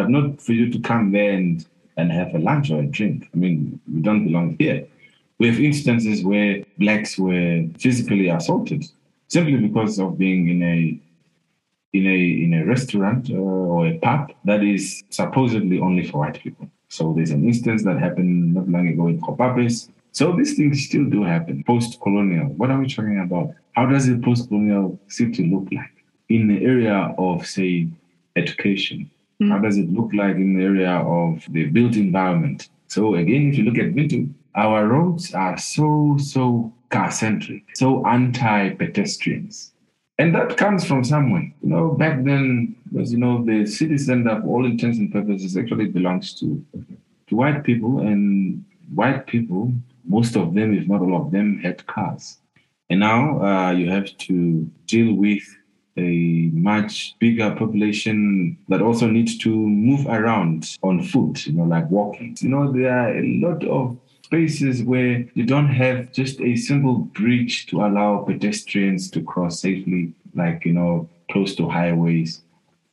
but 0.00 0.08
not 0.08 0.40
for 0.40 0.54
you 0.54 0.70
to 0.70 0.78
come 0.78 1.12
there 1.12 1.32
and, 1.32 1.66
and 1.98 2.10
have 2.10 2.34
a 2.34 2.38
lunch 2.38 2.70
or 2.70 2.80
a 2.80 2.86
drink. 2.86 3.28
I 3.34 3.36
mean, 3.36 3.78
we 3.92 4.00
don't 4.00 4.24
belong 4.24 4.56
here. 4.58 4.86
We 5.38 5.48
have 5.48 5.60
instances 5.60 6.24
where 6.24 6.64
blacks 6.78 7.18
were 7.18 7.66
physically 7.78 8.28
assaulted 8.30 8.86
simply 9.28 9.58
because 9.58 9.98
of 9.98 10.16
being 10.16 10.48
in 10.48 10.62
a 10.62 10.78
in 11.92 12.06
a 12.06 12.20
in 12.44 12.54
a 12.54 12.64
restaurant 12.64 13.30
or 13.30 13.88
a 13.88 13.98
pub 13.98 14.32
that 14.44 14.62
is 14.62 15.02
supposedly 15.10 15.78
only 15.80 16.06
for 16.06 16.18
white 16.22 16.40
people. 16.42 16.66
So 16.88 17.12
there's 17.14 17.30
an 17.30 17.44
instance 17.44 17.84
that 17.84 17.98
happened 17.98 18.54
not 18.54 18.68
long 18.68 18.88
ago 18.88 19.08
in 19.08 19.20
Kopapes. 19.20 19.90
So 20.12 20.34
these 20.34 20.56
things 20.56 20.86
still 20.86 21.04
do 21.04 21.24
happen. 21.24 21.62
Post-colonial. 21.64 22.46
What 22.60 22.70
are 22.70 22.80
we 22.80 22.88
talking 22.88 23.20
about? 23.20 23.54
How 23.76 23.84
does 23.84 24.08
a 24.08 24.16
post-colonial 24.16 24.98
city 25.08 25.42
look 25.52 25.68
like 25.70 25.96
in 26.30 26.48
the 26.48 26.64
area 26.64 27.14
of, 27.18 27.46
say, 27.46 27.88
education? 28.34 29.10
Mm. 29.40 29.50
How 29.50 29.58
does 29.58 29.78
it 29.78 29.88
look 29.90 30.12
like 30.12 30.36
in 30.36 30.58
the 30.58 30.64
area 30.64 30.90
of 30.90 31.44
the 31.50 31.64
built 31.66 31.96
environment? 31.96 32.68
So 32.88 33.14
again, 33.14 33.48
if 33.48 33.58
you 33.58 33.64
look 33.64 33.78
at 33.78 33.94
Windhoek, 33.94 34.32
our 34.54 34.86
roads 34.86 35.32
are 35.34 35.56
so 35.56 36.16
so 36.18 36.72
car-centric, 36.90 37.62
so 37.74 38.04
anti-pedestrians. 38.06 39.72
And 40.18 40.34
that 40.34 40.56
comes 40.56 40.84
from 40.84 41.04
somewhere. 41.04 41.50
You 41.62 41.70
know, 41.70 41.92
back 41.92 42.22
then, 42.24 42.76
because 42.92 43.12
you 43.12 43.18
know, 43.18 43.44
the 43.44 43.64
city 43.64 43.96
center, 43.96 44.40
for 44.40 44.48
all 44.48 44.66
intents 44.66 44.98
and 44.98 45.10
purposes, 45.10 45.56
actually 45.56 45.86
belongs 45.86 46.34
to 46.40 46.62
to 47.28 47.36
white 47.36 47.64
people, 47.64 48.00
and 48.00 48.64
white 48.94 49.26
people, 49.26 49.72
most 50.04 50.36
of 50.36 50.52
them, 50.54 50.76
if 50.76 50.86
not 50.88 51.00
all 51.00 51.16
of 51.16 51.30
them, 51.30 51.58
had 51.58 51.86
cars. 51.86 52.38
And 52.90 53.00
now 53.00 53.40
uh, 53.40 53.70
you 53.70 53.88
have 53.88 54.14
to 54.18 54.68
deal 54.86 55.14
with 55.14 55.42
a 55.96 56.50
much 56.52 57.16
bigger 57.18 57.54
population 57.54 58.56
that 58.68 58.80
also 58.80 59.06
needs 59.06 59.36
to 59.38 59.50
move 59.50 60.06
around 60.06 60.76
on 60.82 61.02
foot, 61.02 61.46
you 61.46 61.52
know, 61.52 61.64
like 61.64 61.90
walking. 61.90 62.36
You 62.40 62.48
know, 62.48 62.72
there 62.72 62.92
are 62.92 63.18
a 63.18 63.22
lot 63.22 63.64
of 63.64 63.98
spaces 64.24 64.82
where 64.82 65.24
you 65.34 65.44
don't 65.44 65.68
have 65.68 66.12
just 66.12 66.40
a 66.40 66.54
simple 66.56 66.98
bridge 66.98 67.66
to 67.66 67.84
allow 67.84 68.18
pedestrians 68.18 69.10
to 69.10 69.22
cross 69.22 69.60
safely, 69.60 70.12
like, 70.34 70.64
you 70.64 70.72
know, 70.72 71.08
close 71.30 71.54
to 71.56 71.68
highways, 71.68 72.42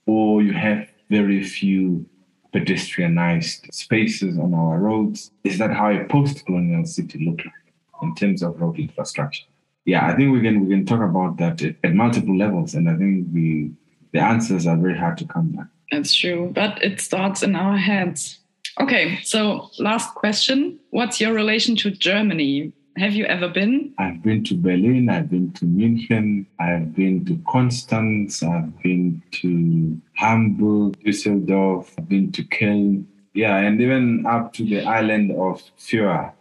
or 0.06 0.42
you 0.42 0.54
have 0.54 0.88
very 1.10 1.44
few 1.44 2.06
pedestrianized 2.54 3.72
spaces 3.72 4.40
on 4.40 4.54
our 4.54 4.80
roads. 4.80 5.32
Is 5.44 5.60
that 5.60 5.72
how 5.72 5.92
a 5.92 6.06
post-colonial 6.06 6.86
city 6.86 7.26
look 7.26 7.40
like 7.40 7.74
in 8.02 8.16
terms 8.16 8.42
of 8.42 8.60
road 8.60 8.80
infrastructure? 8.80 9.46
Yeah, 9.88 10.06
I 10.06 10.16
think 10.16 10.34
we 10.34 10.42
can 10.42 10.66
we 10.66 10.76
can 10.76 10.86
talk 10.86 11.00
about 11.00 11.38
that 11.38 11.64
at, 11.64 11.76
at 11.82 11.94
multiple 11.94 12.38
levels, 12.38 12.76
and 12.76 12.90
I 12.90 12.96
think 12.98 13.32
the 13.34 13.72
the 14.12 14.20
answers 14.20 14.68
are 14.68 14.76
very 14.76 14.98
hard 14.98 15.18
to 15.20 15.26
come 15.26 15.48
by. 15.54 15.64
That's 15.92 16.14
true, 16.14 16.52
but 16.54 16.84
it 16.84 17.00
starts 17.00 17.42
in 17.42 17.56
our 17.56 17.78
heads. 17.78 18.40
Okay, 18.82 19.18
so 19.24 19.70
last 19.80 20.14
question. 20.14 20.78
What's 20.90 21.22
your 21.22 21.34
relation 21.34 21.78
to 21.78 21.92
Germany? 21.92 22.74
Have 22.98 23.14
you 23.14 23.26
ever 23.26 23.48
been? 23.48 23.94
I've 23.98 24.22
been 24.22 24.44
to 24.46 24.56
Berlin, 24.56 25.08
I've 25.08 25.30
been 25.30 25.54
to 25.54 25.66
München, 25.66 26.48
I've 26.60 26.94
been 26.94 27.24
to 27.26 27.40
Constance, 27.48 28.44
I've 28.44 28.78
been 28.82 29.22
to 29.40 30.02
Hamburg, 30.16 31.00
Düsseldorf, 31.06 31.94
I've 31.98 32.10
been 32.10 32.32
to 32.34 32.44
Köln. 32.44 33.06
Yeah, 33.34 33.56
and 33.56 33.80
even 33.80 34.26
up 34.26 34.52
to 34.54 34.66
the 34.66 34.84
island 34.84 35.32
of 35.32 35.62
Föhr. 35.78 36.34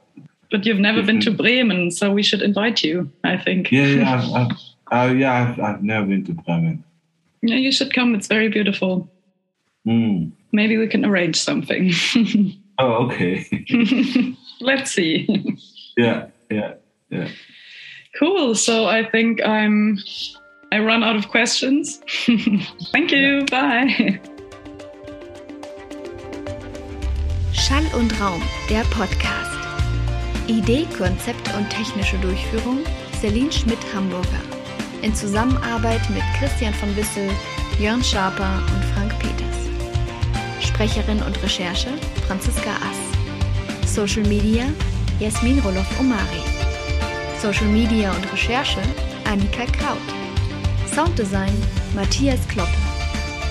But 0.50 0.64
you've 0.64 0.78
never 0.78 1.02
been 1.02 1.20
to 1.22 1.30
Bremen, 1.30 1.90
so 1.90 2.12
we 2.12 2.22
should 2.22 2.42
invite 2.42 2.84
you, 2.84 3.10
I 3.24 3.36
think. 3.36 3.72
Yeah, 3.72 3.86
yeah, 3.86 4.14
I've, 4.14 4.50
I've, 4.92 5.10
uh, 5.10 5.14
yeah, 5.14 5.32
I've, 5.32 5.60
I've 5.60 5.82
never 5.82 6.06
been 6.06 6.24
to 6.26 6.32
Bremen. 6.32 6.84
Yeah, 7.42 7.56
you 7.56 7.72
should 7.72 7.92
come. 7.92 8.14
It's 8.14 8.28
very 8.28 8.48
beautiful. 8.48 9.10
Mm 9.86 10.32
maybe 10.56 10.76
we 10.78 10.88
can 10.88 11.04
arrange 11.04 11.38
something. 11.38 11.92
oh, 12.78 13.06
okay. 13.06 13.46
Let's 14.60 14.90
see. 14.90 15.28
Yeah, 15.96 16.26
yeah, 16.50 16.74
yeah. 17.10 17.28
Cool. 18.18 18.54
So 18.54 18.86
I 18.86 19.08
think 19.08 19.44
I'm 19.44 19.98
I 20.72 20.78
run 20.80 21.04
out 21.04 21.16
of 21.16 21.28
questions. 21.28 22.00
Thank 22.92 23.12
you. 23.12 23.44
Bye. 23.50 24.20
Schall 27.52 27.86
und 27.94 28.12
Raum, 28.20 28.42
der 28.68 28.84
Podcast. 28.84 29.55
Idee, 30.48 30.86
Konzept 30.96 31.52
und 31.56 31.68
technische 31.70 32.16
Durchführung 32.18 32.78
Celine 33.20 33.50
Schmidt-Hamburger. 33.50 34.40
In 35.02 35.14
Zusammenarbeit 35.14 36.08
mit 36.10 36.22
Christian 36.38 36.72
von 36.74 36.94
Wissel, 36.96 37.30
Jörn 37.80 38.02
Schaper 38.02 38.62
und 38.74 38.84
Frank 38.94 39.18
Peters. 39.18 39.56
Sprecherin 40.60 41.20
und 41.22 41.42
Recherche 41.42 41.90
Franziska 42.26 42.70
Ass. 42.70 43.92
Social 43.92 44.22
Media 44.22 44.66
Jasmin 45.18 45.58
Roloff-Omari. 45.60 46.42
Social 47.40 47.66
Media 47.66 48.12
und 48.12 48.32
Recherche 48.32 48.80
Annika 49.24 49.64
Kraut. 49.64 49.98
Sounddesign 50.94 51.54
Matthias 51.94 52.46
Kloppe. 52.48 52.70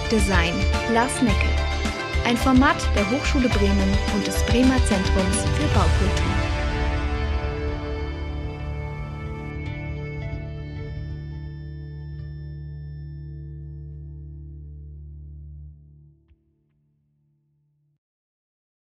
Design 0.09 0.53
Lars 0.93 1.21
Neckel. 1.21 1.49
Ein 2.25 2.37
Format 2.37 2.77
der 2.95 3.09
Hochschule 3.11 3.49
Bremen 3.49 3.97
und 4.15 4.25
des 4.25 4.41
Bremer 4.45 4.77
Zentrums 4.85 5.37
für 5.57 5.67
Baukultur. 5.73 6.34